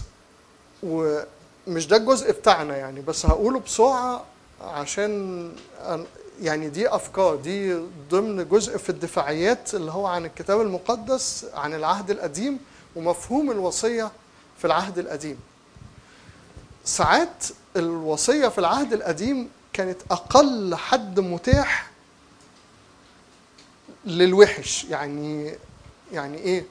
ومش 0.82 1.86
ده 1.86 1.96
الجزء 1.96 2.32
بتاعنا 2.32 2.76
يعني 2.76 3.00
بس 3.00 3.26
هقوله 3.26 3.60
بسرعة 3.60 4.24
عشان 4.60 5.52
يعني 6.42 6.68
دي 6.68 6.88
أفكار 6.88 7.36
دي 7.36 7.74
ضمن 8.10 8.48
جزء 8.48 8.76
في 8.78 8.90
الدفاعيات 8.90 9.74
اللي 9.74 9.90
هو 9.92 10.06
عن 10.06 10.24
الكتاب 10.24 10.60
المقدس 10.60 11.46
عن 11.54 11.74
العهد 11.74 12.10
القديم 12.10 12.58
ومفهوم 12.96 13.50
الوصية 13.50 14.10
في 14.58 14.64
العهد 14.64 14.98
القديم 14.98 15.38
ساعات 16.84 17.44
الوصية 17.76 18.48
في 18.48 18.58
العهد 18.58 18.92
القديم 18.92 19.48
كانت 19.72 20.00
أقل 20.10 20.74
حد 20.74 21.20
متاح 21.20 21.90
للوحش 24.04 24.84
يعني 24.84 25.54
يعني 26.12 26.38
إيه؟ 26.38 26.64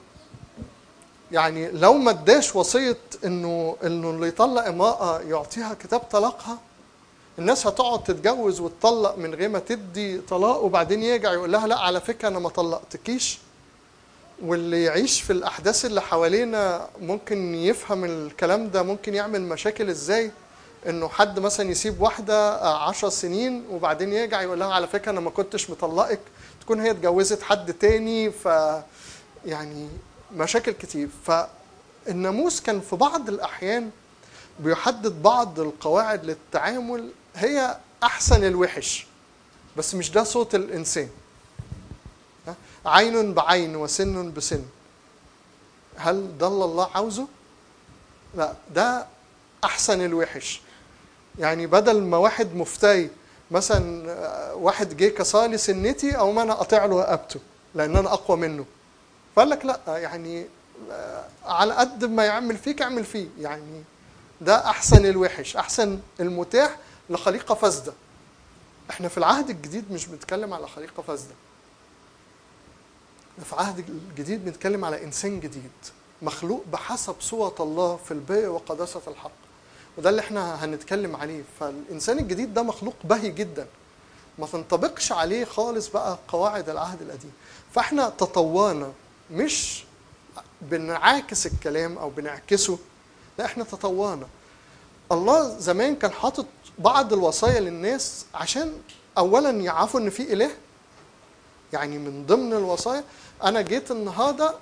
يعني 1.32 1.72
لو 1.72 1.94
ما 1.94 2.12
اداش 2.12 2.56
وصية 2.56 2.98
إنه 3.26 3.78
إنه 3.84 4.10
اللي 4.10 4.28
يطلق 4.28 4.66
امرأة 4.66 5.20
يعطيها 5.20 5.74
كتاب 5.74 6.00
طلاقها 6.00 6.58
الناس 7.40 7.68
هتقعد 7.68 8.04
تتجوز 8.04 8.60
وتطلق 8.60 9.18
من 9.18 9.34
غير 9.36 9.50
ما 9.50 9.60
تدي 9.60 10.18
طلاق 10.22 10.64
وبعدين 10.64 11.04
يرجع 11.04 11.34
يقول 11.34 11.52
لها 11.52 11.68
لا 11.68 11.80
على 11.80 12.02
فكرة 12.02 12.28
أنا 12.28 12.40
ما 12.40 12.50
طلقتكيش. 12.50 13.40
واللي 14.46 14.84
يعيش 14.84 15.22
في 15.22 15.34
الأحداث 15.34 15.86
اللي 15.86 16.02
حوالينا 16.02 16.88
ممكن 17.02 17.56
يفهم 17.56 18.06
الكلام 18.06 18.70
ده 18.70 18.84
ممكن 18.84 19.14
يعمل 19.14 19.42
مشاكل 19.42 19.90
إزاي؟ 19.90 20.32
إنه 20.90 21.08
حد 21.08 21.40
مثلا 21.40 21.70
يسيب 21.70 22.02
واحدة 22.02 22.56
عشر 22.78 23.10
سنين 23.10 23.64
وبعدين 23.72 24.14
يرجع 24.14 24.42
يقول 24.42 24.60
لها 24.60 24.74
على 24.74 24.88
فكرة 24.88 25.12
أنا 25.12 25.20
ما 25.20 25.30
كنتش 25.30 25.70
مطلقك. 25.70 26.20
تكون 26.62 26.80
هي 26.80 26.92
اتجوزت 26.92 27.42
حد 27.44 27.74
تاني 27.74 28.32
ف 28.32 28.46
يعني 29.46 29.90
مشاكل 30.36 30.72
كتير. 30.72 31.08
فالناموس 31.26 32.62
كان 32.62 32.80
في 32.82 32.96
بعض 32.96 33.30
الأحيان 33.30 33.90
بيحدد 34.60 35.22
بعض 35.22 35.60
القواعد 35.60 36.26
للتعامل 36.26 37.10
هي 37.36 37.78
أحسن 38.04 38.44
الوحش 38.44 39.08
بس 39.78 39.96
مش 39.96 40.12
ده 40.12 40.24
صوت 40.24 40.56
الإنسان. 40.56 41.10
ها؟ 42.48 42.56
عين 42.86 43.34
بعين 43.34 43.76
وسن 43.76 44.32
بسن. 44.32 44.64
هل 45.96 46.38
اللي 46.38 46.66
الله 46.66 46.90
عاوزه؟ 46.96 47.28
لا 48.36 48.54
ده 48.76 49.06
أحسن 49.64 50.06
الوحش. 50.06 50.62
يعني 51.40 51.68
بدل 51.68 52.02
ما 52.02 52.18
واحد 52.18 52.56
مفتري 52.56 53.10
مثلا 53.52 54.12
آه، 54.12 54.56
واحد 54.56 54.98
جه 54.98 55.08
كسر 55.10 55.46
لي 55.46 55.58
سنتي 55.58 56.18
أو 56.18 56.32
ما 56.32 56.42
أنا 56.42 56.54
قاطع 56.54 56.86
له 56.86 57.02
رقبته 57.02 57.40
لأن 57.76 57.96
أنا 57.96 58.14
أقوى 58.14 58.38
منه. 58.38 58.66
فقال 59.36 59.50
لك 59.50 59.66
لا 59.66 59.80
يعني 59.88 60.46
آه، 60.92 61.26
على 61.46 61.74
قد 61.74 62.06
ما 62.06 62.26
يعمل 62.26 62.58
فيك 62.58 62.82
اعمل 62.82 63.06
فيه. 63.06 63.28
يعني 63.40 63.84
ده 64.42 64.70
أحسن 64.70 65.06
الوحش 65.06 65.58
أحسن 65.58 66.00
المتاح 66.20 66.78
لخليقة 67.10 67.56
فاسدة. 67.56 67.94
إحنا 68.90 69.08
في 69.08 69.18
العهد 69.18 69.50
الجديد 69.50 69.92
مش 69.92 70.06
بنتكلم 70.06 70.54
على 70.54 70.68
خليقة 70.68 71.04
فاسدة. 71.04 71.34
في 73.46 73.54
العهد 73.54 73.90
الجديد 73.90 74.46
بنتكلم 74.46 74.86
على 74.86 75.04
إنسان 75.04 75.40
جديد 75.40 75.72
مخلوق 76.22 76.64
بحسب 76.72 77.16
صورة 77.20 77.56
الله 77.60 77.96
في 78.06 78.12
البر 78.12 78.50
وقداسة 78.50 79.02
الحق. 79.08 79.32
وده 79.98 80.10
اللي 80.10 80.22
إحنا 80.22 80.66
هنتكلم 80.66 81.16
عليه. 81.16 81.44
فالإنسان 81.60 82.20
الجديد 82.20 82.54
ده 82.54 82.64
مخلوق 82.64 82.96
بهي 83.04 83.30
جدا. 83.30 83.68
ما 84.40 84.48
تنطبقش 84.48 85.12
عليه 85.12 85.46
خالص 85.46 85.88
بقى 85.88 86.18
قواعد 86.28 86.70
العهد 86.70 87.02
القديم. 87.02 87.32
فإحنا 87.74 88.10
تطورنا 88.10 88.92
مش 89.32 89.84
بنعاكس 90.62 91.46
الكلام 91.48 91.98
أو 91.98 92.10
بنعكسه 92.10 92.78
لا 93.40 93.46
إحنا 93.46 93.64
تطورنا. 93.64 94.28
الله 95.12 95.60
زمان 95.60 95.96
كان 95.96 96.12
حاطط 96.12 96.46
بعض 96.80 97.14
الوصايا 97.14 97.60
للناس 97.60 98.26
عشان 98.34 98.82
اولا 99.18 99.50
يعرفوا 99.50 100.00
إن 100.00 100.10
في 100.10 100.34
إله 100.34 100.52
يعني 101.74 101.98
من 101.98 102.26
ضمن 102.26 102.54
الوصايا 102.54 103.04
أنا 103.44 103.62
جيت 103.62 103.92
النهارده 103.92 104.56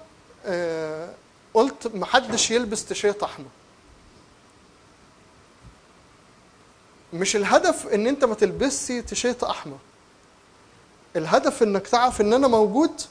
آه، 0.45 1.13
قلت 1.53 1.87
محدش 1.87 2.51
يلبس 2.51 2.85
تيشيرت 2.85 3.23
أحمر. 3.23 3.45
مش 7.13 7.35
الهدف 7.35 7.87
إن 7.87 8.07
أنت 8.07 8.25
ما 8.25 8.35
تلبسش 8.35 8.87
تيشيرت 8.87 9.43
أحمر. 9.43 9.77
الهدف 11.15 11.63
إنك 11.63 11.87
تعرف 11.87 12.21
إن 12.21 12.33
أنا 12.33 12.47
موجود 12.47 13.01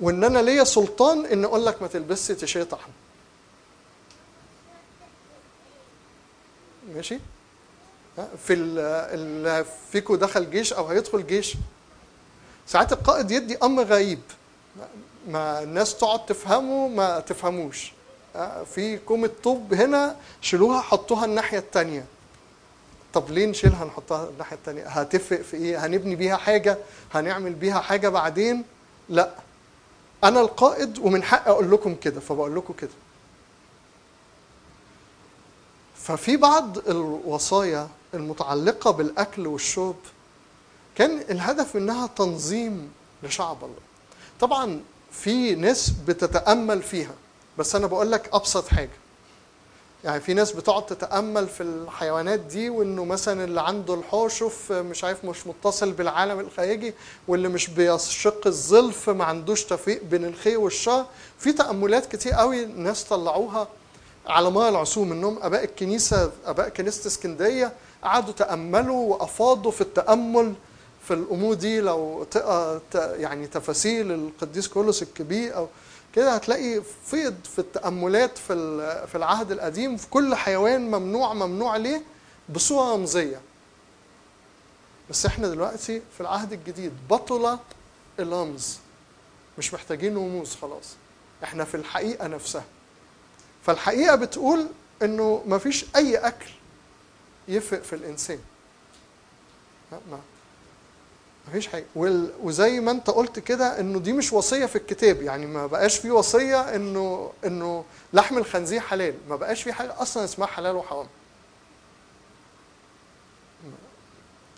وإن 0.00 0.24
أنا 0.24 0.38
ليا 0.38 0.64
سلطان 0.64 1.26
إن 1.26 1.44
أقول 1.44 1.66
لك 1.66 1.82
ما 1.82 1.88
تلبسش 1.88 2.36
تيشيرت 2.40 2.72
أحمر. 2.72 2.94
ماشي؟ 6.94 7.18
في 8.16 8.52
ال- 8.52 8.78
اللي 9.14 9.64
فيكو 9.92 10.16
دخل 10.16 10.50
جيش 10.50 10.72
أو 10.72 10.86
هيدخل 10.86 11.26
جيش. 11.26 11.54
ساعات 12.66 12.92
القائد 12.92 13.30
يدي 13.30 13.56
أمر 13.62 13.82
غريب. 13.82 14.20
ما 15.28 15.62
الناس 15.62 15.96
تقعد 15.96 16.26
تفهمه 16.26 16.88
ما 16.88 17.20
تفهموش. 17.20 17.92
في 18.74 18.98
كومة 18.98 19.30
طوب 19.42 19.74
هنا 19.74 20.16
شيلوها 20.40 20.80
حطوها 20.80 21.24
الناحية 21.24 21.58
التانية. 21.58 22.04
طب 23.14 23.30
ليه 23.30 23.46
نشيلها 23.46 23.84
نحطها 23.84 24.28
الناحية 24.28 24.56
التانية؟ 24.56 24.86
هتفرق 24.88 25.40
في 25.42 25.56
إيه؟ 25.56 25.86
هنبني 25.86 26.16
بيها 26.16 26.36
حاجة؟ 26.36 26.78
هنعمل 27.14 27.52
بيها 27.52 27.80
حاجة 27.80 28.08
بعدين؟ 28.08 28.64
لا. 29.08 29.30
أنا 30.24 30.40
القائد 30.40 30.98
ومن 30.98 31.22
حقي 31.22 31.50
أقول 31.50 31.70
لكم 31.70 31.94
كده 31.94 32.20
فبقول 32.20 32.56
لكم 32.56 32.74
كده. 32.74 32.90
ففي 35.96 36.36
بعض 36.36 36.78
الوصايا 36.88 37.88
المتعلقة 38.14 38.90
بالأكل 38.90 39.46
والشرب 39.46 39.96
كان 40.96 41.20
الهدف 41.30 41.76
منها 41.76 42.06
تنظيم 42.06 42.90
لشعب 43.22 43.56
الله. 43.64 43.76
طبعا 44.40 44.80
في 45.12 45.54
ناس 45.54 45.90
بتتأمل 45.90 46.82
فيها 46.82 47.14
بس 47.58 47.74
أنا 47.76 47.86
بقول 47.86 48.12
لك 48.12 48.30
أبسط 48.32 48.68
حاجة. 48.68 48.90
يعني 50.04 50.20
في 50.20 50.34
ناس 50.34 50.52
بتقعد 50.52 50.86
تتأمل 50.86 51.48
في 51.48 51.62
الحيوانات 51.62 52.40
دي 52.40 52.70
وإنه 52.70 53.04
مثلا 53.04 53.44
اللي 53.44 53.60
عنده 53.60 53.94
الحوشف 53.94 54.72
مش 54.72 55.04
عارف 55.04 55.24
مش 55.24 55.46
متصل 55.46 55.92
بالعالم 55.92 56.40
الخارجي 56.40 56.94
واللي 57.28 57.48
مش 57.48 57.68
بيشق 57.70 58.46
الظلف 58.46 59.10
ما 59.10 59.24
عندوش 59.24 59.64
تفريق 59.64 60.04
بين 60.04 60.24
الخير 60.24 60.60
والشر. 60.60 61.06
في 61.38 61.52
تأملات 61.52 62.16
كتير 62.16 62.32
قوي 62.32 62.64
ناس 62.64 63.04
طلعوها 63.04 63.68
على 64.26 64.50
مر 64.50 64.68
العصور 64.68 65.04
منهم 65.04 65.38
أباء 65.42 65.64
الكنيسة 65.64 66.32
أباء 66.46 66.68
كنيسة 66.68 67.06
اسكندرية 67.06 67.72
قعدوا 68.02 68.32
تأملوا 68.34 69.14
وأفاضوا 69.14 69.70
في 69.70 69.80
التأمل 69.80 70.54
في 71.08 71.14
الأمور 71.14 71.54
دي. 71.54 71.80
لو 71.80 72.24
تقرا 72.30 72.80
ت- 72.90 72.94
يعني 73.18 73.46
تفاسير 73.46 74.14
القديس 74.14 74.68
كولوس 74.68 75.02
الكبير 75.02 75.56
أو 75.56 75.68
كده 76.14 76.34
هتلاقي 76.34 76.82
فيض 77.06 77.34
في 77.44 77.58
التأملات 77.58 78.38
في 78.38 78.54
في 79.06 79.14
العهد 79.14 79.50
القديم. 79.52 79.96
في 79.96 80.08
كل 80.08 80.34
حيوان 80.34 80.90
ممنوع 80.90 81.34
ممنوع 81.34 81.76
ليه؟ 81.76 82.02
بصورة 82.48 82.94
رمزية. 82.94 83.40
بس 85.10 85.26
إحنا 85.26 85.48
دلوقتي 85.48 86.02
في 86.14 86.20
العهد 86.20 86.52
الجديد 86.52 86.92
بطل 87.10 87.58
الرمز. 88.18 88.78
مش 89.58 89.74
محتاجين 89.74 90.16
رموز 90.16 90.54
خلاص. 90.62 90.94
إحنا 91.44 91.64
في 91.64 91.74
الحقيقة 91.74 92.26
نفسها. 92.26 92.64
فالحقيقة 93.66 94.16
بتقول 94.16 94.66
إنه 95.02 95.42
ما 95.46 95.58
فيش 95.58 95.84
أي 95.96 96.16
أكل 96.16 96.50
يفرق 97.48 97.82
في 97.82 97.92
الإنسان. 97.92 98.38
لا، 99.92 99.98
ما 100.10 101.52
فيش 101.52 101.68
حاجة. 101.68 101.84
وزي 102.42 102.80
ما 102.80 102.90
انت 102.90 103.10
قلت 103.10 103.38
كده 103.38 103.80
إنه 103.80 103.98
دي 103.98 104.12
مش 104.12 104.32
وصية 104.32 104.66
في 104.66 104.76
الكتاب 104.76 105.22
يعني 105.22 105.46
ما 105.46 105.66
بقاش 105.66 105.98
في 105.98 106.10
وصية 106.10 106.74
إنه 106.76 107.32
إنه 107.44 107.84
لحم 108.12 108.38
الخنزير 108.38 108.80
حلال. 108.80 109.14
ما 109.28 109.36
بقاش 109.36 109.62
في 109.62 109.72
حاجة 109.72 110.02
أصلا 110.02 110.24
اسمها 110.24 110.46
حلال 110.46 110.76
وحرام. 110.76 111.06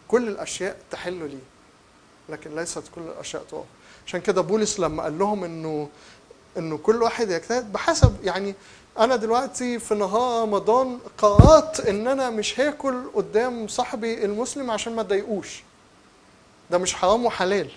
كل 0.09 0.29
الأشياء 0.29 0.77
تحل 0.91 1.31
لي 1.31 1.39
لكن 2.29 2.57
ليست 2.57 2.83
كل 2.95 3.01
الأشياء 3.01 3.43
تقف. 3.43 3.65
عشان 4.07 4.21
كده 4.21 4.41
بولس 4.41 4.81
لما 4.81 5.03
قال 5.03 5.19
لهم 5.19 5.45
إنه 5.45 5.89
إنه 6.57 6.79
كل 6.79 7.03
واحد 7.03 7.31
يجتهد 7.31 7.73
بحسب 7.73 8.17
يعني 8.25 8.55
أنا 8.99 9.17
دلوقتي 9.17 9.79
في 9.79 9.95
نهار 9.95 10.43
رمضان 10.43 10.99
قررت 11.19 11.81
إن 11.81 12.09
أنا 12.09 12.31
مش 12.31 12.61
هاكل 12.61 13.11
قدام 13.15 13.69
صاحبي 13.69 14.25
المسلم 14.25 14.71
عشان 14.71 14.95
ما 14.95 15.01
أضايقوش. 15.01 15.63
ده 16.71 16.79
مش 16.79 16.95
حرام 16.95 17.25
وحلال. 17.27 17.71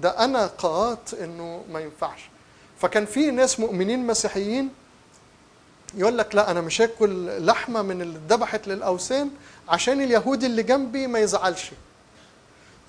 ده 0.00 0.24
أنا 0.24 0.46
قررت 0.46 1.14
إنه 1.14 1.64
ما 1.72 1.80
ينفعش. 1.80 2.20
فكان 2.80 3.06
في 3.06 3.30
ناس 3.30 3.60
مؤمنين 3.60 4.06
مسيحيين 4.06 4.70
يقول 5.94 6.18
لك 6.18 6.34
لا 6.34 6.50
أنا 6.50 6.60
مش 6.60 6.80
هاكل 6.80 7.46
لحمة 7.46 7.82
من 7.82 8.02
اللي 8.02 8.18
اتذبحت 8.18 8.68
للأوثان 8.68 9.30
عشان 9.68 10.00
اليهودي 10.00 10.46
اللي 10.46 10.62
جنبي 10.62 11.06
ما 11.06 11.18
يزعلش. 11.18 11.70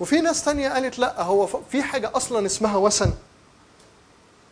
وفي 0.00 0.20
ناس 0.20 0.44
تانية 0.44 0.68
قالت 0.68 0.98
لا 0.98 1.22
هو 1.22 1.46
في 1.46 1.82
حاجة 1.82 2.10
أصلا 2.14 2.46
اسمها 2.46 2.76
وثن. 2.76 3.12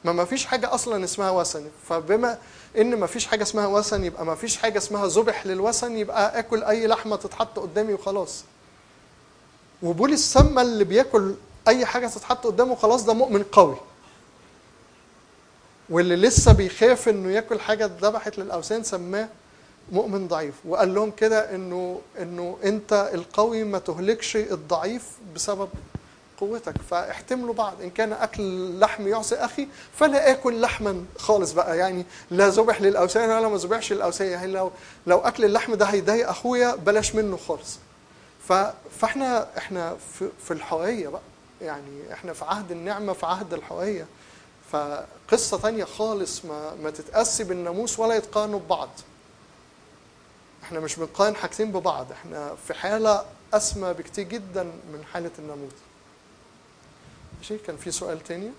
ما 0.04 0.12
ما 0.12 0.24
فيش 0.24 0.46
حاجة 0.46 0.74
أصلا 0.74 1.04
اسمها 1.04 1.30
وثن 1.30 1.64
فبما 1.88 2.38
إن 2.78 2.96
ما 2.96 3.06
فيش 3.06 3.26
حاجة 3.26 3.42
اسمها 3.42 3.66
وثن 3.66 4.04
يبقى 4.04 4.26
ما 4.26 4.34
فيش 4.34 4.56
حاجة 4.56 4.78
اسمها 4.78 5.06
ذبح 5.06 5.46
للوثن 5.46 5.96
يبقى 5.96 6.38
آكل 6.38 6.62
أي 6.64 6.86
لحمة 6.86 7.16
تتحط 7.16 7.58
قدامي 7.58 7.94
وخلاص. 7.94 8.44
وبولس 9.82 10.32
سمى 10.32 10.62
اللي 10.62 10.84
بياكل 10.84 11.34
أي 11.68 11.86
حاجة 11.86 12.06
تتحط 12.06 12.46
قدامه 12.46 12.74
خلاص 12.74 13.04
ده 13.04 13.12
مؤمن 13.12 13.42
قوي. 13.42 13.76
واللي 15.90 16.16
لسه 16.16 16.52
بيخاف 16.52 17.08
إنه 17.08 17.30
ياكل 17.32 17.60
حاجة 17.60 17.84
اتذبحت 17.84 18.38
للأوثان 18.38 18.82
سماه 18.82 19.28
مؤمن 19.92 20.28
ضعيف. 20.28 20.54
وقال 20.64 20.94
لهم 20.94 21.10
كده 21.10 21.54
إنه 21.54 22.00
إنه 22.18 22.58
أنت 22.64 23.10
القوي 23.14 23.64
ما 23.64 23.78
تهلكش 23.78 24.36
الضعيف 24.36 25.02
بسبب 25.34 25.68
قوتك 26.40 26.74
فاحتملوا 26.90 27.54
بعض. 27.54 27.82
إن 27.82 27.90
كان 27.90 28.12
أكل 28.12 28.80
لحم 28.80 29.08
يعصي 29.08 29.34
أخي 29.36 29.68
فلا 29.98 30.30
آكل 30.30 30.60
لحما 30.60 31.04
خالص 31.18 31.52
بقى. 31.52 31.78
يعني 31.78 32.06
لا 32.30 32.48
ذبح 32.48 32.80
للأوثان 32.80 33.30
ولا 33.30 33.48
ما 33.48 33.56
ذبحش 33.56 33.92
للأوثان. 33.92 34.28
يعني 34.28 34.52
لو 34.52 34.70
لو 35.06 35.18
أكل 35.18 35.44
اللحم 35.44 35.74
ده 35.74 35.86
هيضايق 35.86 36.28
أخويا 36.28 36.74
بلاش 36.74 37.14
منه 37.14 37.36
خالص. 37.36 37.78
فإحنا 39.00 39.46
إحنا 39.58 39.96
في, 40.18 40.28
في 40.44 40.50
الحرية 40.50 41.08
بقى. 41.08 41.20
يعني 41.60 42.12
إحنا 42.12 42.32
في 42.32 42.44
عهد 42.44 42.70
النعمة 42.70 43.12
في 43.12 43.26
عهد 43.26 43.54
الحرية. 43.54 44.06
فقصة 44.72 45.58
تانية 45.58 45.84
خالص 45.84 46.44
ما 46.44 46.74
ما 46.74 46.90
تتقاسي 46.90 47.44
بالناموس 47.44 47.98
ولا 47.98 48.14
يتقارنوا 48.14 48.60
ببعض. 48.60 48.88
إحنا 50.62 50.80
مش 50.80 50.96
بنقارن 50.96 51.36
حاجتين 51.36 51.72
ببعض. 51.72 52.12
إحنا 52.12 52.54
في 52.66 52.74
حالة 52.74 53.24
أسمى 53.54 53.92
بكتير 53.92 54.24
جدا 54.24 54.62
من 54.62 55.04
حالة 55.12 55.30
الناموس. 55.38 55.72
ماشي 57.44 57.58
كان 57.58 57.76
في 57.76 57.90
سؤال 57.90 58.22
تاني 58.22 58.50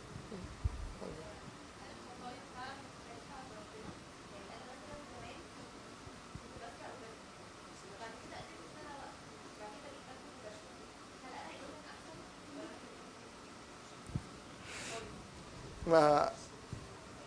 ما 15.88 16.32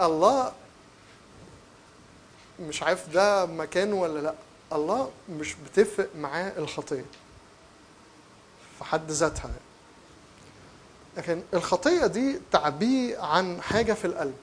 الله 0.01 0.53
مش 2.61 2.83
عارف 2.83 3.09
ده 3.09 3.47
مكانه 3.47 3.97
ولا 3.97 4.19
لأ 4.19 4.35
الله 4.73 5.11
مش 5.31 5.55
بتفرق 5.55 6.17
معاه 6.17 6.59
الخطية 6.59 7.05
في 8.79 8.85
حد 8.85 9.11
ذاتها 9.11 9.49
يعني. 9.49 9.68
لكن 11.19 11.43
الخطية 11.55 12.07
دي 12.07 12.39
تعبير 12.53 13.21
عن 13.21 13.63
حاجة 13.63 13.93
في 13.93 14.05
القلب. 14.05 14.35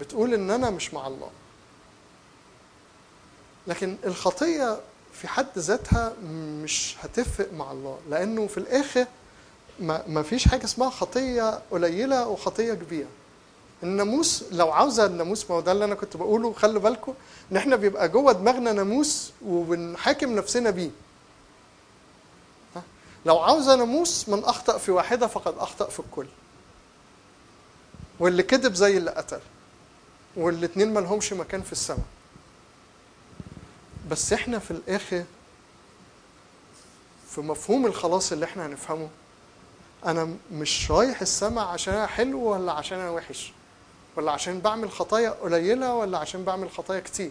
بتقول 0.00 0.34
إن 0.34 0.50
أنا 0.50 0.70
مش 0.70 0.94
مع 0.94 1.06
الله. 1.06 1.30
لكن 3.66 3.96
الخطية 4.04 4.80
في 5.12 5.28
حد 5.28 5.46
ذاتها 5.58 6.12
مش 6.62 6.96
هتفرق 7.00 7.52
مع 7.52 7.72
الله 7.72 7.98
لأنه 8.10 8.46
في 8.46 8.58
الآخر 8.58 9.06
ما 10.06 10.22
فيش 10.22 10.48
حاجة 10.48 10.64
اسمها 10.64 10.90
خطية 10.90 11.60
قليلة 11.70 12.28
وخطية 12.28 12.74
كبيرة. 12.74 13.08
الناموس 13.82 14.44
لو 14.52 14.70
عاوزة 14.70 15.06
الناموس 15.06 15.50
ما 15.50 15.56
هو 15.56 15.60
ده 15.60 15.72
اللي 15.72 15.84
أنا 15.84 15.94
كنت 15.94 16.16
بقوله 16.16 16.52
خلي 16.52 16.78
بالكم 16.78 17.14
إن 17.52 17.56
إحنا 17.56 17.76
بيبقى 17.76 18.08
جوه 18.08 18.32
دماغنا 18.32 18.72
ناموس 18.72 19.32
وبنحاكم 19.46 20.34
نفسنا 20.36 20.70
بيه؟ 20.70 20.90
لو 23.26 23.38
عاوزه 23.38 23.76
ناموس 23.76 24.28
من 24.28 24.44
أخطأ 24.44 24.78
في 24.78 24.90
واحدة 24.90 25.26
فقد 25.26 25.54
أخطأ 25.58 25.88
في 25.88 26.00
الكل. 26.00 26.26
واللي 28.20 28.42
كذب 28.42 28.74
زي 28.74 28.96
اللي 28.96 29.10
قتل. 29.10 29.40
والاتنين 30.36 30.94
ما 30.94 31.00
لهمش 31.00 31.32
مكان 31.32 31.62
في 31.62 31.72
السماء. 31.72 32.04
بس 34.10 34.32
إحنا 34.32 34.58
في 34.58 34.70
الآخر 34.70 35.24
في 37.30 37.40
مفهوم 37.40 37.86
الخلاص 37.86 38.32
اللي 38.32 38.44
إحنا 38.44 38.66
هنفهمه 38.66 39.08
أنا 40.06 40.34
مش 40.52 40.90
رايح 40.90 41.20
السماء 41.20 41.64
عشان 41.64 41.94
أنا 41.94 42.06
حلو 42.06 42.40
ولا 42.40 42.72
عشان 42.72 42.98
أنا 42.98 43.10
وحش 43.10 43.52
ولا 44.16 44.32
عشان 44.32 44.60
بعمل 44.60 44.90
خطايا 44.90 45.30
قليلة 45.30 45.94
ولا 45.94 46.18
عشان 46.18 46.44
بعمل 46.44 46.70
خطايا 46.70 47.00
كتير. 47.00 47.30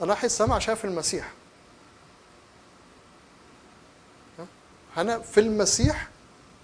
أنا 0.00 0.08
رايح 0.12 0.24
السماء 0.24 0.56
عشان 0.56 0.74
في 0.74 0.84
المسيح. 0.84 1.32
ها؟ 4.96 5.00
أنا 5.00 5.18
في 5.18 5.40
المسيح 5.40 6.08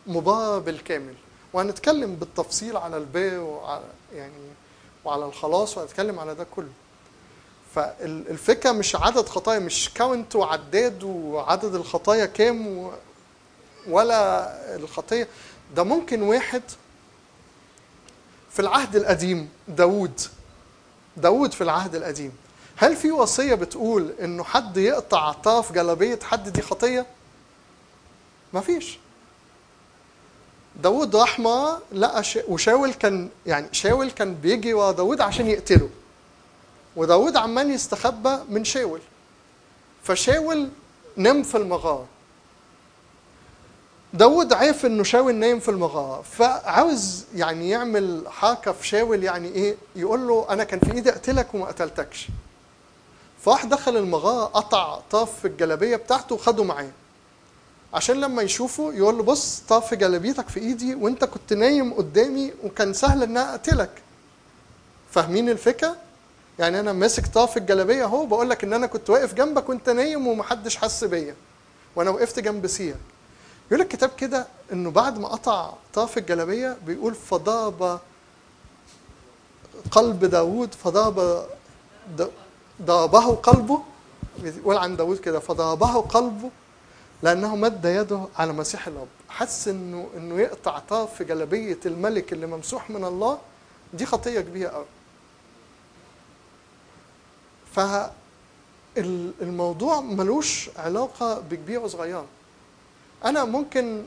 مبارر 0.06 0.58
بالكامل 0.58 1.14
وهنتكلم 1.52 2.14
بالتفصيل 2.14 2.76
على 2.76 2.96
البر 2.96 3.38
وعلى 3.38 3.84
يعني 4.14 4.32
وعلى 5.04 5.24
الخلاص 5.24 5.78
وهنتكلم 5.78 6.18
على 6.18 6.34
ده 6.34 6.46
كله 6.56 6.68
فالفكرة 7.74 8.72
مش 8.72 8.96
عدد 8.96 9.28
خطايا 9.28 9.58
مش 9.58 9.90
كاونت 9.94 10.36
وعداد 10.36 11.02
وعدد 11.02 11.74
الخطايا 11.74 12.26
كام. 12.26 12.90
ولا 13.88 14.50
الخطية 14.76 15.28
ده 15.76 15.82
ممكن 15.82 16.22
واحد 16.22 16.62
في 18.50 18.60
العهد 18.60 18.96
القديم 18.96 19.48
داوود 19.68 20.20
داوود 21.16 21.52
في 21.52 21.60
العهد 21.60 21.94
القديم 21.94 22.32
هل 22.76 22.96
في 22.96 23.10
وصية 23.10 23.54
بتقول 23.54 24.14
إنه 24.20 24.44
حد 24.44 24.76
يقطع 24.76 25.32
طاف 25.32 25.72
جلابية 25.72 26.18
حد 26.22 26.48
دي 26.48 26.62
خطية؟ 26.62 27.06
مفيش 28.54 28.98
داوود 30.82 31.16
راح 31.16 31.38
ما 31.40 31.78
لقى 31.92 32.24
ش... 32.24 32.38
وشاول 32.48 32.92
كان 32.94 33.28
يعني 33.46 33.68
شاول 33.72 34.10
كان 34.10 34.34
بيجي 34.34 34.74
ورا 34.74 34.92
داوود 34.92 35.20
عشان 35.20 35.46
يقتله. 35.46 35.90
وداوود 36.96 37.36
عمال 37.36 37.70
يستخبى 37.70 38.38
من 38.48 38.64
شاول. 38.64 39.00
فشاول 40.02 40.68
نام 41.16 41.42
في 41.42 41.56
المغارة 41.56 42.06
داود 44.14 44.52
عرف 44.52 44.86
إنه 44.86 45.02
شاول 45.02 45.34
نايم 45.34 45.60
في 45.60 45.68
المغارة 45.68 46.22
فعاوز 46.22 47.24
يعني 47.34 47.70
يعمل 47.70 48.24
حركة 48.28 48.72
في 48.72 48.86
شاول 48.86 49.24
يعني 49.24 49.48
إيه 49.48 49.76
يقول 49.96 50.28
له 50.28 50.46
أنا 50.50 50.64
كان 50.64 50.80
في 50.80 50.92
إيدي 50.94 51.10
أقتلك 51.10 51.54
وما 51.54 51.66
قتلتكش. 51.66 52.28
فراح 53.44 53.64
دخل 53.64 53.96
المغارة 53.96 54.44
قطع 54.44 55.00
طرف 55.10 55.46
الجلابية 55.46 55.96
بتاعته 55.96 56.34
وخده 56.34 56.64
معاه. 56.64 56.90
عشان 57.94 58.20
لما 58.20 58.42
يشوفه 58.42 58.92
يقول 58.94 59.16
له 59.16 59.22
بص 59.22 59.60
طرف 59.68 59.94
جلابيتك 59.94 60.48
في 60.48 60.60
ايدي 60.60 60.94
وانت 60.94 61.24
كنت 61.24 61.52
نايم 61.52 61.94
قدامي 61.94 62.52
وكان 62.64 62.92
سهل 62.94 63.22
إن 63.22 63.36
أقتلك. 63.36 63.90
فاهمين 65.10 65.48
الفكرة؟ 65.48 65.96
يعني 66.58 66.80
أنا 66.80 66.92
ماسك 66.92 67.26
طرف 67.26 67.56
الجلابية 67.56 68.04
أهو 68.04 68.26
بقول 68.26 68.50
لك 68.50 68.64
إن 68.64 68.72
أنا 68.72 68.86
كنت 68.86 69.10
واقف 69.10 69.34
جنبك 69.34 69.68
وأنت 69.68 69.90
نايم 69.90 70.26
ومحدش 70.26 70.76
حس 70.76 71.04
بيا. 71.04 71.34
وأنا 71.96 72.10
وقفت 72.10 72.38
جنب 72.38 72.66
سيرك 72.66 72.96
يقول 73.70 73.82
الكتاب 73.82 74.10
كده 74.18 74.46
إنه 74.72 74.90
بعد 74.90 75.18
ما 75.18 75.28
قطع 75.28 75.72
طرف 75.94 76.18
الجلابية 76.18 76.76
بيقول 76.86 77.14
فضرب 77.14 77.98
قلب 79.90 80.24
داوود 80.24 80.74
فضرب 80.74 81.44
د- 82.18 82.30
ضربه 82.82 83.34
قلبه 83.34 83.82
بيقول 84.42 84.76
عن 84.76 84.96
داوود 84.96 85.18
كده 85.18 85.38
فضربه 85.38 86.00
قلبه 86.00 86.50
لأنه 87.22 87.56
مد 87.56 87.84
يده 87.84 88.26
على 88.36 88.52
مسيح 88.52 88.86
الرب 88.86 89.08
حس 89.28 89.68
إنه 89.68 90.08
إنه 90.16 90.40
يقطع 90.40 90.78
طرف 90.78 91.22
جلابية 91.22 91.78
الملك 91.86 92.32
اللي 92.32 92.46
ممسوح 92.46 92.90
من 92.90 93.04
الله. 93.04 93.38
دي 93.94 94.06
خطية 94.06 94.40
كبيرة 94.40 94.68
قوي 94.68 94.86
فالموضوع 98.96 100.00
ملوش 100.00 100.70
علاقة 100.76 101.40
بكبير 101.40 101.80
وصغير. 101.80 102.24
أنا 103.24 103.44
ممكن 103.44 104.02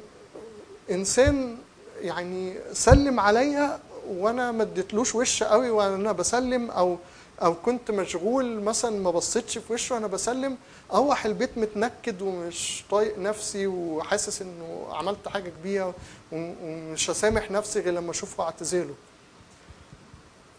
إنسان 0.91 1.57
يعني 2.02 2.56
سلم 2.73 3.19
عليا 3.19 3.80
وأنا 4.07 4.52
ما 4.52 4.64
اديتلوش 4.64 5.15
وش 5.15 5.44
قوي 5.44 5.69
وأنا 5.69 6.11
بسلم 6.11 6.72
أو 6.72 6.98
أو 7.41 7.53
كنت 7.56 7.91
مشغول 7.91 8.61
مثلا 8.61 8.99
ما 8.99 9.11
بصيتش 9.11 9.57
في 9.57 9.73
وشه 9.73 9.95
وأنا 9.95 10.07
بسلم 10.07 10.57
أروح 10.91 11.26
البيت 11.26 11.57
متنكد 11.57 12.22
ومش 12.22 12.84
طايق 12.91 13.18
نفسي 13.19 13.68
وحاسس 13.68 14.41
إنه 14.41 14.88
عملت 14.91 15.27
حاجة 15.27 15.49
كبيرة 15.49 15.95
ومش 16.31 17.10
هسامح 17.10 17.51
نفسي 17.51 17.80
غير 17.80 17.93
لما 17.93 18.11
أشوفه 18.11 18.43
واعتذره 18.43 18.95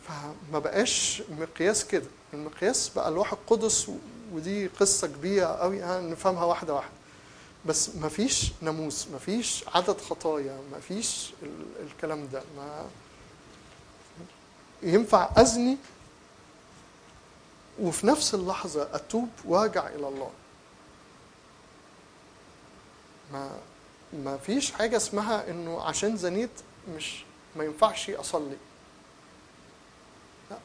فما 0.09 0.59
بقاش 0.59 1.23
مقياس 1.41 1.85
كده. 1.87 2.07
المقياس 2.35 2.89
بقى 2.89 3.09
الروح 3.09 3.33
القدس 3.33 3.91
ودي 4.33 4.67
قصة 4.67 5.07
كبيرة 5.07 5.47
قوي 5.47 5.81
نفهمها 5.83 6.45
واحدة 6.45 6.75
واحدة. 6.75 6.93
بس 7.67 7.91
مفيش 7.97 8.53
ناموس 8.63 9.09
مفيش 9.15 9.65
عدد 9.75 10.01
خطايا 10.01 10.59
مفيش 10.77 11.33
ال- 11.43 11.87
الكلام 11.87 12.29
ده. 12.33 12.43
ما 12.57 12.87
ينفع 14.83 15.31
أزني 15.37 15.77
وفي 17.81 18.07
نفس 18.07 18.35
اللحظة 18.35 18.89
أتوب 18.93 19.29
وأرجع 19.45 19.87
إلى 19.89 20.09
الله. 20.09 20.31
ما 23.33 23.51
ما 24.13 24.37
فيش 24.37 24.73
حاجة 24.73 24.97
اسمها 24.97 25.51
إنه 25.51 25.83
عشان 25.83 26.17
زنيت 26.17 26.51
مش 26.97 27.25
ما 27.57 27.65
ينفعش 27.65 28.11
أصلي. 28.11 28.57
لا 30.51 30.57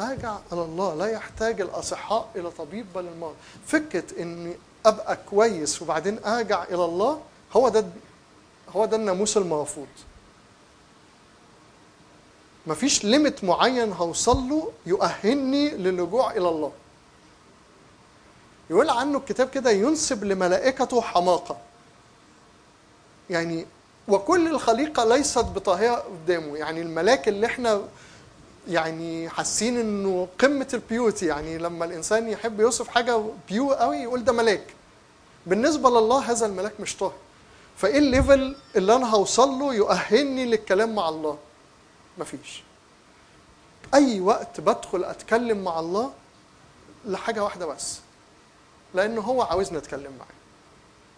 أرجع 0.00 0.38
إلى 0.52 0.62
الله. 0.62 0.94
لا 0.94 1.06
يحتاج 1.06 1.60
الأصحاء 1.60 2.30
إلى 2.36 2.50
طبيب 2.50 2.86
بل 2.94 3.06
المرضى 3.06 3.36
فكرة 3.66 4.22
إني 4.22 4.56
أبقى 4.86 5.18
كويس 5.30 5.82
وبعدين 5.82 6.24
أرجع 6.24 6.62
إلى 6.64 6.84
الله 6.84 7.22
هو 7.56 7.68
ده 7.68 7.84
هو 8.68 8.84
ده 8.84 8.96
الناموس 8.96 9.36
المرفوض. 9.36 9.86
مفيش 12.66 13.04
ليميت 13.04 13.44
معين 13.44 13.92
هوصل 13.92 14.36
له 14.48 14.72
يؤهلني 14.86 15.70
للرجوع 15.70 16.30
إلى 16.30 16.48
الله. 16.48 16.72
يقول 18.70 18.90
عنه 18.90 19.18
الكتاب 19.18 19.50
كده 19.50 19.70
ينسب 19.70 20.24
لملائكته 20.24 21.00
حماقة. 21.00 21.56
يعني 23.30 23.66
وكل 24.08 24.46
الخليقة 24.48 25.04
ليست 25.04 25.38
بطاهره 25.38 25.94
قدامه. 25.94 26.56
يعني 26.56 26.82
الملاك 26.82 27.28
اللي 27.28 27.46
إحنا 27.46 27.82
يعني 28.68 29.28
حاسين 29.28 29.78
إنه 29.80 30.28
قمة 30.38 30.68
ال 30.74 30.80
beauty. 30.80 31.26
يعني 31.26 31.58
لما 31.58 31.84
الإنسان 31.84 32.28
يحب 32.28 32.60
يوصف 32.60 32.88
حاجة 32.88 33.22
beauty 33.48 33.72
قوي 33.72 33.96
يقول 33.96 34.24
ده 34.24 34.32
ملاك. 34.32 34.64
بالنسبة 35.46 35.90
لله 35.90 36.30
هذا 36.30 36.46
الملاك 36.46 36.80
مش 36.80 36.96
طاهر 36.96 37.12
فإيه 37.76 37.98
ال 37.98 38.08
level 38.08 38.56
اللي 38.76 38.94
أنا 38.96 39.10
هوصل 39.10 39.48
له 39.48 39.74
يؤهلني 39.74 40.44
للكلام 40.44 40.94
مع 40.94 41.08
الله؟ 41.08 41.38
مفيش 42.18 42.62
أي 43.94 44.20
وقت 44.20 44.60
بدخل 44.60 45.04
أتكلم 45.04 45.64
مع 45.64 45.80
الله 45.80 46.12
لحاجة 47.06 47.44
واحدة 47.44 47.66
بس 47.66 48.00
لأن 48.94 49.18
هو 49.18 49.42
عاوزني 49.42 49.78
أتكلم 49.78 50.12
معاه 50.18 50.28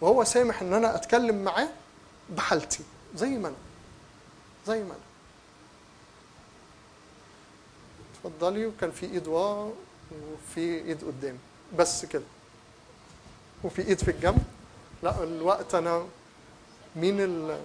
وهو 0.01 0.23
سامح 0.23 0.61
إن 0.61 0.73
أنا 0.73 0.95
أتكلم 0.95 1.43
معاه 1.43 1.67
بحالتي 2.29 2.83
زي 3.15 3.29
ما 3.29 3.47
أنا 3.47 3.55
زي 4.67 4.83
ما 4.83 4.89
أنا. 4.93 4.99
اتفضلي 8.25 8.65
وكان 8.65 8.91
في 8.91 9.05
إيد 9.05 9.27
ورا 9.27 9.71
وفي 10.11 10.59
إيد 10.59 11.03
قدامي 11.03 11.37
بس 11.77 12.05
كده. 12.05 12.23
وفي 13.63 13.81
إيد 13.87 13.99
في 13.99 14.11
الجنب. 14.11 14.43
لا 15.03 15.23
الوقت 15.23 15.75
أنا 15.75 16.05
مين 16.95 17.21
ال 17.21 17.61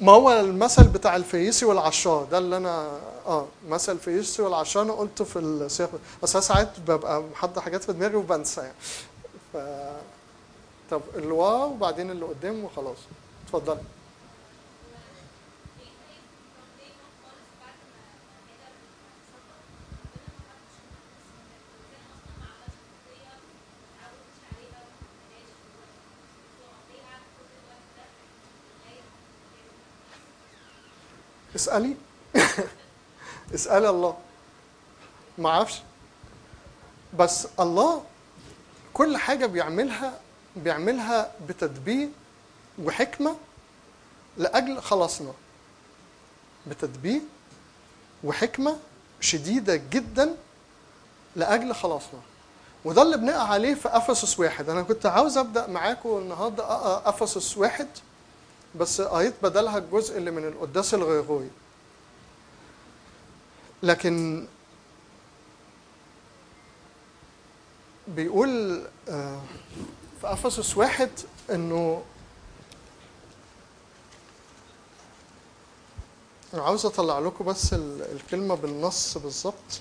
ما 0.00 0.12
هو 0.12 0.32
المثل 0.40 0.84
بتاع 0.88 1.16
الفيسي 1.16 1.64
والعشار 1.64 2.24
ده 2.30 2.38
اللي 2.38 2.56
أنا 2.56 2.98
آه 3.26 3.46
مثل 3.68 3.92
الفيسي 3.92 4.42
والعشار 4.42 4.82
أنا 4.82 4.92
قلته 4.92 5.24
في 5.24 5.38
السياق. 5.38 5.90
بس 6.22 6.36
أنا 6.36 6.44
ساعات 6.44 6.68
ببقى 6.86 7.22
محضر 7.22 7.60
حاجات 7.60 7.84
في 7.84 7.92
دماغي 7.92 8.14
وبنسى 8.16 8.60
يعني. 8.60 8.74
ف 9.52 9.56
طب 10.90 11.00
ورا 11.24 11.64
وبعدين 11.64 12.10
اللي 12.10 12.24
قدام 12.24 12.64
وخلاص. 12.64 12.96
اتفضل 13.46 13.76
اسألي. 31.56 31.96
اسألي 33.54 33.90
الله. 33.90 34.16
ما 35.38 35.48
أعرفش 35.48 35.82
بس 37.18 37.48
الله 37.60 38.04
كل 38.94 39.16
حاجة 39.16 39.46
بيعملها 39.46 40.20
بيعملها 40.56 41.32
بتدبير 41.48 42.08
وحكمة 42.82 43.36
لأجل 44.36 44.80
خلاصنا. 44.82 45.32
بتدبير 46.66 47.20
وحكمة 48.24 48.76
شديدة 49.20 49.76
جدا 49.76 50.36
لأجل 51.36 51.74
خلاصنا. 51.74 52.20
وده 52.84 53.02
اللي 53.02 53.16
بنقع 53.16 53.42
عليه 53.42 53.74
في 53.74 53.88
أفسس 53.88 54.38
واحد. 54.40 54.68
أنا 54.68 54.82
كنت 54.82 55.06
عاوز 55.06 55.38
أبدأ 55.38 55.66
معاكم 55.66 56.18
النهاردة 56.18 56.64
أفسس 57.08 57.56
واحد. 57.58 57.88
بس 58.76 59.00
قريت 59.00 59.34
بدلها 59.42 59.78
الجزء 59.78 60.18
اللي 60.18 60.30
من 60.30 60.48
القداس 60.48 60.94
الغيغوري. 60.94 61.50
لكن 63.82 64.46
بيقول 68.08 68.82
آه، 69.08 69.40
في 70.20 70.32
أفسس 70.32 70.76
واحد 70.76 71.10
إنه 71.50 72.02
عاوز 76.54 76.86
أطلع 76.86 77.18
لكم 77.18 77.44
بس 77.44 77.72
ال- 77.74 78.02
الكلمة 78.12 78.54
بالنص 78.54 79.18
بالظبط. 79.18 79.80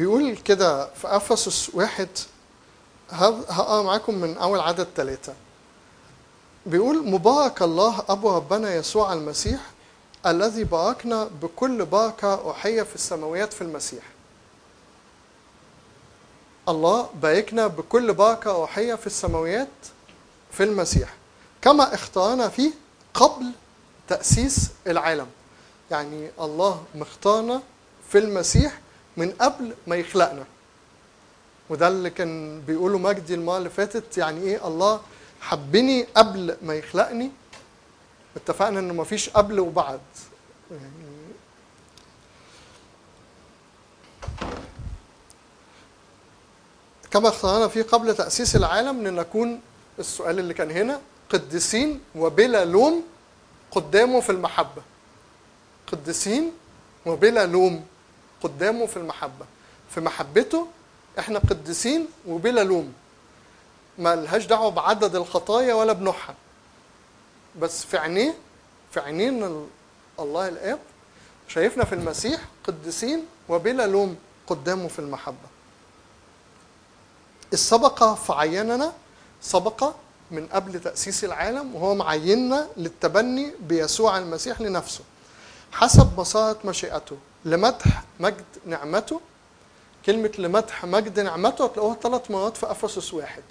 بيقول 0.00 0.36
كده 0.36 0.86
في 0.94 1.08
أفسس 1.08 1.74
واحد 1.74 2.08
هقرأ 3.10 3.82
معاكم 3.82 4.14
من 4.14 4.36
أول 4.36 4.60
عدد 4.60 4.86
ثلاثة 4.96 5.34
بيقول 6.66 7.10
مبارك 7.10 7.62
الله 7.62 8.04
أبو 8.08 8.30
ربنا 8.36 8.74
يسوع 8.74 9.12
المسيح 9.12 9.60
الذي 10.26 10.64
باركنا 10.64 11.24
بكل 11.42 11.84
بركة 11.84 12.34
روحيه 12.34 12.82
في 12.82 12.94
السماويات 12.94 13.52
في 13.52 13.62
المسيح. 13.62 14.02
الله 16.68 17.08
باركنا 17.22 17.66
بكل 17.66 18.14
بركة 18.14 18.52
روحيه 18.52 18.94
في 18.94 19.06
السماويات 19.06 19.68
في 20.52 20.62
المسيح. 20.64 21.14
كما 21.62 21.94
اختارنا 21.94 22.48
فيه 22.48 22.70
قبل 23.14 23.44
تأسيس 24.08 24.70
العالم. 24.86 25.26
يعني 25.90 26.30
الله 26.40 26.82
مختارنا 26.94 27.62
في 28.10 28.18
المسيح 28.18 28.80
من 29.16 29.30
قبل 29.30 29.74
ما 29.86 29.96
يخلقنا. 29.96 30.44
وده 31.70 31.88
اللي 31.88 32.10
كان 32.10 32.60
بيقوله 32.60 32.98
مجدي 32.98 33.34
المره 33.34 33.58
اللي 33.58 33.70
فاتت 33.70 34.18
يعني 34.18 34.40
إيه؟ 34.40 34.66
الله 34.66 35.00
حبني 35.40 36.02
قبل 36.02 36.56
ما 36.62 36.74
يخلقني. 36.74 37.30
اتفقنا 38.36 38.80
إنه 38.80 38.94
مفيش 38.94 39.28
قبل 39.28 39.60
وبعد. 39.60 40.00
يعني 40.70 40.90
كما 47.10 47.28
اختارنا 47.28 47.68
فيه 47.68 47.82
قبل 47.82 48.16
تأسيس 48.16 48.56
العالم 48.56 49.06
لنكون 49.06 49.60
السؤال 49.98 50.38
اللي 50.38 50.54
كان 50.54 50.70
هنا 50.70 51.00
قديسين 51.30 52.00
وبلا 52.14 52.64
لوم 52.64 53.04
قدامه 53.70 54.20
في 54.20 54.32
المحبة. 54.32 54.82
قديسين 55.92 56.52
وبلا 57.06 57.46
لوم. 57.46 57.84
قدامه 58.42 58.86
في 58.86 58.96
المحبة 58.96 59.46
في 59.94 60.00
محبته 60.00 60.66
إحنا 61.18 61.38
قديسين 61.38 62.06
وبلا 62.28 62.64
لوم. 62.64 62.92
ما 63.98 64.16
لهاش 64.16 64.46
دعوة 64.46 64.70
بعدد 64.70 65.16
الخطايا 65.16 65.74
ولا 65.74 65.92
بنوعها. 65.92 66.34
بس 67.60 67.84
في 67.84 67.98
عينيه 67.98 68.34
في 68.92 69.00
عينين 69.00 69.44
ال- 69.44 69.66
الله 70.18 70.48
الآب 70.48 70.78
شايفنا 71.48 71.84
في 71.84 71.94
المسيح 71.94 72.40
قديسين 72.64 73.26
وبلا 73.48 73.86
لوم 73.86 74.16
قدامه 74.46 74.88
في 74.88 74.98
المحبة. 74.98 75.48
السبقة 77.52 78.14
فعيننا 78.14 78.92
سبقة 79.42 79.94
من 80.30 80.46
قبل 80.46 80.80
تأسيس 80.80 81.24
العالم 81.24 81.74
وهو 81.74 81.94
معيننا 81.94 82.68
للتبني 82.76 83.52
بيسوع 83.60 84.18
المسيح 84.18 84.60
لنفسه. 84.60 85.04
حسب 85.72 86.20
مسارة 86.20 86.58
مشيئته. 86.64 87.16
لمدح 87.44 88.02
مجد 88.20 88.44
نعمته. 88.66 89.20
كلمة 90.06 90.32
لمدح 90.38 90.84
مجد 90.84 91.20
نعمته 91.20 91.64
هتلاقوها 91.64 91.96
ثلاث 92.02 92.30
مرات 92.30 92.56
في 92.56 92.70
أفسس 92.70 93.14
واحد؟ 93.14 93.42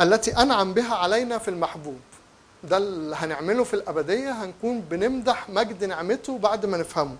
التي 0.00 0.36
أنعم 0.36 0.74
بها 0.74 0.94
علينا 0.94 1.38
في 1.38 1.48
المحبوب. 1.48 2.00
ده 2.64 2.76
اللي 2.76 3.16
هنعمله 3.16 3.64
في 3.64 3.74
الأبدية 3.74 4.44
هنكون 4.44 4.80
بنمدح 4.80 5.48
مجد 5.48 5.84
نعمته 5.84 6.38
بعد 6.38 6.66
ما 6.66 6.76
نفهمه. 6.76 7.16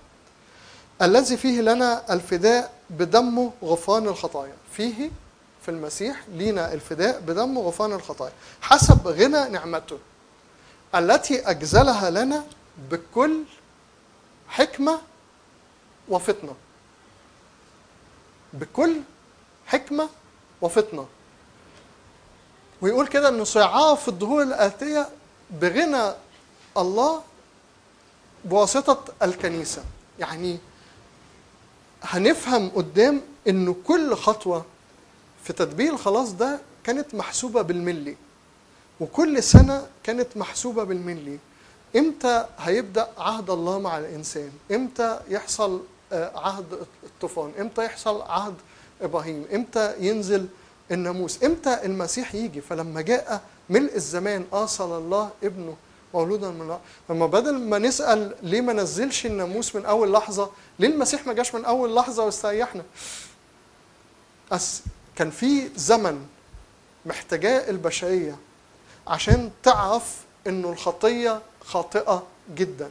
الذي 1.02 1.36
فيه 1.36 1.60
لنا 1.60 2.14
الفداء 2.14 2.72
بدمه 2.90 3.52
غفران 3.62 4.06
الخطايا. 4.06 4.54
فيه 4.72 5.10
في 5.62 5.70
المسيح 5.70 6.24
لينا 6.28 6.72
الفداء 6.72 7.20
بدمه 7.20 7.60
غفران 7.60 7.92
الخطايا. 7.92 8.32
حسب 8.60 9.08
غنى 9.08 9.48
نعمته. 9.48 9.98
التي 10.94 11.50
أجزلها 11.50 12.10
لنا 12.10 12.44
بكل 12.90 13.42
حكمة 14.54 15.00
وفطنة. 16.08 16.54
بكل 18.52 19.00
حكمة 19.66 20.08
وفطنة. 20.60 21.06
ويقول 22.82 23.06
كده 23.06 23.28
أنه 23.28 23.44
سيعرف 23.44 24.02
في 24.02 24.08
الظهور 24.08 24.42
الآتية 24.42 25.08
بغنى 25.50 26.12
الله 26.76 27.22
بواسطة 28.44 29.04
الكنيسة. 29.22 29.84
يعني 30.18 30.58
هنفهم 32.02 32.70
قدام 32.70 33.20
انه 33.48 33.76
كل 33.86 34.14
خطوة 34.14 34.64
في 35.44 35.52
تدبير 35.52 35.92
الخلاص 35.92 36.32
ده 36.32 36.60
كانت 36.84 37.14
محسوبة 37.14 37.62
بالملي. 37.62 38.16
وكل 39.00 39.42
سنة 39.42 39.86
كانت 40.04 40.36
محسوبة 40.36 40.84
بالملي. 40.84 41.38
إمتى 41.96 42.46
هيبدأ 42.58 43.08
عهد 43.18 43.50
الله 43.50 43.78
مع 43.78 43.98
الإنسان؟ 43.98 44.50
إمتى 44.72 45.20
يحصل 45.28 45.82
آه، 46.12 46.38
عهد 46.38 46.86
الطوفان؟ 47.04 47.52
إمتى 47.60 47.84
يحصل 47.84 48.22
عهد 48.22 48.54
إبراهيم؟ 49.02 49.44
إمتى 49.54 49.94
ينزل 49.98 50.46
الناموس؟ 50.90 51.44
إمتى 51.44 51.84
المسيح 51.84 52.34
يجي؟ 52.34 52.60
فلما 52.60 53.00
جاء 53.00 53.40
ملء 53.70 53.96
الزمان 53.96 54.44
أرسل 54.54 54.84
الله 54.84 55.30
ابنه 55.42 55.76
مولودا 56.14 56.50
من 56.50 56.60
الله 56.60 56.80
لما 57.10 57.26
بدل 57.26 57.58
ما 57.58 57.78
نسأل 57.78 58.34
ليه 58.42 58.60
ما 58.60 58.72
نزلش 58.72 59.26
الناموس 59.26 59.76
من 59.76 59.84
أول 59.86 60.12
لحظة؟ 60.12 60.50
ليه 60.78 60.88
المسيح 60.88 61.26
ما 61.26 61.32
جاش 61.32 61.54
من 61.54 61.64
أول 61.64 61.94
لحظة 61.94 62.24
واستريحنا؟ 62.24 62.82
أس 64.52 64.82
كان 65.16 65.30
في 65.30 65.68
زمن 65.76 66.26
محتاجاه 67.06 67.70
البشرية 67.70 68.36
عشان 69.06 69.50
تعرف 69.62 70.16
إنه 70.46 70.70
الخطية 70.72 71.42
خاطئة 71.66 72.26
جدا. 72.54 72.90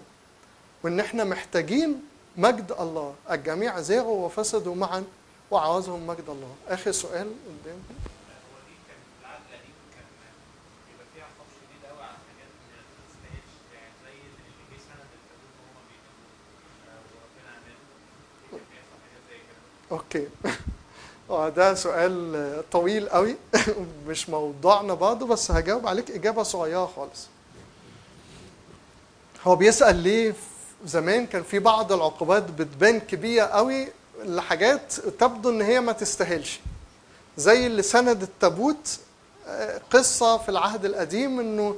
وإن 0.84 1.00
إحنا 1.00 1.24
محتاجين 1.24 2.02
مجد 2.38 2.72
الله. 2.80 3.16
الجميع 3.32 3.82
زاغوا 3.82 4.26
وفسدوا 4.26 4.76
معا 4.76 5.06
وعوزهم 5.52 6.08
مجد 6.08 6.30
الله. 6.30 6.56
آخر 6.68 6.91
سؤال 6.91 7.32
قدام. 7.45 7.80
أوكي. 19.91 20.28
آه 21.30 21.50
ده 21.50 21.74
سؤال 21.74 22.64
طويل 22.72 23.10
قوي. 23.10 23.36
مش 24.08 24.30
موضوعنا 24.30 24.94
برضه 24.94 25.26
بس 25.26 25.52
هجاوب 25.52 25.88
عليك 25.88 26.12
إجابة 26.12 26.44
صغيرة 26.44 26.86
خالص. 26.95 27.32
هو 29.44 29.56
بيسأل 29.56 29.95
ليه 29.95 30.34
زمان 30.86 31.26
كان 31.28 31.44
في 31.44 31.60
بعض 31.60 31.91
العقوبات 31.91 32.44
بتبان 32.44 32.99
كبيره 32.99 33.45
قوي 33.45 33.88
لحاجات 34.26 34.94
تبدو 35.20 35.49
إن 35.49 35.61
هي 35.61 35.80
ما 35.82 35.91
تستاهلش. 35.91 36.60
زي 37.38 37.68
اللي 37.68 37.82
سند 37.82 38.22
التابوت 38.22 38.99
آه، 39.48 39.82
قصة 39.91 40.38
في 40.38 40.49
العهد 40.49 40.86
القديم 40.86 41.40
إنه 41.40 41.76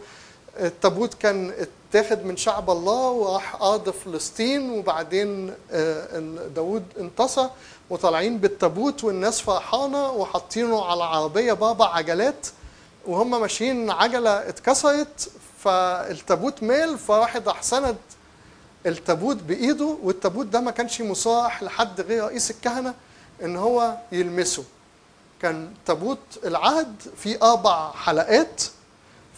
التابوت 0.60 1.14
كان 1.14 1.54
اتاخد 1.90 2.26
من 2.26 2.38
شعب 2.38 2.70
الله 2.70 3.10
وراح 3.10 3.62
ارض 3.62 3.90
فلسطين 3.90 4.70
وبعدين 4.70 5.54
آه، 5.72 6.20
داود 6.56 6.84
انتصر 7.00 7.48
وطالعين 7.90 8.38
بالتابوت 8.38 9.04
والناس 9.04 9.42
فرحانة 9.42 10.10
وحاطينه 10.12 10.86
على 10.86 11.04
عربية 11.04 11.54
باربع 11.54 11.96
عجلات 11.96 12.48
وهم 13.06 13.42
ماشيين 13.42 13.92
عجلة 13.92 14.50
اتكسرت 14.50 15.30
فالتابوت 15.66 16.64
مال 16.64 16.98
فواحد 16.98 17.48
راح 17.48 17.64
سند 17.64 17.98
التابوت 18.86 19.36
بإيده 19.36 19.98
والتابوت 20.04 20.46
ده 20.46 20.60
ما 20.62 20.72
كانش 20.72 21.02
مصاح 21.02 21.64
لحد 21.64 22.02
غير 22.02 22.24
رئيس 22.24 22.52
الكهنة 22.52 22.94
إن 23.44 23.56
هو 23.56 23.98
يلمسه. 24.12 24.64
كان 25.42 25.72
تابوت 25.86 26.20
العهد 26.46 26.96
فيه 27.18 27.40
أربع 27.44 27.92
حلقات 27.92 28.64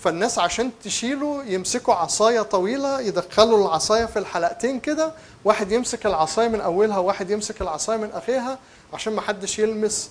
فالناس 0.03 0.39
عشان 0.39 0.71
تشيله 0.83 1.43
يمسكوا 1.45 1.93
عصاية 1.93 2.41
طويلة 2.41 3.01
يدخلوا 3.01 3.67
العصاية 3.67 4.05
في 4.05 4.19
الحلقتين 4.19 4.79
كده 4.79 5.11
واحد 5.45 5.71
يمسك 5.71 6.05
العصاية 6.05 6.47
من 6.47 6.61
أولها 6.61 6.97
وواحد 6.97 7.29
يمسك 7.29 7.61
العصاية 7.61 7.97
من 7.97 8.11
آخرها 8.11 8.59
عشان 8.93 9.13
ما 9.13 9.21
حدش 9.21 9.59
يلمس 9.59 10.09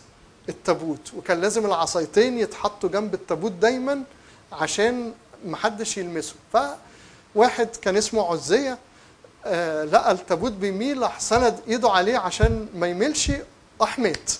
التابوت. 0.49 1.15
وكان 1.17 1.41
لازم 1.41 1.67
العصايتين 1.67 2.39
يتحطوا 2.39 2.89
جنب 2.89 3.15
التابوت 3.15 3.53
دايما 3.53 4.03
عشان 4.53 5.13
ما 5.45 5.57
حدش 5.57 5.99
يلمسه. 5.99 6.35
فواحد 6.53 7.69
كان 7.83 7.97
اسمه 7.97 8.33
عزية 8.33 8.79
آه 9.45 9.85
لقى 9.85 10.13
التابوت 10.13 10.53
بيميل 10.53 11.03
راح 11.03 11.21
سند 11.21 11.61
ايده 11.69 11.91
عليه 11.91 12.19
عشان 12.19 12.69
ما 12.75 12.87
يميلش 12.87 13.33
راح 13.81 13.99
مات. 13.99 14.33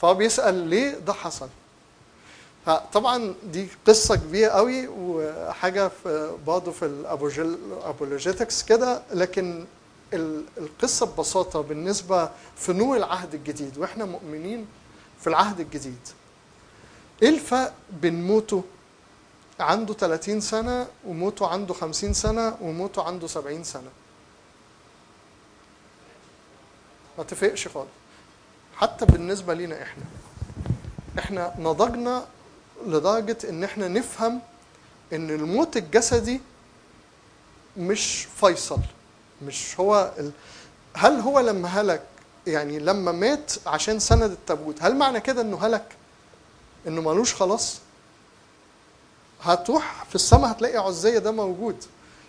فهو 0.00 0.14
بيسأل 0.14 0.54
ليه 0.54 0.90
ده 0.90 1.12
حصل. 1.12 1.48
طبعا 2.92 3.34
دي 3.52 3.68
قصة 3.86 4.16
كبيرة 4.16 4.50
قوي 4.50 4.88
وحاجة 4.88 5.88
في 5.88 6.32
برضه 6.46 6.72
في 6.72 6.84
الابولوجيتكس 6.84 8.62
كده 8.62 9.02
لكن 9.12 9.64
ال- 10.12 10.44
القصة 10.58 11.06
ببساطة 11.06 11.60
بالنسبة 11.60 12.30
في 12.56 12.72
نور 12.72 12.96
العهد 12.96 13.34
الجديد 13.34 13.78
وإحنا 13.78 14.04
مؤمنين 14.04 14.66
في 15.20 15.26
العهد 15.26 15.60
الجديد. 15.60 15.98
إيه 17.22 17.28
الفرق 17.28 17.72
بين 18.02 18.26
موته 18.26 18.64
عنده 19.60 19.94
30 19.94 20.40
سنة 20.40 20.86
وموته 21.06 21.46
عنده 21.48 21.74
50 21.74 22.12
سنة 22.12 22.56
وموته 22.60 23.02
عنده 23.02 23.26
70 23.26 23.64
سنة. 23.64 23.90
ما 27.18 27.24
تفرقش 27.24 27.68
خالص. 27.68 27.88
حتى 28.76 29.06
بالنسبة 29.06 29.54
لينا 29.54 29.82
إحنا. 29.82 30.04
إحنا 31.18 31.54
نضجنا 31.58 32.26
لدرجة 32.86 33.36
إن 33.48 33.64
إحنا 33.64 33.88
نفهم 33.88 34.40
إن 35.12 35.30
الموت 35.30 35.76
الجسدي 35.76 36.40
مش 37.76 38.28
فيصل. 38.40 38.80
مش 39.42 39.80
هو 39.80 40.12
ال... 40.18 40.32
هل 40.96 41.20
هو 41.20 41.40
لما 41.40 41.68
هلك 41.68 42.02
يعني 42.46 42.78
لما 42.78 43.12
مات 43.12 43.52
عشان 43.66 43.98
سند 43.98 44.30
التابوت 44.30 44.82
هل 44.82 44.96
معنى 44.96 45.20
كده 45.20 45.40
إنه 45.42 45.66
هلك؟ 45.66 45.96
إنه 46.86 47.00
ملوش 47.00 47.34
خلاص؟ 47.34 47.80
هتروح 49.44 50.04
في 50.08 50.14
السماء 50.14 50.50
هتلاقي 50.50 50.76
عزية 50.76 51.18
ده 51.18 51.30
موجود. 51.32 51.84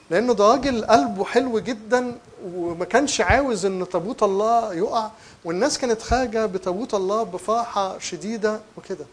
لأنه 0.09 0.33
ده 0.33 0.47
راجل 0.51 0.85
قلبه 0.85 1.25
حلو 1.25 1.59
جدا 1.59 2.17
وما 2.45 2.85
كانش 2.85 3.21
عاوز 3.21 3.65
إن 3.65 3.89
تابوت 3.89 4.23
الله 4.23 4.73
يقع 4.73 5.11
والناس 5.45 5.77
كانت 5.77 6.01
خارجة 6.01 6.45
بتابوت 6.45 6.93
الله 6.93 7.23
بفرحة 7.23 7.99
شديدة 7.99 8.59
وكده. 8.77 9.05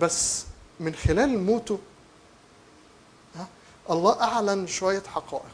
بس 0.00 0.44
من 0.80 0.94
خلال 0.94 1.38
موته 1.38 1.78
الله 3.90 4.20
أعلن 4.22 4.66
شوية 4.66 5.02
حقائق. 5.14 5.44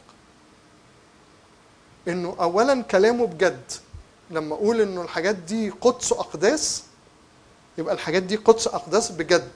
إنه 2.07 2.35
اولا 2.39 2.81
كلامه 2.81 3.27
بجد. 3.27 3.71
لما 4.31 4.55
أقول 4.55 4.81
إنه 4.81 5.01
الحاجات 5.01 5.35
دي 5.35 5.69
قدس 5.69 6.11
أقداس 6.11 6.83
يبقى 7.77 7.93
الحاجات 7.93 8.23
دي 8.23 8.35
قدس 8.35 8.67
أقداس 8.67 9.11
بجد. 9.11 9.51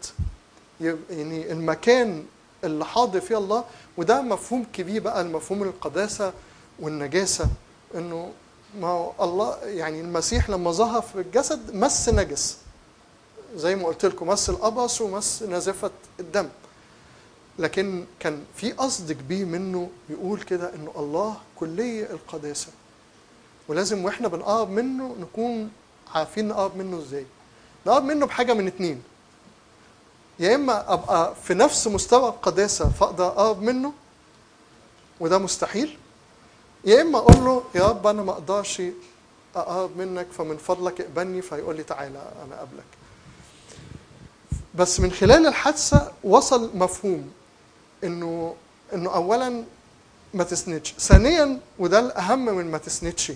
يعني 0.82 1.52
المكان 1.52 2.26
اللي 2.64 2.86
حاضر 2.86 3.22
فيه 3.22 3.38
الله 3.38 3.64
وده 3.98 4.22
مفهوم 4.22 4.66
كبير 4.74 5.02
بقى 5.02 5.22
المفهوم 5.22 5.64
القداسة 5.64 6.34
والنجاسة 6.80 7.46
إنه 7.96 8.32
ما 8.80 8.88
هو 8.88 9.12
الله 9.22 9.58
يعني 9.66 10.02
المسيح 10.02 10.50
لما 10.50 10.72
ظهر 10.72 11.02
في 11.02 11.16
الجسد 11.16 11.76
مس 11.76 12.10
نجس 12.10 12.58
زي 13.56 13.76
ما 13.76 13.86
قلت 13.88 14.06
لكم 14.06 14.28
مس 14.28 14.50
القبس 14.50 15.02
ومس 15.02 15.44
نزفة 15.44 15.92
الدم. 16.20 16.50
لكن 17.60 18.06
كان 18.20 18.44
في 18.56 18.72
قصد 18.72 19.12
كبير 19.12 19.46
منه 19.46 19.90
يقول 20.10 20.42
كده 20.42 20.76
إنه 20.76 20.92
الله 20.96 21.38
كلية 21.56 22.04
القداسة. 22.04 22.68
ولازم 23.68 24.06
وإحنا 24.06 24.28
بنقرب 24.28 24.70
منه 24.70 25.16
نكون 25.20 25.72
عارفين 26.16 26.48
نقرب 26.48 26.78
منه 26.78 26.98
إزاي. 27.00 27.26
نقرب 27.88 28.04
منه 28.04 28.26
بحاجة 28.26 28.54
من 28.54 28.68
اتنين. 28.68 29.02
يا 30.40 30.56
إما 30.56 30.94
أبقى 30.94 31.36
في 31.44 31.54
نفس 31.54 31.88
مستوى 31.88 32.30
القداسة 32.30 32.90
فأقدر 32.90 33.28
أقرب 33.28 33.62
منه 33.62 33.94
وده 35.20 35.38
مستحيل. 35.38 35.98
يا 36.86 37.02
إما 37.02 37.18
أقول 37.20 37.46
له 37.46 37.64
يا 37.76 37.88
رب 37.88 38.08
أنا 38.08 38.24
ما 38.24 38.32
أقدرش 38.32 38.82
أقرب 39.56 39.98
منك 39.98 40.28
فمن 40.38 40.58
فضلك 40.58 41.02
اقبلني 41.02 41.42
فيقول 41.42 41.76
لي 41.76 41.84
تعالى 41.84 42.32
أنا 42.46 42.60
قبلك. 42.60 42.84
بس 44.76 45.00
من 45.00 45.12
خلال 45.12 45.48
الحادثة 45.48 46.12
وصل 46.24 46.78
مفهوم 46.78 47.32
إنه 48.04 48.56
إنه 48.94 49.14
اولا 49.14 49.64
ما 50.34 50.44
تسندش. 50.44 50.94
ثانيا 51.00 51.60
وده 51.80 52.00
الأهم 52.00 52.46
من 52.46 52.72
ما 52.72 52.78
تسندش. 52.78 53.32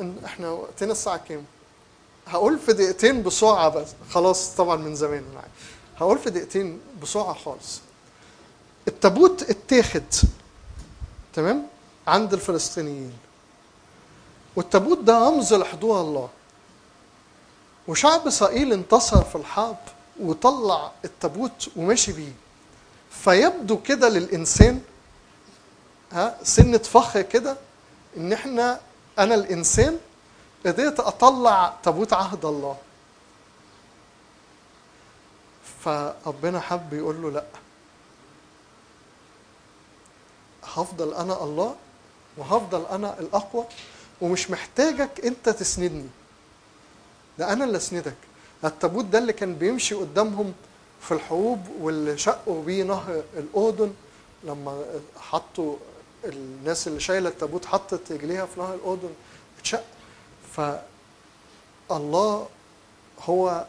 إن 0.00 0.16
إحنا 0.24 0.48
وقتنا 0.50 0.92
الساعة 0.92 1.16
كام؟ 1.16 1.44
هقول 2.26 2.58
في 2.58 2.72
دقيقتين 2.72 3.22
بسرعة 3.22 3.68
بس. 3.68 3.88
خلاص 4.10 4.56
طبعا 4.56 4.76
من 4.76 4.94
زمان 4.94 5.24
أنا 5.32 5.44
هقول 5.98 6.18
في 6.18 6.30
دقيقتين 6.30 6.80
بسرعة 7.02 7.34
خالص. 7.34 7.80
التابوت 8.88 9.42
اتاخد. 9.50 10.02
تمام؟ 11.34 11.66
عند 12.06 12.32
الفلسطينيين. 12.32 13.12
والتابوت 14.56 14.98
ده 14.98 15.28
رمز 15.28 15.54
لحضور 15.54 16.00
الله. 16.00 16.28
وشعب 17.88 18.26
إسرائيل 18.26 18.72
انتصر 18.72 19.24
في 19.24 19.36
الحرب 19.36 19.76
وطلع 20.20 20.92
التابوت 21.04 21.68
ومشي 21.76 22.12
بيه. 22.12 22.32
فيبدو 23.10 23.82
كده 23.82 24.08
للإنسان 24.08 24.80
ها 26.12 26.38
سنة 26.42 26.78
فخر 26.78 27.22
كده 27.22 27.56
إن 28.16 28.32
إحنا 28.32 28.80
أنا 29.18 29.34
الإنسان 29.34 29.98
قدرت 30.66 31.00
أطلع 31.00 31.74
تابوت 31.82 32.12
عهد 32.12 32.44
الله. 32.44 32.76
فربنا 35.84 36.60
حب 36.60 36.92
يقول 36.92 37.22
له 37.22 37.30
لا. 37.30 37.44
هفضل 40.64 41.14
أنا 41.14 41.44
الله 41.44 41.76
وهفضل 42.36 42.86
أنا 42.86 43.20
الأقوى 43.20 43.64
ومش 44.20 44.50
محتاجك 44.50 45.24
أنت 45.24 45.48
تسندني. 45.48 46.08
ده 47.38 47.52
أنا 47.52 47.64
اللي 47.64 47.76
أسندك. 47.76 48.14
التابوت 48.64 49.04
ده 49.04 49.18
اللي 49.18 49.32
كان 49.32 49.54
بيمشي 49.54 49.94
قدامهم 49.94 50.52
في 51.00 51.12
الحروب 51.14 51.68
واللي 51.80 52.18
شقوا 52.18 52.64
بيه 52.64 52.82
نهر 52.84 53.22
الأردن 53.36 53.92
لما 54.44 54.84
حطوا 55.20 55.76
الناس 56.24 56.88
اللي 56.88 57.00
شايلة 57.00 57.28
التابوت 57.28 57.66
حطت 57.66 58.12
رجليها 58.12 58.46
في 58.46 58.60
نهر 58.60 58.74
الأردن 58.74 59.10
اتشق 59.60 59.84
فالله 60.56 62.48
هو 63.20 63.66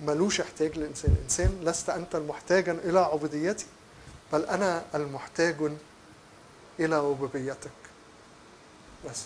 ملوش 0.00 0.40
احتياج 0.40 0.78
للإنسان. 0.78 1.12
الإنسان 1.12 1.60
لست 1.64 1.90
أنت 1.90 2.16
محتاجا 2.16 2.72
إلى 2.72 2.98
عبوديتي 2.98 3.66
بل 4.32 4.44
أنا 4.44 4.84
المحتاج 4.94 5.56
إلى 6.80 7.00
ربوبيتك. 7.00 7.70
بس. 9.10 9.22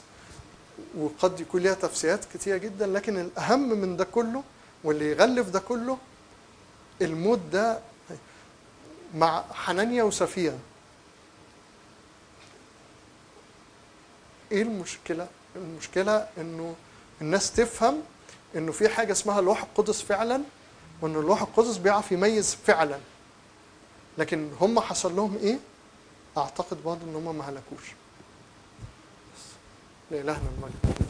وقد 0.99 1.41
يكون 1.41 1.63
لها 1.63 1.75
تفسيرات 1.75 2.25
كتيرة 2.25 2.57
جدا 2.57 2.87
لكن 2.87 3.19
الأهم 3.19 3.69
من 3.81 3.97
ده 3.97 4.05
كله 4.05 4.43
واللي 4.85 5.11
يغلف 5.11 5.49
ده 5.49 5.61
كله 5.61 5.99
الموت 7.03 7.39
ده 7.53 7.81
مع 9.15 9.45
حنانيا 9.53 10.03
وسفيرة 10.03 10.59
إيه 14.53 14.63
المشكلة؟ 14.63 15.29
المشكلة 15.57 16.29
إنه 16.39 16.75
الناس 17.21 17.53
تفهم 17.53 18.03
إنه 18.57 18.73
في 18.73 18.89
حاجة 18.89 19.13
اسمها 19.13 19.41
اللوح 19.41 19.63
القدس 19.63 20.03
فعلا 20.03 20.43
وإن 21.03 21.17
اللوح 21.17 21.43
القدس 21.43 21.77
بيعرف 21.77 22.13
يميز 22.13 22.55
فعلا. 22.55 22.99
لكن 24.19 24.51
هم 24.61 24.81
حصل 24.81 25.17
لهم 25.17 25.37
إيه؟ 25.37 25.59
أعتقد 26.39 26.83
برضه 26.85 27.01
إن 27.05 27.15
هم 27.15 27.39
ما 27.39 27.45
هلكوش. 27.49 27.93
لإلهنا 30.11 30.49
المجد 30.59 31.01